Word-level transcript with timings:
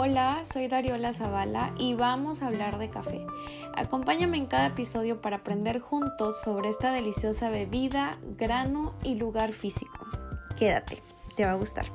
Hola, 0.00 0.44
soy 0.44 0.68
Dariola 0.68 1.12
Zavala 1.12 1.72
y 1.76 1.94
vamos 1.94 2.42
a 2.42 2.46
hablar 2.46 2.78
de 2.78 2.88
café. 2.88 3.26
Acompáñame 3.74 4.36
en 4.36 4.46
cada 4.46 4.66
episodio 4.66 5.20
para 5.20 5.38
aprender 5.38 5.80
juntos 5.80 6.40
sobre 6.40 6.68
esta 6.68 6.92
deliciosa 6.92 7.50
bebida, 7.50 8.16
grano 8.36 8.94
y 9.02 9.16
lugar 9.16 9.50
físico. 9.50 10.06
Quédate, 10.56 11.02
te 11.34 11.44
va 11.44 11.50
a 11.50 11.54
gustar. 11.56 11.86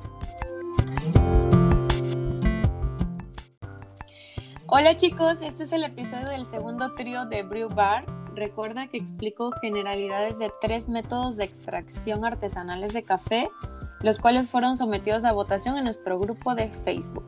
Hola 4.66 4.98
chicos, 4.98 5.40
este 5.40 5.62
es 5.62 5.72
el 5.72 5.84
episodio 5.84 6.28
del 6.28 6.44
segundo 6.44 6.92
trío 6.92 7.24
de 7.24 7.42
Brew 7.42 7.70
Bar. 7.70 8.04
Recuerda 8.34 8.86
que 8.88 8.98
explico 8.98 9.50
generalidades 9.62 10.38
de 10.38 10.52
tres 10.60 10.90
métodos 10.90 11.38
de 11.38 11.44
extracción 11.44 12.26
artesanales 12.26 12.92
de 12.92 13.02
café, 13.02 13.44
los 14.02 14.18
cuales 14.20 14.50
fueron 14.50 14.76
sometidos 14.76 15.24
a 15.24 15.32
votación 15.32 15.78
en 15.78 15.84
nuestro 15.84 16.18
grupo 16.18 16.54
de 16.54 16.68
Facebook. 16.68 17.24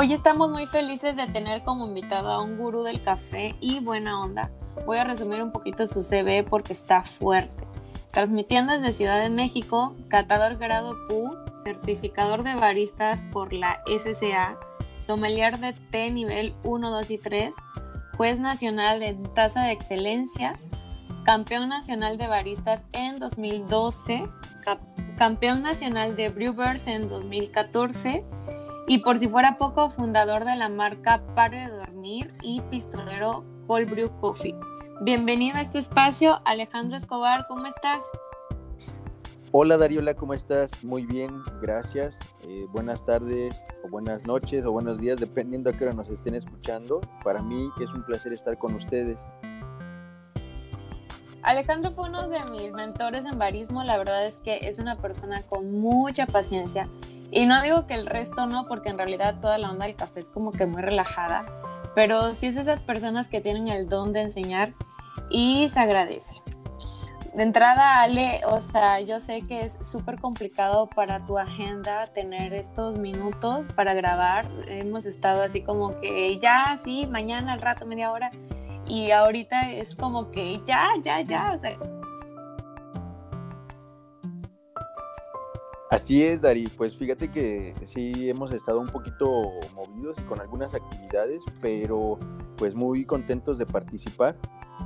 Hoy 0.00 0.12
estamos 0.12 0.48
muy 0.48 0.66
felices 0.66 1.16
de 1.16 1.26
tener 1.26 1.64
como 1.64 1.88
invitado 1.88 2.30
a 2.30 2.40
un 2.40 2.56
gurú 2.56 2.84
del 2.84 3.02
café 3.02 3.56
y 3.58 3.80
buena 3.80 4.22
onda. 4.22 4.48
Voy 4.86 4.96
a 4.96 5.02
resumir 5.02 5.42
un 5.42 5.50
poquito 5.50 5.86
su 5.86 6.04
CV 6.04 6.44
porque 6.44 6.72
está 6.72 7.02
fuerte. 7.02 7.66
Transmitiendo 8.12 8.74
desde 8.74 8.92
Ciudad 8.92 9.20
de 9.20 9.28
México, 9.28 9.96
catador 10.06 10.56
grado 10.56 10.94
Q, 11.08 11.36
certificador 11.64 12.44
de 12.44 12.54
baristas 12.54 13.24
por 13.32 13.52
la 13.52 13.82
SCA, 13.88 14.56
sommelier 15.00 15.58
de 15.58 15.72
té 15.72 16.12
nivel 16.12 16.54
1, 16.62 16.90
2 16.92 17.10
y 17.10 17.18
3, 17.18 17.54
juez 18.16 18.38
nacional 18.38 19.00
de 19.00 19.14
tasa 19.34 19.64
de 19.64 19.72
excelencia, 19.72 20.52
campeón 21.24 21.70
nacional 21.70 22.18
de 22.18 22.28
baristas 22.28 22.84
en 22.92 23.18
2012, 23.18 24.22
campeón 25.16 25.62
nacional 25.62 26.14
de 26.14 26.28
Brewers 26.28 26.86
en 26.86 27.08
2014 27.08 28.24
y 28.88 28.98
por 28.98 29.18
si 29.18 29.28
fuera 29.28 29.58
poco, 29.58 29.90
fundador 29.90 30.46
de 30.46 30.56
la 30.56 30.70
marca 30.70 31.22
Pare 31.34 31.68
de 31.68 31.76
Dormir 31.76 32.32
y 32.42 32.62
pistolero 32.62 33.44
Cold 33.66 33.90
Brew 33.90 34.10
Coffee. 34.16 34.56
Bienvenido 35.02 35.58
a 35.58 35.60
este 35.60 35.78
espacio, 35.78 36.40
Alejandro 36.46 36.96
Escobar, 36.96 37.44
¿cómo 37.48 37.66
estás? 37.66 38.02
Hola 39.52 39.76
Dariola, 39.76 40.14
¿cómo 40.14 40.32
estás? 40.32 40.82
Muy 40.82 41.04
bien, 41.04 41.28
gracias. 41.60 42.18
Eh, 42.42 42.64
buenas 42.72 43.04
tardes, 43.04 43.54
o 43.84 43.90
buenas 43.90 44.26
noches, 44.26 44.64
o 44.64 44.72
buenos 44.72 44.98
días, 44.98 45.18
dependiendo 45.18 45.68
a 45.68 45.74
qué 45.74 45.84
hora 45.84 45.92
nos 45.92 46.08
estén 46.08 46.34
escuchando. 46.34 47.02
Para 47.22 47.42
mí 47.42 47.68
es 47.82 47.90
un 47.90 48.02
placer 48.04 48.32
estar 48.32 48.56
con 48.56 48.74
ustedes. 48.74 49.18
Alejandro 51.42 51.92
fue 51.92 52.08
uno 52.08 52.28
de 52.28 52.42
mis 52.50 52.72
mentores 52.72 53.26
en 53.26 53.38
barismo. 53.38 53.84
La 53.84 53.96
verdad 53.96 54.26
es 54.26 54.38
que 54.38 54.66
es 54.68 54.78
una 54.78 54.96
persona 54.96 55.42
con 55.42 55.80
mucha 55.80 56.26
paciencia 56.26 56.88
y 57.30 57.46
no 57.46 57.62
digo 57.62 57.86
que 57.86 57.94
el 57.94 58.06
resto 58.06 58.46
no, 58.46 58.66
porque 58.66 58.88
en 58.88 58.98
realidad 58.98 59.40
toda 59.40 59.58
la 59.58 59.70
onda 59.70 59.86
del 59.86 59.96
café 59.96 60.20
es 60.20 60.30
como 60.30 60.52
que 60.52 60.66
muy 60.66 60.82
relajada, 60.82 61.42
pero 61.94 62.34
sí 62.34 62.46
es 62.46 62.56
esas 62.56 62.82
personas 62.82 63.28
que 63.28 63.40
tienen 63.40 63.68
el 63.68 63.88
don 63.88 64.12
de 64.12 64.22
enseñar 64.22 64.72
y 65.30 65.68
se 65.68 65.80
agradece. 65.80 66.40
De 67.34 67.42
entrada, 67.42 68.00
Ale, 68.00 68.40
o 68.46 68.60
sea, 68.60 69.00
yo 69.00 69.20
sé 69.20 69.42
que 69.42 69.60
es 69.60 69.78
súper 69.80 70.20
complicado 70.20 70.88
para 70.88 71.24
tu 71.24 71.38
agenda 71.38 72.06
tener 72.08 72.54
estos 72.54 72.98
minutos 72.98 73.68
para 73.76 73.94
grabar. 73.94 74.48
Hemos 74.66 75.04
estado 75.04 75.42
así 75.42 75.62
como 75.62 75.94
que 75.94 76.38
ya, 76.40 76.80
sí, 76.82 77.06
mañana, 77.06 77.52
al 77.52 77.60
rato, 77.60 77.86
media 77.86 78.10
hora. 78.10 78.30
Y 78.86 79.10
ahorita 79.10 79.70
es 79.70 79.94
como 79.94 80.30
que 80.30 80.60
ya, 80.64 80.88
ya, 81.02 81.20
ya. 81.20 81.52
O 81.54 81.58
sea, 81.58 81.76
Así 85.90 86.22
es, 86.22 86.42
Dari. 86.42 86.66
Pues 86.76 86.96
fíjate 86.96 87.30
que 87.30 87.74
sí 87.84 88.28
hemos 88.28 88.52
estado 88.52 88.78
un 88.78 88.88
poquito 88.88 89.26
movidos 89.74 90.18
con 90.28 90.38
algunas 90.38 90.74
actividades, 90.74 91.42
pero 91.62 92.18
pues 92.58 92.74
muy 92.74 93.06
contentos 93.06 93.56
de 93.58 93.64
participar 93.64 94.36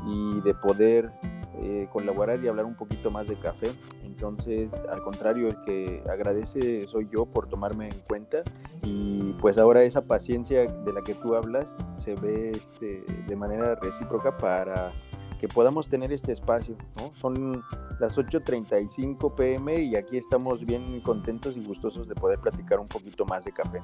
y 0.06 0.40
de 0.42 0.54
poder 0.54 1.10
eh, 1.60 1.88
colaborar 1.92 2.42
y 2.42 2.48
hablar 2.48 2.66
un 2.66 2.76
poquito 2.76 3.10
más 3.10 3.26
de 3.26 3.36
café. 3.38 3.72
Entonces, 4.04 4.72
al 4.90 5.02
contrario, 5.02 5.48
el 5.48 5.56
que 5.66 6.04
agradece 6.08 6.86
soy 6.86 7.08
yo 7.12 7.26
por 7.26 7.48
tomarme 7.48 7.88
en 7.88 8.00
cuenta 8.06 8.44
y 8.82 9.32
pues 9.40 9.58
ahora 9.58 9.82
esa 9.82 10.02
paciencia 10.02 10.66
de 10.66 10.92
la 10.92 11.00
que 11.00 11.14
tú 11.14 11.34
hablas 11.34 11.74
se 11.96 12.14
ve 12.14 12.50
este, 12.50 13.04
de 13.26 13.36
manera 13.36 13.74
recíproca 13.74 14.36
para 14.36 14.92
que 15.42 15.48
podamos 15.48 15.88
tener 15.88 16.12
este 16.12 16.30
espacio. 16.30 16.76
Son 17.20 17.64
las 17.98 18.16
8.35 18.16 19.34
pm 19.34 19.82
y 19.82 19.96
aquí 19.96 20.16
estamos 20.16 20.64
bien 20.64 21.00
contentos 21.00 21.56
y 21.56 21.64
gustosos 21.64 22.06
de 22.06 22.14
poder 22.14 22.38
platicar 22.38 22.78
un 22.78 22.86
poquito 22.86 23.26
más 23.26 23.44
de 23.44 23.50
café. 23.50 23.80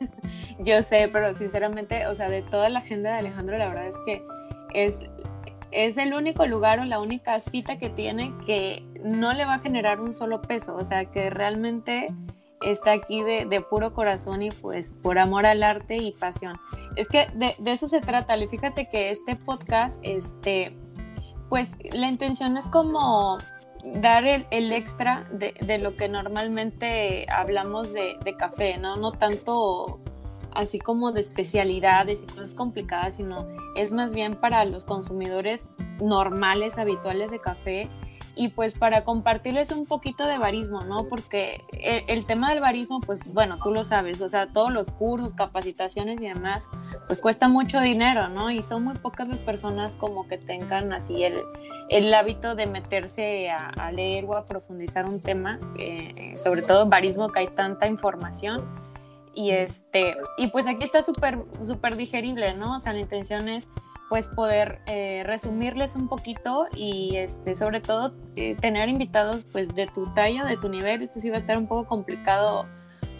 Yo 0.60 0.82
sé, 0.82 1.10
pero 1.12 1.34
sinceramente, 1.34 2.06
o 2.06 2.14
sea, 2.14 2.30
de 2.30 2.40
toda 2.40 2.70
la 2.70 2.78
agenda 2.78 3.12
de 3.12 3.18
Alejandro, 3.18 3.58
la 3.58 3.68
verdad 3.68 3.86
es 3.86 3.98
que 4.06 4.24
es, 4.72 4.98
es 5.72 5.98
el 5.98 6.14
único 6.14 6.46
lugar 6.46 6.80
o 6.80 6.86
la 6.86 7.00
única 7.00 7.38
cita 7.40 7.76
que 7.76 7.90
tiene 7.90 8.32
que 8.46 8.82
no 9.04 9.34
le 9.34 9.44
va 9.44 9.56
a 9.56 9.58
generar 9.58 10.00
un 10.00 10.14
solo 10.14 10.40
peso, 10.40 10.74
o 10.74 10.84
sea, 10.84 11.04
que 11.04 11.28
realmente 11.28 12.14
está 12.62 12.92
aquí 12.92 13.22
de, 13.22 13.44
de 13.44 13.60
puro 13.60 13.92
corazón 13.92 14.40
y 14.40 14.48
pues 14.50 14.90
por 15.02 15.18
amor 15.18 15.44
al 15.44 15.64
arte 15.64 15.96
y 15.96 16.12
pasión. 16.12 16.54
Es 16.96 17.08
que 17.08 17.26
de, 17.34 17.54
eso 17.70 17.88
se 17.88 18.00
trata, 18.00 18.36
y 18.36 18.46
fíjate 18.48 18.88
que 18.88 19.10
este 19.10 19.36
podcast, 19.36 20.00
este, 20.02 20.76
pues 21.48 21.72
la 21.94 22.08
intención 22.08 22.56
es 22.56 22.66
como 22.68 23.38
dar 23.84 24.24
el, 24.24 24.72
extra 24.72 25.28
de, 25.32 25.78
lo 25.78 25.96
que 25.96 26.08
normalmente 26.08 27.26
hablamos 27.30 27.92
de, 27.92 28.16
café, 28.38 28.78
¿no? 28.78 28.96
No 28.96 29.12
tanto 29.12 30.00
así 30.54 30.78
como 30.78 31.12
de 31.12 31.20
especialidades 31.22 32.24
y 32.24 32.26
cosas 32.26 32.54
complicadas, 32.54 33.16
sino 33.16 33.48
es 33.76 33.92
más 33.92 34.12
bien 34.12 34.34
para 34.34 34.64
los 34.64 34.84
consumidores 34.84 35.68
normales, 36.00 36.78
habituales 36.78 37.30
de 37.30 37.40
café, 37.40 37.88
y 38.34 38.48
pues 38.48 38.74
para 38.74 39.04
compartirles 39.04 39.72
un 39.72 39.84
poquito 39.84 40.26
de 40.26 40.38
barismo, 40.38 40.84
¿no? 40.84 41.04
Porque 41.04 41.60
el, 42.08 42.24
tema 42.24 42.50
del 42.50 42.60
barismo, 42.60 43.00
pues 43.00 43.20
bueno, 43.32 43.58
tú 43.62 43.72
lo 43.72 43.84
sabes, 43.84 44.22
o 44.22 44.28
sea, 44.28 44.46
todos 44.46 44.72
los 44.72 44.90
cursos, 44.90 45.34
capacitaciones 45.34 46.20
y 46.20 46.28
demás, 46.28 46.70
pues 47.06 47.20
cuesta 47.20 47.48
mucho 47.48 47.80
dinero, 47.80 48.28
¿no? 48.28 48.50
Y 48.50 48.62
son 48.62 48.84
muy 48.84 48.94
pocas 48.94 49.28
las 49.28 49.38
personas 49.40 49.96
como 49.96 50.26
que 50.28 50.38
tengan 50.38 50.92
así 50.94 51.24
el, 51.24 51.42
el 51.90 52.12
hábito 52.14 52.54
de 52.54 52.66
meterse 52.66 53.50
a, 53.50 53.92
leer 53.92 54.24
o 54.24 54.36
a 54.36 54.46
profundizar 54.46 55.08
un 55.08 55.20
tema, 55.20 55.60
eh, 55.78 56.34
sobre 56.38 56.62
todo 56.62 56.88
barismo 56.88 57.28
que 57.28 57.40
hay 57.40 57.48
tanta 57.48 57.86
información. 57.86 58.64
Y, 59.34 59.50
este, 59.50 60.16
y 60.36 60.48
pues 60.48 60.66
aquí 60.66 60.84
está 60.84 61.02
súper, 61.02 61.38
súper 61.62 61.96
digerible, 61.96 62.54
¿no? 62.54 62.76
O 62.76 62.80
sea, 62.80 62.92
la 62.92 63.00
intención 63.00 63.48
es 63.48 63.66
pues 64.12 64.28
poder 64.28 64.78
eh, 64.88 65.22
resumirles 65.24 65.96
un 65.96 66.06
poquito 66.06 66.66
y 66.76 67.16
este, 67.16 67.54
sobre 67.54 67.80
todo 67.80 68.12
eh, 68.36 68.54
tener 68.60 68.90
invitados 68.90 69.40
pues 69.52 69.74
de 69.74 69.86
tu 69.86 70.04
talla, 70.12 70.44
de 70.44 70.58
tu 70.58 70.68
nivel. 70.68 71.00
Este 71.00 71.22
sí 71.22 71.30
va 71.30 71.36
a 71.36 71.38
estar 71.38 71.56
un 71.56 71.66
poco 71.66 71.88
complicado 71.88 72.66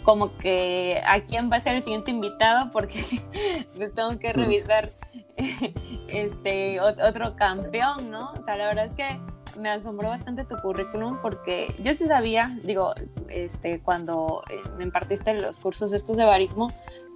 como 0.03 0.37
que 0.37 1.01
a 1.03 1.21
quién 1.21 1.51
va 1.51 1.55
a 1.55 1.61
ser 1.61 1.77
el 1.77 1.81
siguiente 1.81 2.11
invitado 2.11 2.69
porque 2.71 2.99
pues 3.75 3.95
tengo 3.95 4.19
que 4.19 4.33
revisar 4.33 4.91
este 6.09 6.79
otro 6.79 7.35
campeón, 7.37 8.11
¿no? 8.11 8.31
O 8.33 8.43
sea, 8.43 8.55
la 8.55 8.67
verdad 8.67 8.85
es 8.85 8.93
que 8.93 9.19
me 9.57 9.69
asombró 9.69 10.09
bastante 10.09 10.45
tu 10.45 10.57
currículum 10.57 11.17
porque 11.23 11.73
yo 11.79 11.95
sí 11.95 12.05
sabía, 12.05 12.55
digo, 12.61 12.93
este, 13.29 13.79
cuando 13.79 14.43
eh, 14.51 14.61
me 14.77 14.83
impartiste 14.83 15.33
los 15.41 15.59
cursos 15.59 15.91
estos 15.91 16.17
de 16.17 16.25
barismo, 16.25 16.67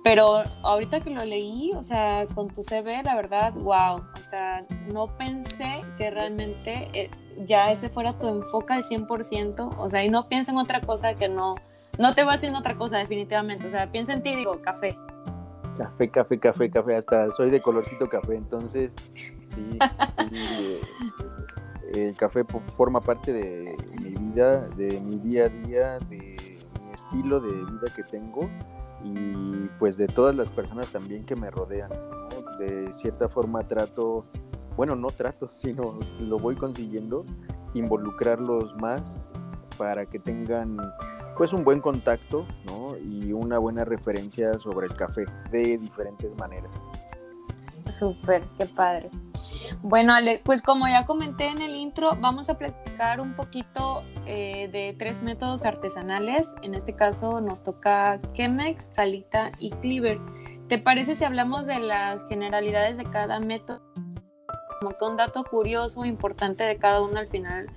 pero 0.04 0.44
ahorita 0.64 1.00
que 1.00 1.10
lo 1.10 1.24
leí, 1.26 1.72
o 1.76 1.84
sea, 1.84 2.28
con 2.34 2.48
tu 2.48 2.62
CV, 2.62 3.04
la 3.04 3.16
verdad, 3.16 3.54
wow. 3.54 3.96
O 3.96 4.30
sea, 4.30 4.66
no 4.92 5.08
pensé 5.18 5.84
que 5.98 6.10
realmente 6.12 6.90
eh, 6.94 7.10
ya 7.46 7.72
ese 7.72 7.90
fuera 7.90 8.18
tu 8.18 8.28
enfoque 8.28 8.74
al 8.74 8.84
100%. 8.84 9.76
O 9.78 9.90
sea, 9.90 10.06
y 10.06 10.10
no 10.10 10.30
piensa 10.30 10.52
en 10.52 10.60
otra 10.60 10.82
cosa 10.82 11.16
que 11.16 11.28
no, 11.28 11.56
no 11.98 12.14
te 12.14 12.24
va 12.24 12.34
haciendo 12.34 12.60
otra 12.60 12.76
cosa 12.76 12.98
definitivamente. 12.98 13.68
O 13.68 13.72
sea, 13.72 13.92
piensa 13.92 14.14
en 14.14 14.24
ti 14.24 14.36
digo, 14.36 14.62
café. 14.62 14.98
Café, 15.78 16.10
café, 16.10 16.40
café, 16.40 16.70
café. 16.72 16.96
Hasta 16.96 17.32
soy 17.32 17.50
de 17.50 17.62
colorcito 17.62 18.08
café. 18.08 18.36
Entonces, 18.36 18.92
sí, 19.56 19.78
eh, 20.32 20.82
el 21.94 22.16
café 22.16 22.46
forma 22.76 23.02
parte 23.02 23.34
de 23.34 23.76
mi 24.00 24.16
vida, 24.16 24.62
de 24.70 25.00
mi 25.00 25.20
día 25.20 25.46
a 25.46 25.50
día, 25.50 26.00
de 26.00 26.37
estilo 27.08 27.40
de 27.40 27.52
vida 27.52 27.88
que 27.96 28.04
tengo 28.04 28.50
y 29.04 29.68
pues 29.80 29.98
de 29.98 30.08
todas 30.08 30.36
las 30.36 30.50
personas 30.50 30.88
también 30.92 31.26
que 31.26 31.36
me 31.36 31.50
rodean. 31.50 31.90
De 32.60 32.94
cierta 32.94 33.30
forma 33.30 33.62
trato, 33.64 34.26
bueno, 34.76 34.96
no 34.96 35.08
trato, 35.08 35.50
sino 35.54 36.00
lo 36.20 36.38
voy 36.38 36.56
consiguiendo, 36.56 37.26
involucrarlos 37.74 38.76
más 38.82 39.22
para 39.78 40.06
que 40.06 40.20
tengan 40.20 40.78
pues 41.38 41.54
un 41.54 41.64
buen 41.64 41.82
contacto 41.82 42.46
y 43.06 43.32
una 43.32 43.60
buena 43.60 43.86
referencia 43.86 44.58
sobre 44.58 44.88
el 44.88 44.94
café 44.94 45.26
de 45.52 45.78
diferentes 45.78 46.36
maneras. 46.38 46.72
Súper, 47.98 48.44
qué 48.58 48.66
padre. 48.66 49.12
Bueno, 49.82 50.14
Ale, 50.14 50.42
pues 50.44 50.62
como 50.62 50.88
ya 50.88 51.06
comenté 51.06 51.48
en 51.48 51.62
el 51.62 51.76
intro, 51.76 52.18
vamos 52.20 52.50
a 52.50 52.58
platicar 52.58 53.20
un 53.20 53.36
poquito 53.36 54.04
eh, 54.26 54.70
de 54.72 54.96
tres 54.98 55.22
métodos 55.22 55.66
artesanales. 55.66 56.48
En 56.62 56.76
este 56.76 56.96
caso 56.96 57.42
nos 57.42 57.64
toca 57.64 58.20
Chemex, 58.34 58.88
Calita 58.96 59.52
y 59.60 59.72
Cleaver. 59.72 60.20
¿Te 60.68 60.78
parece 60.78 61.16
si 61.16 61.24
hablamos 61.24 61.66
de 61.66 61.80
las 61.80 62.28
generalidades 62.28 62.98
de 62.98 63.06
cada 63.06 63.40
método? 63.40 63.82
Como 64.80 64.92
que 64.98 65.06
un 65.06 65.18
dato 65.18 65.44
curioso, 65.44 66.06
importante 66.06 66.64
de 66.64 66.78
cada 66.78 67.02
uno 67.02 67.18
al 67.20 67.28
final. 67.28 67.68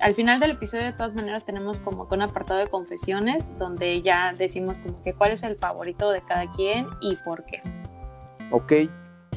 Al 0.00 0.14
final 0.14 0.40
del 0.40 0.52
episodio, 0.52 0.84
de 0.84 0.92
todas 0.94 1.14
maneras, 1.14 1.44
tenemos 1.44 1.78
como 1.78 2.08
que 2.08 2.14
un 2.14 2.22
apartado 2.22 2.58
de 2.58 2.66
confesiones 2.66 3.56
donde 3.58 4.00
ya 4.00 4.32
decimos 4.36 4.78
como 4.78 5.02
que 5.02 5.12
cuál 5.12 5.32
es 5.32 5.42
el 5.42 5.56
favorito 5.56 6.10
de 6.10 6.22
cada 6.22 6.50
quien 6.50 6.86
y 7.02 7.16
por 7.16 7.44
qué. 7.44 7.62
Ok, 8.50 8.72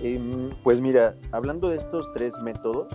Em, 0.04 0.50
pues 0.64 0.82
mira, 0.82 1.16
hablando 1.32 1.70
de 1.70 1.78
estos 1.78 2.12
tres 2.14 2.34
métodos 2.44 2.88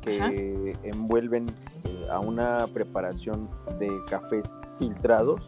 que 0.00 0.74
envuelven 0.82 1.46
eh, 1.84 2.06
a 2.10 2.18
una 2.20 2.66
preparación 2.68 3.50
de 3.78 3.90
cafés 4.08 4.50
filtrados, 4.78 5.42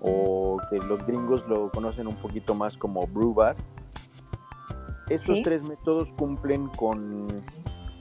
o 0.00 0.58
que 0.68 0.78
los 0.80 1.04
gringos 1.06 1.42
lo 1.48 1.70
conocen 1.70 2.06
un 2.06 2.16
poquito 2.16 2.54
más 2.54 2.76
como 2.76 3.06
brew 3.06 3.32
bar, 3.32 3.56
estos 5.08 5.40
tres 5.42 5.62
métodos 5.62 6.08
cumplen 6.18 6.68
con 6.76 7.42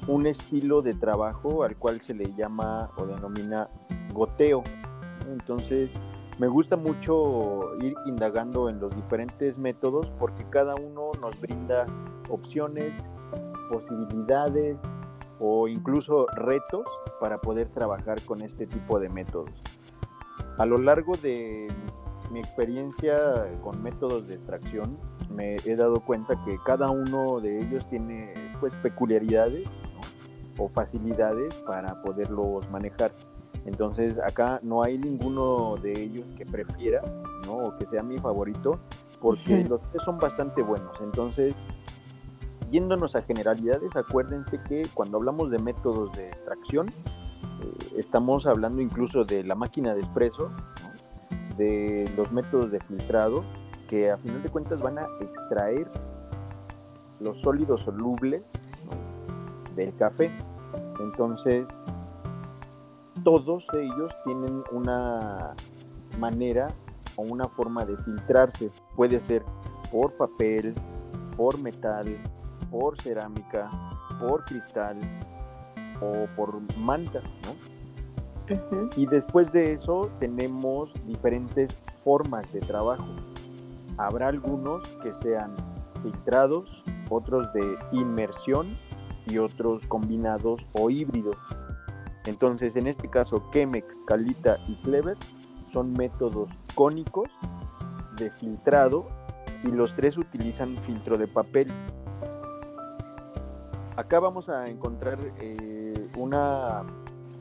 un 0.08 0.28
estilo 0.28 0.82
de 0.82 0.96
trabajo 0.96 1.64
al 1.64 1.78
cual 1.78 2.02
se 2.02 2.14
le 2.14 2.34
llama 2.36 2.90
o 2.98 3.06
denomina 3.06 3.70
goteo. 4.14 4.64
Entonces, 5.32 5.90
me 6.40 6.48
gusta 6.48 6.76
mucho 6.76 7.76
ir 7.82 7.96
indagando 8.06 8.70
en 8.70 8.80
los 8.80 8.94
diferentes 8.96 9.58
métodos 9.58 10.12
porque 10.20 10.46
cada 10.50 10.76
uno 10.76 11.12
nos 11.22 11.40
brinda 11.40 11.86
opciones, 12.30 12.94
posibilidades 13.70 14.78
o 15.40 15.68
incluso 15.68 16.28
retos 16.36 16.86
para 17.20 17.40
poder 17.40 17.70
trabajar 17.70 18.22
con 18.26 18.42
este 18.42 18.68
tipo 18.68 19.00
de 19.00 19.10
métodos. 19.10 19.52
A 20.58 20.66
lo 20.66 20.78
largo 20.78 21.14
de 21.18 21.68
mi 22.32 22.40
experiencia 22.40 23.16
con 23.62 23.82
métodos 23.82 24.28
de 24.28 24.36
extracción, 24.36 24.98
me 25.30 25.56
he 25.66 25.76
dado 25.76 26.02
cuenta 26.02 26.42
que 26.44 26.58
cada 26.66 26.90
uno 26.90 27.40
de 27.40 27.62
ellos 27.62 27.88
tiene 27.90 28.34
pues 28.60 28.74
peculiaridades 28.76 29.68
o 30.58 30.70
facilidades 30.70 31.54
para 31.66 32.02
poderlos 32.02 32.70
manejar. 32.70 33.12
Entonces 33.66 34.18
acá 34.20 34.60
no 34.64 34.84
hay 34.84 34.98
ninguno 34.98 35.76
de 35.82 35.92
ellos 36.00 36.26
que 36.38 36.46
prefiera, 36.46 37.02
¿no? 37.46 37.58
O 37.58 37.78
que 37.78 37.86
sea 37.86 38.04
mi 38.04 38.18
favorito, 38.18 38.80
porque 39.20 39.64
los 39.64 39.82
tres 39.90 40.04
son 40.04 40.20
bastante 40.20 40.62
buenos. 40.62 41.00
Entonces, 41.02 41.56
yéndonos 42.72 43.16
a 43.16 43.24
generalidades, 43.24 43.96
acuérdense 43.96 44.60
que 44.68 44.88
cuando 44.94 45.18
hablamos 45.18 45.50
de 45.50 45.60
métodos 45.60 46.12
de 46.14 46.28
extracción, 46.28 46.88
eh, 46.90 47.94
estamos 47.98 48.46
hablando 48.46 48.82
incluso 48.82 49.24
de 49.24 49.44
la 49.44 49.56
máquina 49.56 49.96
de 49.96 50.02
espresso, 50.02 50.52
de 51.58 52.12
los 52.16 52.32
métodos 52.32 52.72
de 52.72 52.80
filtrado, 52.82 53.44
que 53.88 54.12
a 54.12 54.18
final 54.18 54.44
de 54.44 54.50
cuentas 54.50 54.80
van 54.80 55.00
a 55.00 55.08
extraer 55.22 55.90
los 57.20 57.40
sólidos 57.42 57.82
solubles 57.82 58.44
del 59.76 59.96
café. 59.96 60.32
Entonces, 61.00 61.66
todos 63.24 63.66
ellos 63.74 64.10
tienen 64.24 64.64
una 64.72 65.52
manera 66.20 66.68
o 67.16 67.24
una 67.24 67.48
forma 67.48 67.86
de 67.86 67.98
filtrarse. 67.98 68.72
Puede 68.96 69.20
ser 69.20 69.44
por 69.92 70.14
papel, 70.14 70.76
por 71.38 71.60
metal, 71.60 72.18
por 72.70 73.00
cerámica, 73.02 73.70
por 74.20 74.44
cristal 74.46 74.98
o 76.02 76.28
por 76.36 76.62
manta, 76.78 77.22
Y 78.96 79.06
después 79.08 79.52
de 79.52 79.74
eso 79.74 80.10
tenemos 80.20 80.92
diferentes 81.06 81.76
formas 82.04 82.52
de 82.54 82.60
trabajo. 82.60 83.08
Habrá 83.98 84.28
algunos 84.28 84.84
que 85.02 85.14
sean 85.14 85.56
filtrados, 86.04 86.84
otros 87.10 87.52
de 87.54 87.76
inmersión 87.92 88.78
y 89.28 89.38
otros 89.38 89.82
combinados 89.88 90.64
o 90.74 90.90
híbridos. 90.90 91.38
Entonces, 92.26 92.76
en 92.76 92.88
este 92.88 93.10
caso, 93.10 93.44
Chemex, 93.52 94.00
Calita 94.08 94.58
y 94.68 94.76
Clever 94.78 95.18
son 95.72 95.94
métodos 95.94 96.50
cónicos 96.74 97.30
de 98.18 98.32
filtrado 98.32 99.08
y 99.64 99.72
los 99.72 99.96
tres 99.96 100.18
utilizan 100.18 100.78
filtro 100.86 101.18
de 101.18 101.28
papel. 101.28 101.72
Acá 103.96 104.20
vamos 104.20 104.50
a 104.50 104.68
encontrar 104.68 105.18
eh, 105.40 106.10
una 106.18 106.84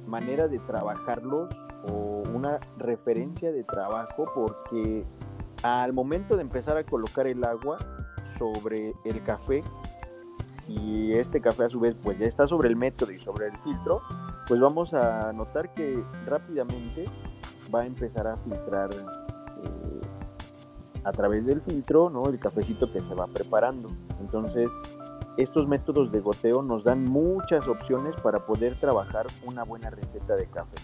manera 0.07 0.49
de 0.49 0.59
trabajarlos 0.61 1.55
o 1.89 2.23
una 2.35 2.59
referencia 2.79 3.53
de 3.53 3.65
trabajo 3.65 4.27
porque 4.35 5.05
al 5.63 5.93
momento 5.93 6.37
de 6.37 6.43
empezar 6.43 6.77
a 6.77 6.85
colocar 6.85 7.27
el 7.27 7.43
agua 7.45 7.79
sobre 8.39 8.95
el 9.05 9.23
café 9.23 9.63
y 10.69 11.13
este 11.13 11.41
café 11.41 11.65
a 11.65 11.69
su 11.69 11.81
vez 11.81 11.95
pues 12.03 12.19
ya 12.19 12.27
está 12.27 12.47
sobre 12.47 12.69
el 12.69 12.77
método 12.77 13.13
y 13.13 13.21
sobre 13.21 13.47
el 13.47 13.57
filtro, 13.59 14.01
pues 14.47 14.61
vamos 14.61 14.93
a 14.95 15.33
notar 15.33 15.73
que 15.75 16.03
rápidamente 16.27 17.05
va 17.75 17.81
a 17.81 17.87
empezar 17.87 18.27
a 18.27 18.37
filtrar 18.39 18.91
eh, 18.93 20.01
a 21.05 21.13
través 21.13 21.47
del 21.47 21.61
filtro 21.63 22.11
¿no? 22.11 22.27
el 22.27 22.39
cafecito 22.39 22.93
que 22.93 23.03
se 23.03 23.15
va 23.15 23.27
preparando. 23.27 23.89
Entonces, 24.21 24.69
estos 25.37 25.67
métodos 25.67 26.13
de 26.13 26.21
goteo 26.21 26.63
nos 26.63 26.85
dan 26.85 27.05
muchas 27.05 27.67
opciones 27.67 28.15
para 28.23 28.39
poder 28.41 28.79
trabajar 28.79 29.27
una 29.45 29.65
buena 29.65 29.91
receta 29.91 30.37
de 30.37 30.47
café. 30.47 30.77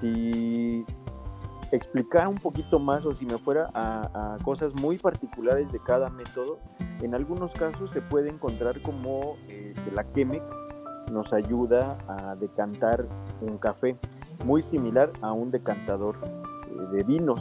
Si 0.00 0.84
explicar 1.72 2.28
un 2.28 2.36
poquito 2.36 2.78
más 2.78 3.04
o 3.06 3.12
si 3.12 3.24
me 3.24 3.38
fuera 3.38 3.70
a, 3.74 4.36
cosas 4.44 4.74
muy 4.74 4.98
particulares 4.98 5.72
de 5.72 5.80
cada 5.80 6.08
método, 6.10 6.58
en 7.00 7.14
algunos 7.14 7.52
casos 7.54 7.90
se 7.92 8.02
puede 8.02 8.30
encontrar 8.30 8.80
como 8.82 9.36
eh, 9.48 9.74
la 9.92 10.04
Chemex 10.12 10.44
nos 11.12 11.32
ayuda 11.32 11.98
a 12.08 12.34
decantar 12.36 13.06
un 13.40 13.58
café, 13.58 13.96
muy 14.44 14.62
similar 14.62 15.10
a 15.20 15.32
un 15.32 15.50
decantador 15.50 16.16
eh, 16.24 16.96
de 16.96 17.04
vinos. 17.04 17.40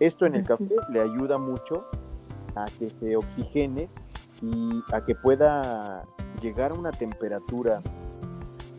Esto 0.00 0.26
en 0.26 0.34
el 0.34 0.44
café 0.44 0.74
le 0.90 1.00
ayuda 1.00 1.38
mucho 1.38 1.86
a 2.56 2.64
que 2.78 2.90
se 2.90 3.16
oxigene 3.16 3.88
y 4.40 4.82
a 4.92 5.04
que 5.04 5.14
pueda 5.14 6.04
llegar 6.40 6.72
a 6.72 6.74
una 6.74 6.90
temperatura 6.90 7.80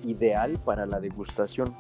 ideal 0.04 0.60
para 0.66 0.86
la 0.86 1.00
degustación. 1.00 1.74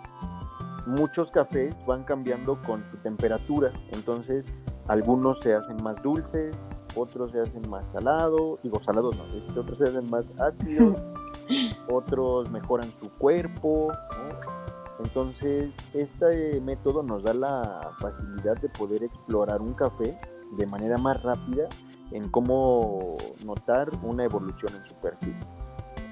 Muchos 0.86 1.32
cafés 1.32 1.76
van 1.86 2.04
cambiando 2.04 2.62
con 2.64 2.86
su 2.92 2.98
temperatura, 2.98 3.72
entonces 3.92 4.46
algunos 4.88 5.40
se 5.40 5.54
hacen 5.54 5.82
más 5.82 6.02
dulces, 6.04 6.56
otros 6.96 7.32
se 7.32 7.42
hacen 7.42 7.70
más 7.70 7.84
salados, 7.92 8.60
digo 8.62 8.82
salados 8.84 9.16
no, 9.18 9.60
otros 9.60 9.78
se 9.78 9.86
hacen 9.86 10.10
más 10.10 10.26
ácidos 10.40 10.96
otros 11.90 12.50
mejoran 12.50 12.92
su 13.00 13.10
cuerpo. 13.18 13.92
Entonces, 15.00 15.74
este 15.94 16.62
método 16.62 17.04
nos 17.04 17.24
da 17.24 17.34
la 17.34 17.94
facilidad 18.00 18.56
de 18.62 18.70
poder 18.70 19.04
explorar 19.04 19.62
un 19.62 19.74
café 19.74 20.18
de 20.58 20.66
manera 20.66 20.98
más 20.98 21.22
rápida 21.24 21.68
en 22.12 22.30
cómo 22.30 23.16
notar 23.44 23.90
una 24.04 24.24
evolución 24.24 24.74
en 24.76 24.86
su 24.86 24.94
perfil. 24.96 25.36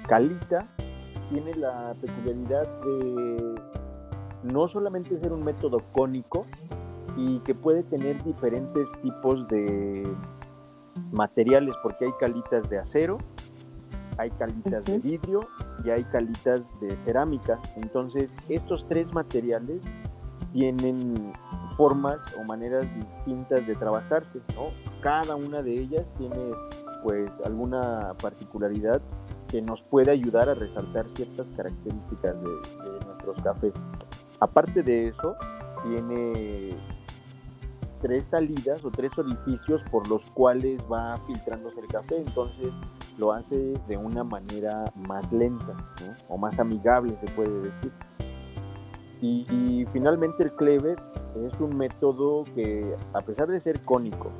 Calita 0.08 0.58
tiene 1.30 1.54
la 1.54 1.94
peculiaridad 2.00 2.66
de 2.82 3.54
no 4.52 4.68
solamente 4.68 5.18
ser 5.20 5.32
un 5.32 5.44
método 5.44 5.78
cónico 5.92 6.44
y 7.16 7.38
que 7.40 7.54
puede 7.54 7.82
tener 7.84 8.22
diferentes 8.24 8.90
tipos 9.00 9.46
de 9.48 10.12
materiales, 11.12 11.74
porque 11.82 12.06
hay 12.06 12.12
calitas 12.18 12.68
de 12.68 12.78
acero, 12.78 13.18
hay 14.18 14.30
calitas 14.30 14.84
de 14.86 14.98
vidrio 14.98 15.40
y 15.84 15.90
hay 15.90 16.04
calitas 16.04 16.70
de 16.80 16.96
cerámica. 16.96 17.60
Entonces, 17.76 18.30
estos 18.48 18.86
tres 18.88 19.12
materiales 19.14 19.82
tienen 20.52 21.32
formas 21.76 22.20
o 22.38 22.44
maneras 22.44 22.86
distintas 22.94 23.66
de 23.66 23.74
trabajarse, 23.74 24.40
¿no? 24.54 24.70
Cada 25.00 25.34
una 25.36 25.62
de 25.62 25.72
ellas 25.78 26.06
tiene 26.18 26.50
pues 27.02 27.30
alguna 27.44 28.12
particularidad 28.20 29.00
que 29.48 29.62
nos 29.62 29.82
puede 29.82 30.10
ayudar 30.10 30.48
a 30.48 30.54
resaltar 30.54 31.06
ciertas 31.14 31.50
características 31.50 32.36
de, 32.42 32.90
de 32.90 33.06
nuestros 33.06 33.40
cafés. 33.42 33.72
Aparte 34.40 34.82
de 34.82 35.08
eso, 35.08 35.36
tiene 35.84 36.76
tres 38.00 38.28
salidas 38.28 38.84
o 38.84 38.90
tres 38.90 39.16
orificios 39.18 39.82
por 39.90 40.06
los 40.08 40.22
cuales 40.32 40.82
va 40.90 41.18
filtrándose 41.26 41.80
el 41.80 41.86
café. 41.88 42.18
Entonces, 42.18 42.72
lo 43.18 43.32
hace 43.32 43.74
de 43.88 43.96
una 43.96 44.24
manera 44.24 44.84
más 45.08 45.32
lenta 45.32 45.76
o 46.28 46.36
más 46.36 46.58
amigable, 46.58 47.16
se 47.24 47.32
puede 47.32 47.60
decir. 47.60 47.92
Y, 49.20 49.86
finalmente 49.92 50.42
el 50.42 50.52
clever 50.52 50.96
es 51.46 51.60
un 51.60 51.76
método 51.76 52.44
que, 52.54 52.96
a 53.12 53.20
pesar 53.20 53.48
de 53.48 53.60
ser 53.60 53.80
cónico, 53.84 54.30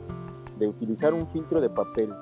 de 0.58 0.66
utilizar 0.66 1.14
un 1.14 1.28
filtro 1.28 1.60
de 1.60 1.70
papel 1.70 2.12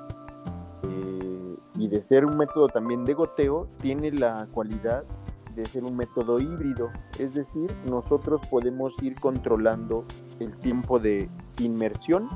eh, 0.82 1.56
y 1.76 1.88
de 1.88 2.02
ser 2.02 2.26
un 2.26 2.36
método 2.36 2.66
también 2.68 3.04
de 3.06 3.14
goteo, 3.14 3.66
tiene 3.80 4.12
la 4.12 4.46
cualidad 4.52 5.04
de 5.54 5.64
ser 5.64 5.84
un 5.84 5.96
método 5.96 6.38
híbrido, 6.38 6.90
es 7.18 7.34
decir, 7.34 7.74
nosotros 7.88 8.40
podemos 8.48 8.92
ir 9.02 9.14
controlando 9.18 10.04
el 10.38 10.54
tiempo 10.58 10.98
de 10.98 11.28
inmersión 11.58 12.28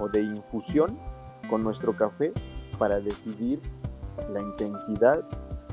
o 0.00 0.08
de 0.08 0.22
infusión 0.22 0.98
con 1.48 1.62
nuestro 1.62 1.94
café 1.96 2.32
para 2.78 3.00
decidir 3.00 3.60
la 4.32 4.40
intensidad, 4.40 5.24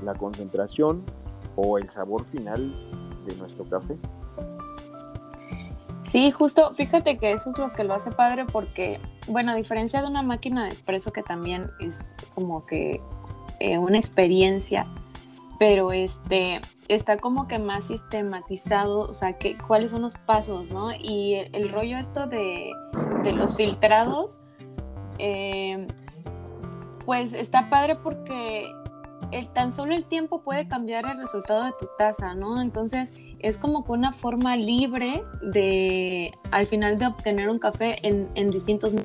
la 0.03 0.13
concentración 0.13 1.03
o 1.55 1.77
el 1.77 1.89
sabor 1.89 2.25
final 2.25 2.73
de 3.25 3.35
nuestro 3.35 3.65
café. 3.65 3.97
Sí, 6.03 6.31
justo, 6.31 6.73
fíjate 6.75 7.17
que 7.17 7.31
eso 7.33 7.49
es 7.49 7.57
lo 7.57 7.69
que 7.69 7.83
lo 7.83 7.93
hace 7.93 8.11
padre 8.11 8.45
porque, 8.45 8.99
bueno, 9.27 9.51
a 9.51 9.55
diferencia 9.55 10.01
de 10.01 10.07
una 10.07 10.21
máquina 10.21 10.63
de 10.63 10.69
expreso 10.69 11.11
que 11.11 11.23
también 11.23 11.71
es 11.79 11.99
como 12.33 12.65
que 12.65 13.01
eh, 13.59 13.77
una 13.77 13.97
experiencia, 13.97 14.85
pero 15.59 15.91
este 15.91 16.59
está 16.87 17.17
como 17.17 17.47
que 17.47 17.57
más 17.57 17.85
sistematizado, 17.85 18.99
o 18.99 19.13
sea, 19.13 19.33
que, 19.37 19.57
cuáles 19.57 19.91
son 19.91 20.03
los 20.03 20.15
pasos, 20.17 20.71
¿no? 20.71 20.93
Y 20.93 21.35
el, 21.53 21.69
rollo 21.69 21.97
esto 21.97 22.27
de, 22.27 22.71
los 23.33 23.55
filtrados, 23.55 24.41
eh, 25.17 25.87
pues 27.05 27.33
está 27.33 27.69
padre 27.69 27.95
porque 27.95 28.71
el, 29.31 29.47
tan 29.49 29.71
solo 29.71 29.93
el 29.93 30.05
tiempo 30.05 30.41
puede 30.41 30.67
cambiar 30.67 31.05
el 31.05 31.17
resultado 31.17 31.63
de 31.63 31.71
tu 31.79 31.87
taza, 31.97 32.33
¿no? 32.33 32.61
Entonces 32.61 33.13
es 33.39 33.57
como 33.57 33.85
que 33.85 33.91
una 33.91 34.11
forma 34.11 34.55
libre 34.55 35.23
de, 35.41 36.31
al 36.51 36.65
final, 36.65 36.97
de 36.97 37.07
obtener 37.07 37.49
un 37.49 37.59
café 37.59 37.97
en, 38.07 38.29
en 38.35 38.51
distintos 38.51 38.95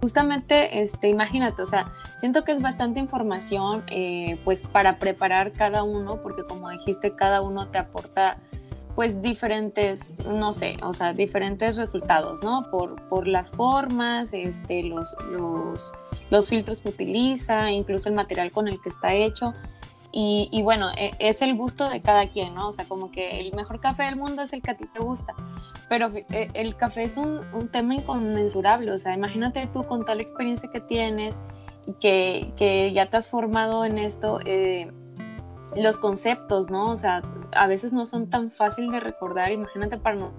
justamente, 0.00 0.80
este, 0.80 1.08
imagínate, 1.08 1.62
o 1.62 1.66
sea, 1.66 1.92
siento 2.18 2.44
que 2.44 2.52
es 2.52 2.60
bastante 2.60 3.00
información, 3.00 3.84
eh, 3.88 4.38
pues, 4.44 4.62
para 4.62 4.96
preparar 4.96 5.52
cada 5.52 5.82
uno, 5.82 6.22
porque 6.22 6.42
como 6.44 6.70
dijiste, 6.70 7.14
cada 7.14 7.42
uno 7.42 7.68
te 7.68 7.78
aporta, 7.78 8.38
pues, 8.98 9.22
diferentes, 9.22 10.12
no 10.24 10.52
sé, 10.52 10.76
o 10.82 10.92
sea, 10.92 11.12
diferentes 11.12 11.76
resultados, 11.76 12.42
¿no? 12.42 12.68
Por, 12.68 12.96
por 13.08 13.28
las 13.28 13.48
formas, 13.48 14.32
este, 14.32 14.82
los, 14.82 15.14
los, 15.30 15.92
los 16.30 16.48
filtros 16.48 16.80
que 16.80 16.88
utiliza, 16.88 17.70
incluso 17.70 18.08
el 18.08 18.16
material 18.16 18.50
con 18.50 18.66
el 18.66 18.80
que 18.80 18.88
está 18.88 19.14
hecho. 19.14 19.52
Y, 20.10 20.48
y, 20.50 20.62
bueno, 20.62 20.90
e, 20.96 21.12
es 21.20 21.42
el 21.42 21.54
gusto 21.54 21.88
de 21.88 22.02
cada 22.02 22.28
quien, 22.28 22.56
¿no? 22.56 22.70
O 22.70 22.72
sea, 22.72 22.86
como 22.88 23.12
que 23.12 23.38
el 23.38 23.54
mejor 23.54 23.78
café 23.78 24.02
del 24.02 24.16
mundo 24.16 24.42
es 24.42 24.52
el 24.52 24.62
que 24.62 24.72
a 24.72 24.76
ti 24.76 24.86
te 24.92 24.98
gusta. 24.98 25.32
Pero 25.88 26.10
eh, 26.32 26.50
el 26.54 26.74
café 26.74 27.04
es 27.04 27.16
un, 27.16 27.42
un, 27.52 27.68
tema 27.68 27.94
inconmensurable, 27.94 28.90
o 28.90 28.98
sea, 28.98 29.14
imagínate 29.14 29.68
tú 29.72 29.86
con 29.86 30.00
toda 30.00 30.16
la 30.16 30.22
experiencia 30.22 30.70
que 30.70 30.80
tienes 30.80 31.40
y 31.86 31.92
que, 31.92 32.52
que 32.56 32.92
ya 32.92 33.06
te 33.06 33.16
has 33.16 33.30
formado 33.30 33.84
en 33.84 33.96
esto, 33.96 34.40
eh, 34.44 34.90
los 35.76 35.98
conceptos, 35.98 36.70
¿no? 36.70 36.90
O 36.90 36.96
sea, 36.96 37.22
a 37.52 37.66
veces 37.66 37.92
no 37.92 38.06
son 38.06 38.30
tan 38.30 38.50
fácil 38.50 38.90
de 38.90 39.00
recordar, 39.00 39.52
imagínate 39.52 39.98
para 39.98 40.16
no... 40.16 40.32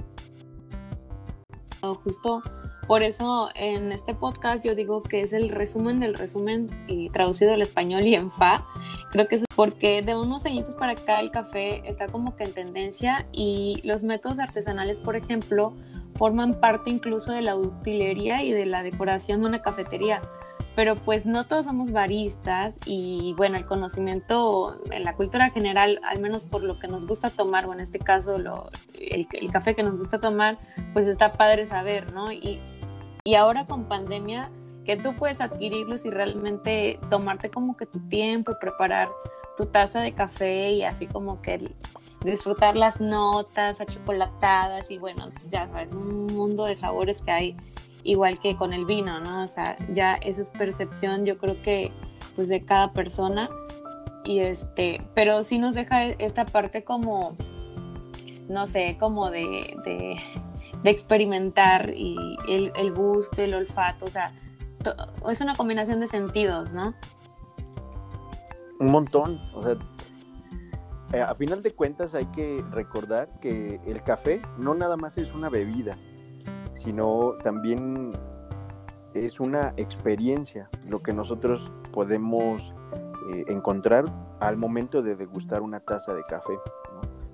Justo 2.04 2.44
por 2.90 3.04
eso 3.04 3.50
en 3.54 3.92
este 3.92 4.16
podcast 4.16 4.66
yo 4.66 4.74
digo 4.74 5.04
que 5.04 5.22
es 5.22 5.32
el 5.32 5.50
resumen 5.50 6.00
del 6.00 6.16
resumen 6.16 6.70
y 6.88 7.12
traducido 7.12 7.54
al 7.54 7.62
español 7.62 8.02
y 8.08 8.16
en 8.16 8.32
fa. 8.32 8.66
Creo 9.12 9.28
que 9.28 9.36
es 9.36 9.46
porque 9.56 10.02
de 10.02 10.16
unos 10.16 10.48
añitos 10.48 10.76
para 10.76 10.94
acá 10.94 11.20
el 11.20 11.30
café 11.30 11.88
está 11.88 12.08
como 12.08 12.36
que 12.36 12.46
en 12.46 12.54
tendencia 12.54 13.28
y 13.32 13.80
los 13.84 14.04
métodos 14.04 14.40
artesanales, 14.40 14.98
por 14.98 15.16
ejemplo, 15.16 15.74
forman 16.20 16.60
parte 16.60 16.92
incluso 16.92 17.32
de 17.32 17.42
la 17.42 17.56
utilería 17.56 18.44
y 18.44 18.52
de 18.52 18.68
la 18.68 18.84
decoración 18.84 19.42
de 19.42 19.48
una 19.48 19.62
cafetería. 19.64 20.22
Pero 20.76 20.96
pues 20.96 21.26
no 21.26 21.48
todos 21.48 21.66
somos 21.66 21.92
baristas 21.92 22.76
y 22.86 23.34
bueno, 23.36 23.58
el 23.58 23.66
conocimiento 23.66 24.80
en 24.92 25.04
la 25.04 25.16
cultura 25.16 25.50
general, 25.50 26.00
al 26.04 26.20
menos 26.22 26.44
por 26.44 26.62
lo 26.64 26.78
que 26.78 26.88
nos 26.88 27.08
gusta 27.08 27.30
tomar, 27.30 27.66
o 27.66 27.74
en 27.74 27.80
este 27.80 27.98
caso 27.98 28.38
lo, 28.38 28.70
el, 28.94 29.28
el 29.32 29.52
café 29.52 29.76
que 29.76 29.82
nos 29.82 29.98
gusta 29.98 30.20
tomar, 30.20 30.60
pues 30.94 31.08
está 31.08 31.34
padre 31.34 31.66
saber, 31.66 32.14
¿no? 32.14 32.32
Y 32.32 32.62
y 33.24 33.36
ahora 33.36 33.66
con 33.66 33.86
pandemia, 33.86 34.50
que 34.86 34.98
tú 34.98 35.16
puedes 35.16 35.40
adquirirlos 35.40 36.06
y 36.06 36.10
realmente 36.10 37.00
tomarte 37.10 37.50
como 37.50 37.78
que 37.78 37.86
tu 37.86 38.00
tiempo 38.10 38.52
y 38.52 38.56
preparar 38.56 39.10
tu 39.58 39.66
taza 39.68 40.02
de 40.02 40.14
café 40.14 40.72
y 40.72 40.84
así 40.84 41.06
como 41.06 41.42
que 41.42 41.70
disfrutar 42.24 42.76
las 42.76 43.00
notas 43.00 43.82
achocolatadas 43.82 44.92
y 44.92 44.98
bueno, 44.98 45.30
ya 45.50 45.68
sabes, 45.68 45.94
un 45.94 46.28
mundo 46.28 46.66
de 46.66 46.76
sabores 46.76 47.22
que 47.22 47.32
hay 47.32 47.58
igual 48.04 48.40
que 48.40 48.56
con 48.56 48.74
el 48.74 48.86
vino, 48.86 49.20
¿no? 49.20 49.44
O 49.44 49.48
sea, 49.48 49.78
ya 49.90 50.16
esa 50.16 50.42
es 50.42 50.52
percepción, 50.52 51.26
yo 51.26 51.38
creo 51.38 51.62
que 51.62 51.92
pues 52.36 52.50
de 52.50 52.64
cada 52.64 52.94
persona 52.94 53.50
y 54.24 54.40
este, 54.40 55.02
pero 55.16 55.44
sí 55.44 55.60
nos 55.60 55.74
deja 55.74 56.06
esta 56.06 56.46
parte 56.46 56.84
como, 56.84 57.36
no 58.48 58.68
sé, 58.68 58.98
como 59.00 59.30
de, 59.30 59.76
de 60.84 60.90
experimentar 60.90 61.94
y 61.96 62.16
el, 62.48 62.94
gusto, 62.94 63.42
el 63.42 63.54
olfato, 63.54 64.06
o 64.06 64.10
sea, 64.10 64.34
es 65.30 65.42
una 65.42 65.56
combinación 65.56 66.00
de 66.00 66.08
sentidos, 66.08 66.72
¿no? 66.72 66.94
Un 68.80 68.92
montón, 68.92 69.42
o 69.54 69.64
sea, 69.64 69.76
eh, 71.14 71.22
a 71.22 71.34
final 71.36 71.64
de 71.64 71.72
cuentas 71.72 72.14
hay 72.14 72.26
que 72.28 72.64
recordar 72.72 73.30
que 73.40 73.80
el 73.88 74.04
café 74.04 74.40
no 74.58 74.76
nada 74.76 74.96
más 74.96 75.18
es 75.18 75.34
una 75.34 75.50
bebida, 75.50 75.94
sino 76.84 77.34
también 77.44 78.14
es 79.14 79.40
una 79.40 79.74
experiencia, 79.78 80.70
lo 80.88 81.00
que 81.00 81.14
nosotros 81.14 81.72
podemos 81.92 82.62
eh, 83.34 83.46
encontrar 83.48 84.06
al 84.40 84.58
momento 84.58 85.02
de 85.02 85.16
degustar 85.16 85.62
una 85.62 85.80
taza 85.80 86.14
de 86.14 86.22
café. 86.24 86.54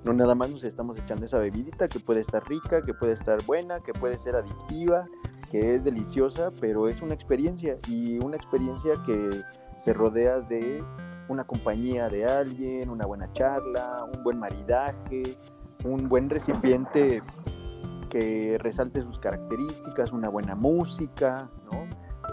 No 0.03 0.13
nada 0.13 0.35
más 0.35 0.49
nos 0.49 0.63
estamos 0.63 0.97
echando 0.97 1.25
esa 1.25 1.39
bebidita 1.39 1.87
que 1.87 1.99
puede 1.99 2.21
estar 2.21 2.47
rica, 2.47 2.81
que 2.81 2.93
puede 2.93 3.13
estar 3.13 3.43
buena, 3.45 3.79
que 3.81 3.91
puede 3.91 4.17
ser 4.19 4.35
adictiva, 4.35 5.05
que 5.51 5.75
es 5.75 5.83
deliciosa, 5.83 6.51
pero 6.61 6.87
es 6.87 7.01
una 7.01 7.13
experiencia 7.13 7.77
y 7.87 8.19
una 8.19 8.35
experiencia 8.35 8.93
que 9.05 9.41
se 9.83 9.93
rodea 9.93 10.39
de 10.39 10.83
una 11.29 11.43
compañía 11.45 12.07
de 12.07 12.25
alguien, 12.25 12.89
una 12.89 13.05
buena 13.05 13.31
charla, 13.33 14.05
un 14.13 14.23
buen 14.23 14.39
maridaje, 14.39 15.37
un 15.83 16.07
buen 16.09 16.29
recipiente 16.29 17.21
que 18.09 18.57
resalte 18.59 19.01
sus 19.01 19.19
características, 19.19 20.11
una 20.11 20.29
buena 20.29 20.55
música, 20.55 21.49
¿no? 21.71 21.83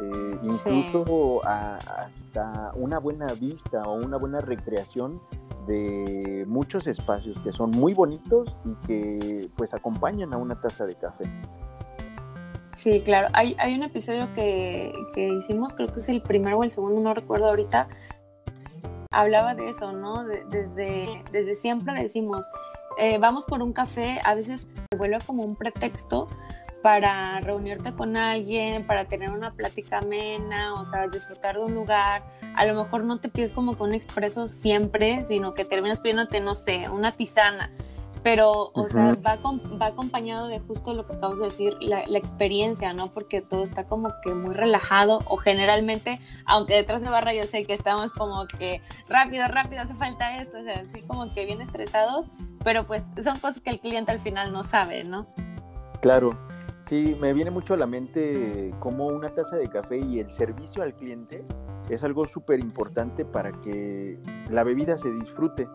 Eh, 0.01 0.39
incluso 0.43 1.47
hasta 1.47 2.73
una 2.75 2.99
buena 2.99 3.33
vista 3.35 3.83
o 3.83 3.95
una 3.95 4.17
buena 4.17 4.41
recreación 4.41 5.21
de 5.67 6.45
muchos 6.49 6.87
espacios 6.87 7.39
que 7.45 7.53
son 7.53 7.71
muy 7.71 7.95
bonitos 7.95 8.55
y 8.65 8.87
que 8.87 9.51
pues 9.57 9.73
acompañan 9.75 10.33
a 10.35 10.39
una 10.39 10.61
taza 10.61 10.87
de 10.87 10.95
café. 10.97 11.25
Sí, 12.73 13.03
claro. 13.03 13.29
Hay, 13.33 13.55
hay 13.59 13.75
un 13.75 13.83
episodio 13.83 14.33
que, 14.33 14.93
que, 15.15 15.29
hicimos, 15.29 15.75
creo 15.75 15.89
que 15.89 16.01
es 16.01 16.09
el 16.09 16.23
primero 16.23 16.59
o 16.59 16.65
el 16.65 16.71
segundo, 16.71 17.01
no 17.01 17.15
recuerdo 17.15 17.47
ahorita, 17.49 17.87
hablaba 19.13 19.55
de 19.55 19.69
eso, 19.69 19.93
¿no? 19.93 20.25
desde, 20.25 21.23
desde 21.31 21.55
siempre 21.55 21.95
decimos, 21.95 22.47
eh, 22.99 23.19
vamos 23.19 23.47
por 23.47 23.63
un 23.63 23.73
café, 23.73 24.21
a 24.25 24.35
veces 24.35 24.67
se 24.91 24.97
vuelve 24.97 25.19
como 25.25 25.45
un 25.45 25.57
pretexto 25.57 26.29
para 26.83 27.41
reunirte 27.41 27.95
con 27.95 28.17
alguien, 28.17 28.87
para 28.87 29.05
tener 29.05 29.31
una 29.31 29.53
plática 29.53 29.99
amena, 29.99 30.75
o 30.75 30.85
sea, 30.85 31.07
disfrutar 31.07 31.55
de 31.55 31.63
un 31.63 31.75
lugar. 31.75 32.25
A 32.57 32.67
lo 32.67 32.75
mejor 32.75 33.05
no 33.05 33.21
te 33.21 33.29
pides 33.29 33.53
como 33.53 33.79
con 33.79 33.91
un 33.91 33.95
expreso 33.95 34.49
siempre, 34.49 35.25
sino 35.29 35.55
que 35.55 35.65
terminas 35.65 36.01
pidiéndote, 36.01 36.41
no 36.41 36.55
sé, 36.55 36.91
una 36.91 37.13
tisana. 37.13 37.71
Pero, 38.23 38.71
o 38.73 38.89
sea, 38.89 39.17
va, 39.27 39.37
va, 39.37 39.87
acompañado 39.87 40.47
de 40.47 40.61
justo 40.61 40.95
lo 40.95 41.05
que 41.05 41.15
acabas 41.15 41.39
de 41.39 41.47
decir, 41.47 41.77
la, 41.81 42.05
la, 42.07 42.19
experiencia, 42.19 42.93
¿no? 42.93 43.13
Porque 43.13 43.41
todo 43.41 43.65
está 43.65 43.85
como 43.85 44.13
que 44.23 44.33
muy 44.35 44.55
relajado 44.55 45.21
o 45.27 45.37
generalmente, 45.37 46.21
aunque 46.47 46.75
detrás 46.75 47.03
de 47.03 47.11
barra 47.11 47.35
yo 47.35 47.43
sé 47.45 47.65
que 47.65 47.75
estamos 47.75 48.13
como 48.13 48.47
que 48.47 48.81
rápido, 49.09 49.49
rápido, 49.49 49.83
hace 49.83 49.95
falta 49.95 50.37
esto, 50.37 50.59
o 50.59 50.63
sea, 50.63 50.85
así 50.89 51.03
como 51.03 51.33
que 51.33 51.47
bien 51.47 51.61
estresados, 51.61 52.27
pero 52.63 52.87
pues 52.87 53.03
son 53.25 53.39
cosas 53.41 53.61
que 53.61 53.71
el 53.71 53.81
cliente 53.81 54.13
al 54.13 54.21
final 54.21 54.53
no 54.53 54.63
sabe, 54.63 55.03
¿no? 55.03 55.27
Claro, 56.01 56.31
Sí, 56.93 57.17
me 57.19 57.33
viene 57.33 57.51
mucho 57.51 57.73
a 57.73 57.79
la 57.79 57.87
mente 57.87 58.71
cómo 58.79 59.07
una 59.07 59.31
taza 59.31 59.57
de 59.57 59.67
café 59.67 59.97
y 59.97 60.21
el 60.21 60.31
servicio 60.31 60.83
al 60.83 60.95
cliente 60.95 61.43
es 61.89 62.05
algo 62.05 62.27
súper 62.27 62.61
importante 62.61 63.25
para 63.25 63.51
que 63.51 64.19
la 64.51 64.63
bebida 64.63 64.99
se 64.99 65.11
disfrute. 65.11 65.69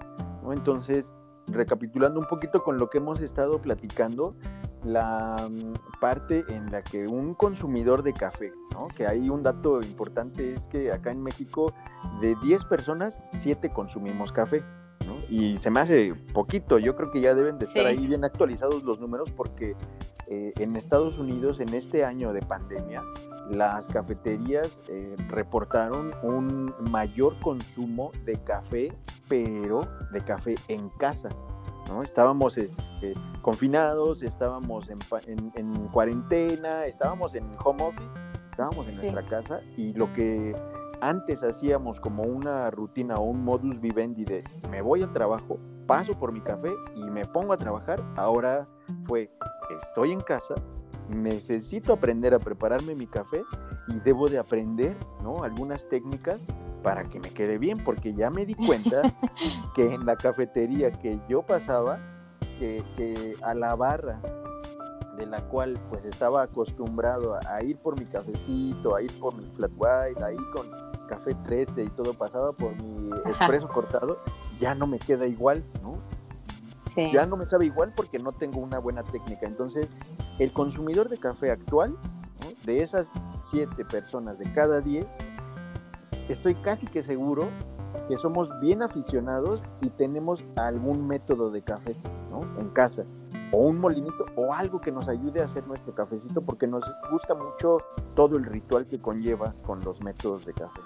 ¿no? 0.43 0.53
Entonces, 0.53 1.11
recapitulando 1.47 2.19
un 2.19 2.25
poquito 2.25 2.63
con 2.63 2.77
lo 2.77 2.89
que 2.89 2.97
hemos 2.97 3.21
estado 3.21 3.61
platicando, 3.61 4.35
la 4.83 5.47
mm, 5.49 5.99
parte 5.99 6.45
en 6.49 6.71
la 6.71 6.81
que 6.81 7.07
un 7.07 7.33
consumidor 7.33 8.03
de 8.03 8.13
café, 8.13 8.53
¿no? 8.73 8.87
que 8.87 9.07
hay 9.07 9.29
un 9.29 9.43
dato 9.43 9.81
importante 9.81 10.53
es 10.53 10.65
que 10.67 10.91
acá 10.91 11.11
en 11.11 11.23
México 11.23 11.73
de 12.21 12.35
10 12.43 12.65
personas, 12.65 13.17
7 13.41 13.71
consumimos 13.71 14.31
café. 14.31 14.63
¿no? 15.05 15.15
Y 15.29 15.57
se 15.57 15.69
me 15.69 15.79
hace 15.79 16.13
poquito, 16.33 16.79
yo 16.79 16.95
creo 16.97 17.11
que 17.11 17.21
ya 17.21 17.33
deben 17.33 17.57
de 17.59 17.65
estar 17.65 17.85
ahí 17.85 18.07
bien 18.07 18.25
actualizados 18.25 18.83
los 18.83 18.99
números 18.99 19.31
porque 19.31 19.75
eh, 20.27 20.53
en 20.57 20.75
Estados 20.75 21.17
Unidos 21.17 21.61
en 21.61 21.73
este 21.73 22.03
año 22.03 22.33
de 22.33 22.41
pandemia, 22.41 23.01
las 23.49 23.85
cafeterías 23.87 24.79
eh, 24.87 25.15
reportaron 25.29 26.11
un 26.23 26.73
mayor 26.89 27.39
consumo 27.39 28.11
de 28.25 28.41
café, 28.43 28.89
pero 29.27 29.81
de 30.11 30.21
café 30.23 30.55
en 30.67 30.89
casa. 30.89 31.29
¿no? 31.89 32.01
Estábamos 32.01 32.57
este, 32.57 33.13
confinados, 33.41 34.23
estábamos 34.23 34.89
en, 34.89 35.87
cuarentena, 35.89 36.85
estábamos 36.85 37.35
en 37.35 37.49
home 37.63 37.83
office, 37.83 38.09
estábamos 38.51 38.87
en 38.87 38.95
nuestra 38.97 39.23
casa 39.23 39.61
y 39.77 39.93
lo 39.93 40.11
que 40.13 40.55
antes 41.01 41.43
hacíamos 41.43 41.99
como 41.99 42.23
una 42.23 42.71
rutina 42.71 43.15
o 43.15 43.23
un 43.23 43.43
modus 43.43 43.79
vivendi 43.79 44.25
de 44.25 44.43
me 44.69 44.81
voy 44.81 45.03
al 45.03 45.13
trabajo, 45.13 45.59
paso 45.85 46.13
por 46.13 46.31
mi 46.31 46.41
café 46.41 46.71
y 46.95 47.03
me 47.09 47.25
pongo 47.25 47.53
a 47.53 47.57
trabajar, 47.57 48.03
ahora 48.17 48.67
fue 49.05 49.29
estoy 49.83 50.11
en 50.11 50.21
casa, 50.21 50.55
necesito 51.09 51.93
aprender 51.93 52.33
a 52.33 52.39
prepararme 52.39 52.95
mi 52.95 53.07
café 53.07 53.43
y 53.87 53.99
debo 53.99 54.27
de 54.27 54.39
aprender 54.39 54.95
¿no? 55.23 55.43
algunas 55.43 55.87
técnicas 55.89 56.39
para 56.83 57.03
que 57.03 57.19
me 57.19 57.29
quede 57.29 57.57
bien, 57.57 57.83
porque 57.83 58.13
ya 58.13 58.29
me 58.29 58.45
di 58.45 58.55
cuenta 58.55 59.01
que 59.75 59.93
en 59.93 60.05
la 60.05 60.15
cafetería 60.15 60.91
que 60.91 61.19
yo 61.27 61.41
pasaba, 61.41 61.99
que, 62.59 63.35
a 63.41 63.53
la 63.53 63.75
barra 63.75 64.19
de 65.17 65.25
la 65.25 65.39
cual 65.47 65.79
pues 65.89 66.05
estaba 66.05 66.43
acostumbrado 66.43 67.35
a, 67.35 67.63
ir 67.63 67.77
por 67.77 67.99
mi 67.99 68.05
cafecito, 68.05 68.95
a 68.95 69.01
ir 69.01 69.11
por 69.19 69.35
mi 69.35 69.49
flat 69.55 69.71
white, 69.75 70.23
ahí 70.23 70.37
con 70.53 70.67
café 71.07 71.33
13 71.45 71.83
y 71.83 71.87
todo 71.87 72.13
pasaba 72.13 72.51
por 72.51 72.75
mi 72.81 73.09
espresso 73.29 73.67
cortado, 73.67 74.19
ya 74.59 74.75
no 74.75 74.87
me 74.87 74.99
queda 74.99 75.25
igual, 75.25 75.63
¿no? 75.81 75.97
Ya 77.13 77.25
no 77.27 77.37
me 77.37 77.45
sabe 77.45 77.65
igual 77.65 77.91
porque 77.95 78.17
no 78.17 78.31
tengo 78.31 78.59
una 78.59 78.79
buena 78.79 79.03
técnica. 79.03 79.45
Entonces, 79.45 79.87
el 80.39 80.53
consumidor 80.53 81.09
de 81.09 81.17
café 81.17 81.51
actual, 81.51 81.95
de 82.65 82.83
esas 82.83 83.07
siete 83.49 83.83
personas 83.85 84.37
de 84.37 84.51
cada 84.53 84.81
diez, 84.81 85.05
estoy 86.29 86.55
casi 86.55 86.85
que 86.85 87.01
seguro 87.01 87.49
que 88.07 88.17
somos 88.17 88.49
bien 88.59 88.81
aficionados 88.81 89.61
y 89.81 89.89
tenemos 89.89 90.43
algún 90.55 91.07
método 91.07 91.51
de 91.51 91.61
café 91.61 91.95
en 92.59 92.69
casa, 92.69 93.03
o 93.51 93.57
un 93.59 93.79
molinito, 93.79 94.25
o 94.35 94.53
algo 94.53 94.79
que 94.79 94.91
nos 94.91 95.07
ayude 95.07 95.41
a 95.41 95.45
hacer 95.45 95.65
nuestro 95.67 95.95
cafecito, 95.95 96.41
porque 96.41 96.67
nos 96.67 96.83
gusta 97.11 97.33
mucho 97.33 97.77
todo 98.15 98.37
el 98.37 98.45
ritual 98.45 98.85
que 98.87 98.99
conlleva 98.99 99.53
con 99.65 99.83
los 99.83 100.01
métodos 100.03 100.45
de 100.45 100.53
café. 100.53 100.81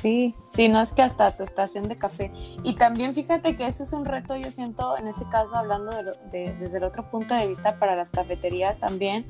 Sí, 0.00 0.34
sí, 0.54 0.68
no 0.68 0.80
es 0.80 0.92
que 0.92 1.02
hasta 1.02 1.36
tu 1.36 1.42
estación 1.42 1.88
de 1.88 1.98
café. 1.98 2.30
Y 2.62 2.76
también 2.76 3.14
fíjate 3.14 3.56
que 3.56 3.66
eso 3.66 3.82
es 3.82 3.92
un 3.92 4.04
reto, 4.04 4.36
yo 4.36 4.50
siento, 4.50 4.96
en 4.96 5.08
este 5.08 5.24
caso, 5.28 5.56
hablando 5.56 5.90
desde 6.30 6.78
el 6.78 6.84
otro 6.84 7.10
punto 7.10 7.34
de 7.34 7.46
vista 7.48 7.78
para 7.78 7.96
las 7.96 8.10
cafeterías 8.10 8.78
también, 8.78 9.26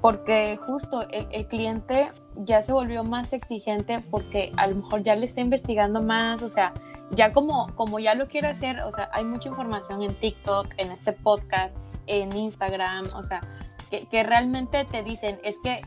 porque 0.00 0.58
justo 0.64 1.06
el, 1.10 1.46
cliente 1.48 2.12
ya 2.36 2.62
se 2.62 2.72
volvió 2.72 3.04
más 3.04 3.32
exigente 3.32 3.98
porque 4.10 4.52
a 4.56 4.68
lo 4.68 4.76
mejor 4.76 5.02
ya 5.02 5.14
le 5.14 5.26
está 5.26 5.40
investigando 5.40 6.00
más, 6.00 6.42
o 6.42 6.48
sea, 6.48 6.72
ya 7.10 7.32
como, 7.32 7.66
como 7.74 7.98
ya 7.98 8.14
lo 8.14 8.28
quiere 8.28 8.48
hacer, 8.48 8.80
o 8.80 8.92
sea, 8.92 9.10
hay 9.12 9.24
mucha 9.24 9.48
información 9.48 10.02
en 10.02 10.18
TikTok, 10.18 10.68
en 10.78 10.92
este 10.92 11.12
podcast, 11.12 11.74
en 12.06 12.34
Instagram, 12.34 13.04
o 13.14 13.22
sea, 13.22 13.40
que 13.90 14.22
realmente 14.22 14.84
te 14.84 15.02
dicen, 15.02 15.40
es 15.42 15.58
que 15.62 15.80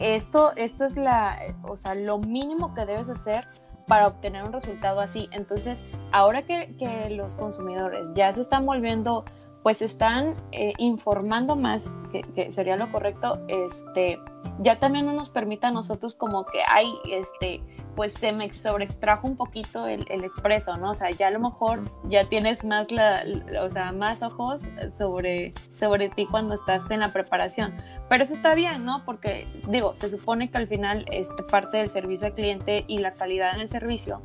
esto, 0.00 0.52
esto 0.56 0.84
es 0.84 0.96
la, 0.96 1.38
o 1.62 1.76
sea, 1.76 1.94
lo 1.94 2.18
mínimo 2.18 2.74
que 2.74 2.86
debes 2.86 3.08
hacer 3.08 3.46
para 3.86 4.06
obtener 4.06 4.44
un 4.44 4.52
resultado 4.52 5.00
así. 5.00 5.28
Entonces, 5.32 5.82
ahora 6.10 6.42
que, 6.42 6.74
que 6.78 7.10
los 7.10 7.36
consumidores 7.36 8.08
ya 8.14 8.32
se 8.32 8.40
están 8.40 8.64
volviendo 8.64 9.24
pues 9.62 9.82
están 9.82 10.36
eh, 10.52 10.72
informando 10.78 11.54
más, 11.56 11.92
que, 12.12 12.50
sería 12.50 12.76
lo 12.76 12.90
correcto, 12.90 13.40
este, 13.48 14.18
ya 14.60 14.78
también 14.78 15.06
no 15.06 15.12
nos 15.12 15.30
permite 15.30 15.66
a 15.66 15.70
nosotros 15.70 16.14
como 16.14 16.46
que 16.46 16.60
hay, 16.66 16.90
este, 17.10 17.60
pues 17.94 18.14
se 18.14 18.32
me 18.32 18.48
sobreextrajo 18.48 19.26
un 19.26 19.36
poquito 19.36 19.86
el, 19.86 20.06
el 20.10 20.24
expreso, 20.24 20.76
¿no? 20.78 20.90
O 20.90 20.94
sea, 20.94 21.10
ya 21.10 21.28
a 21.28 21.30
lo 21.30 21.40
mejor 21.40 21.82
ya 22.04 22.28
tienes 22.28 22.64
más, 22.64 22.90
la, 22.90 23.22
o 23.62 23.68
sea, 23.68 23.92
más 23.92 24.22
ojos 24.22 24.62
sobre, 24.96 25.52
sobre 25.74 26.08
ti 26.08 26.26
cuando 26.26 26.54
estás 26.54 26.90
en 26.90 27.00
la 27.00 27.12
preparación. 27.12 27.74
Pero 28.08 28.24
eso 28.24 28.32
está 28.32 28.54
bien, 28.54 28.84
¿no? 28.84 29.04
Porque, 29.04 29.46
digo, 29.68 29.94
se 29.94 30.08
supone 30.08 30.50
que 30.50 30.56
al 30.56 30.68
final 30.68 31.04
este, 31.10 31.42
parte 31.42 31.76
del 31.78 31.90
servicio 31.90 32.28
al 32.28 32.34
cliente 32.34 32.84
y 32.88 32.98
la 32.98 33.12
calidad 33.12 33.54
en 33.54 33.60
el 33.60 33.68
servicio, 33.68 34.22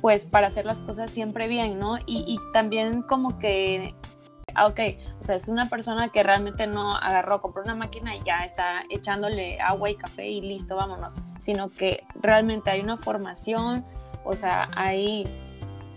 pues 0.00 0.26
para 0.26 0.48
hacer 0.48 0.66
las 0.66 0.80
cosas 0.80 1.10
siempre 1.10 1.46
bien, 1.46 1.78
¿no? 1.78 1.98
Y, 1.98 2.24
y 2.26 2.38
también 2.52 3.02
como 3.02 3.38
que 3.38 3.94
ah, 4.54 4.66
ok, 4.66 4.80
o 5.20 5.24
sea, 5.24 5.36
es 5.36 5.48
una 5.48 5.68
persona 5.68 6.08
que 6.08 6.22
realmente 6.22 6.66
no 6.66 6.94
agarró, 6.96 7.40
compró 7.40 7.62
una 7.62 7.74
máquina 7.74 8.16
y 8.16 8.22
ya 8.24 8.38
está 8.38 8.82
echándole 8.90 9.60
agua 9.60 9.90
y 9.90 9.96
café 9.96 10.28
y 10.28 10.40
listo, 10.40 10.76
vámonos, 10.76 11.14
sino 11.40 11.70
que 11.70 12.04
realmente 12.20 12.70
hay 12.70 12.80
una 12.80 12.96
formación, 12.96 13.84
o 14.24 14.34
sea, 14.34 14.70
hay 14.74 15.26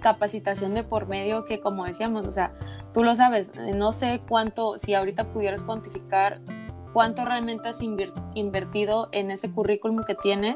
capacitación 0.02 0.74
de 0.74 0.84
por 0.84 1.08
medio 1.08 1.46
que 1.46 1.60
como 1.60 1.86
decíamos, 1.86 2.28
o 2.28 2.32
sea, 2.32 2.52
tú 2.94 3.04
lo 3.04 3.16
sabes, 3.16 3.54
no 3.56 3.94
sé 3.94 4.22
cuánto, 4.28 4.78
si 4.78 4.94
ahorita 4.94 5.32
pudieras 5.32 5.64
cuantificar 5.64 6.42
cuánto 6.94 7.26
realmente 7.26 7.70
has 7.70 7.82
invertido 7.82 9.10
en 9.12 9.32
ese 9.32 9.52
currículum 9.52 10.04
que 10.04 10.16
tienes, 10.16 10.56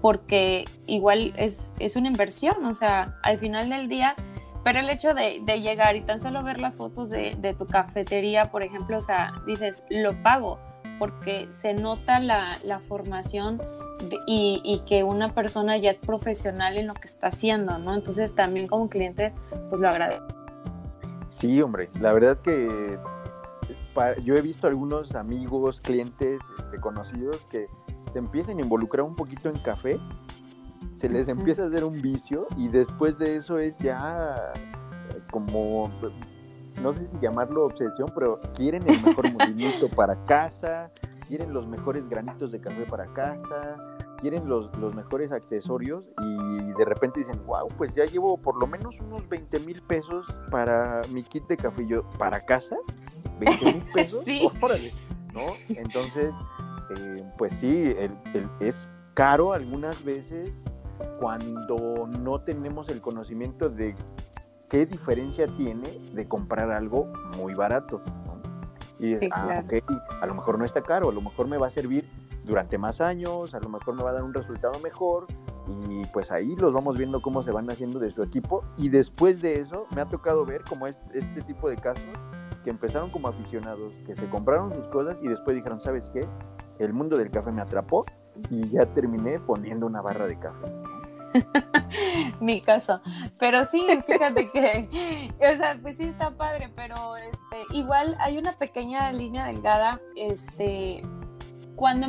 porque 0.00 0.64
igual 0.86 1.34
es, 1.36 1.70
es 1.78 1.96
una 1.96 2.08
inversión, 2.08 2.64
o 2.64 2.74
sea, 2.74 3.18
al 3.22 3.38
final 3.38 3.68
del 3.68 3.88
día 3.88 4.14
pero 4.66 4.80
el 4.80 4.90
hecho 4.90 5.14
de, 5.14 5.38
llegar 5.60 5.94
y 5.94 6.00
tan 6.00 6.18
solo 6.18 6.42
ver 6.42 6.60
las 6.60 6.74
fotos 6.74 7.08
de, 7.08 7.54
tu 7.56 7.68
cafetería, 7.68 8.46
por 8.46 8.64
ejemplo, 8.64 8.98
o 8.98 9.00
sea, 9.00 9.32
dices, 9.46 9.84
lo 9.90 10.20
pago, 10.24 10.58
porque 10.98 11.46
se 11.50 11.72
nota 11.72 12.18
la, 12.18 12.80
formación 12.88 13.62
y, 14.26 14.82
que 14.84 15.04
una 15.04 15.28
persona 15.28 15.76
ya 15.76 15.90
es 15.90 16.00
profesional 16.00 16.78
en 16.78 16.88
lo 16.88 16.94
que 16.94 17.06
está 17.06 17.28
haciendo, 17.28 17.78
¿no? 17.78 17.94
Entonces 17.94 18.34
también 18.34 18.66
como 18.66 18.88
cliente, 18.88 19.32
pues 19.70 19.80
lo 19.80 19.88
agradezco. 19.88 20.26
Sí, 21.28 21.62
hombre, 21.62 21.88
la 22.00 22.12
verdad 22.12 22.36
que 22.40 22.98
yo 24.24 24.34
he 24.34 24.42
visto 24.42 24.66
algunos 24.66 25.14
amigos, 25.14 25.80
clientes 25.80 26.40
este, 26.58 26.80
conocidos 26.80 27.38
que 27.52 27.68
se 28.12 28.18
empiezan 28.18 28.58
a 28.58 28.62
involucrar 28.62 29.06
un 29.06 29.14
poquito 29.14 29.48
en 29.48 29.60
café 29.60 30.00
se 30.98 31.08
les 31.08 31.28
empieza 31.28 31.64
a 31.64 31.66
hacer 31.66 31.84
un 31.84 32.00
vicio 32.00 32.46
y 32.56 32.68
después 32.68 33.18
de 33.18 33.36
eso 33.36 33.58
es 33.58 33.74
ya 33.78 34.52
eh, 34.54 35.20
como, 35.30 35.90
no 36.80 36.94
sé 36.94 37.08
si 37.08 37.18
llamarlo 37.20 37.64
obsesión, 37.66 38.10
pero 38.14 38.40
quieren 38.54 38.82
el 38.88 39.02
mejor 39.02 39.30
movimiento 39.32 39.88
para 39.88 40.16
casa, 40.24 40.90
quieren 41.28 41.52
los 41.52 41.66
mejores 41.66 42.08
granitos 42.08 42.52
de 42.52 42.60
café 42.60 42.84
para 42.84 43.06
casa, 43.12 43.76
quieren 44.18 44.48
los, 44.48 44.74
los 44.78 44.94
mejores 44.94 45.32
accesorios 45.32 46.04
y 46.22 46.72
de 46.72 46.84
repente 46.84 47.20
dicen, 47.20 47.44
wow, 47.46 47.68
pues 47.76 47.94
ya 47.94 48.04
llevo 48.06 48.38
por 48.38 48.58
lo 48.58 48.66
menos 48.66 48.98
unos 49.00 49.28
20 49.28 49.60
mil 49.60 49.82
pesos 49.82 50.26
para 50.50 51.02
mi 51.12 51.22
kit 51.22 51.46
de 51.46 51.56
café. 51.56 51.86
Yo, 51.86 52.08
¿para 52.18 52.40
casa? 52.44 52.76
¿20 53.38 53.64
mil 53.64 53.84
pesos? 53.94 54.24
sí. 54.24 54.48
¿no? 55.34 55.42
Entonces, 55.68 56.32
eh, 56.98 57.24
pues 57.36 57.52
sí, 57.54 57.94
es 58.60 58.88
caro 59.12 59.52
algunas 59.52 60.02
veces 60.02 60.50
cuando 61.20 62.08
no 62.20 62.40
tenemos 62.40 62.88
el 62.88 63.00
conocimiento 63.00 63.68
de 63.68 63.94
qué 64.68 64.86
diferencia 64.86 65.46
tiene 65.46 65.88
de 66.12 66.28
comprar 66.28 66.70
algo 66.70 67.10
muy 67.36 67.54
barato. 67.54 68.02
Y 68.98 69.14
ah, 69.30 69.62
a 70.20 70.26
lo 70.26 70.34
mejor 70.34 70.58
no 70.58 70.64
está 70.64 70.80
caro, 70.80 71.10
a 71.10 71.12
lo 71.12 71.20
mejor 71.20 71.48
me 71.48 71.58
va 71.58 71.66
a 71.66 71.70
servir 71.70 72.08
durante 72.44 72.78
más 72.78 73.00
años, 73.00 73.54
a 73.54 73.60
lo 73.60 73.68
mejor 73.68 73.94
me 73.94 74.02
va 74.02 74.10
a 74.10 74.12
dar 74.14 74.24
un 74.24 74.32
resultado 74.32 74.78
mejor 74.80 75.26
y 75.88 76.02
pues 76.12 76.30
ahí 76.30 76.54
los 76.56 76.72
vamos 76.72 76.96
viendo 76.96 77.20
cómo 77.20 77.42
se 77.42 77.50
van 77.50 77.68
haciendo 77.68 77.98
de 77.98 78.10
su 78.12 78.22
equipo 78.22 78.64
y 78.76 78.88
después 78.88 79.42
de 79.42 79.60
eso 79.60 79.86
me 79.94 80.00
ha 80.00 80.06
tocado 80.06 80.44
ver 80.44 80.62
como 80.62 80.86
este, 80.86 81.18
este 81.18 81.42
tipo 81.42 81.68
de 81.68 81.76
casos 81.76 82.04
que 82.62 82.70
empezaron 82.70 83.10
como 83.10 83.28
aficionados, 83.28 83.92
que 84.06 84.14
se 84.14 84.28
compraron 84.28 84.72
sus 84.72 84.86
cosas 84.88 85.18
y 85.22 85.28
después 85.28 85.56
dijeron, 85.56 85.80
¿sabes 85.80 86.08
qué? 86.12 86.26
El 86.78 86.92
mundo 86.92 87.16
del 87.16 87.30
café 87.30 87.52
me 87.52 87.62
atrapó 87.62 88.04
y 88.50 88.68
ya 88.70 88.86
terminé 88.86 89.38
poniendo 89.38 89.86
una 89.86 90.00
barra 90.00 90.26
de 90.26 90.38
café. 90.38 90.72
Mi 92.40 92.60
caso. 92.60 93.00
Pero 93.38 93.64
sí, 93.64 93.86
fíjate 94.06 94.48
que, 94.48 94.88
o 95.38 95.56
sea, 95.56 95.78
pues 95.80 95.96
sí 95.96 96.04
está 96.04 96.30
padre, 96.30 96.70
pero 96.74 97.16
este, 97.16 97.62
igual 97.72 98.16
hay 98.20 98.38
una 98.38 98.52
pequeña 98.52 99.12
línea 99.12 99.46
delgada, 99.46 100.00
este, 100.16 101.02
cuando 101.74 102.08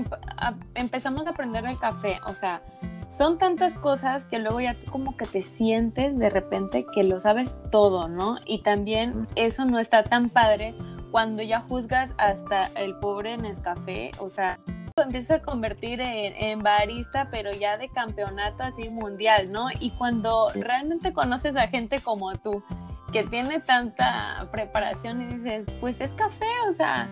empezamos 0.75 1.27
a 1.27 1.31
aprender 1.31 1.65
el 1.65 1.77
café, 1.77 2.19
o 2.25 2.33
sea, 2.33 2.61
son 3.09 3.37
tantas 3.37 3.75
cosas 3.75 4.25
que 4.25 4.39
luego 4.39 4.59
ya 4.59 4.77
como 4.89 5.15
que 5.15 5.25
te 5.25 5.41
sientes 5.41 6.17
de 6.17 6.29
repente 6.29 6.85
que 6.93 7.03
lo 7.03 7.19
sabes 7.19 7.57
todo, 7.71 8.07
¿no? 8.09 8.37
Y 8.45 8.63
también 8.63 9.27
eso 9.35 9.65
no 9.65 9.79
está 9.79 10.03
tan 10.03 10.29
padre 10.29 10.75
cuando 11.11 11.41
ya 11.41 11.61
juzgas 11.61 12.13
hasta 12.17 12.65
el 12.75 12.95
pobre 12.95 13.37
Nescafé, 13.37 14.11
o 14.19 14.29
sea, 14.29 14.59
empieza 15.01 15.35
a 15.35 15.41
convertir 15.41 15.99
en, 16.01 16.59
barista, 16.59 17.29
pero 17.31 17.51
ya 17.51 17.77
de 17.77 17.89
campeonato 17.89 18.63
así 18.63 18.89
mundial, 18.89 19.51
¿no? 19.51 19.67
Y 19.79 19.91
cuando 19.91 20.49
realmente 20.55 21.13
conoces 21.13 21.55
a 21.55 21.67
gente 21.67 21.99
como 22.01 22.35
tú, 22.35 22.63
que 23.11 23.23
tiene 23.23 23.59
tanta 23.59 24.47
preparación 24.51 25.21
y 25.21 25.37
dices, 25.37 25.67
pues 25.79 26.01
es 26.01 26.11
café, 26.11 26.45
o 26.67 26.73
sea, 26.73 27.09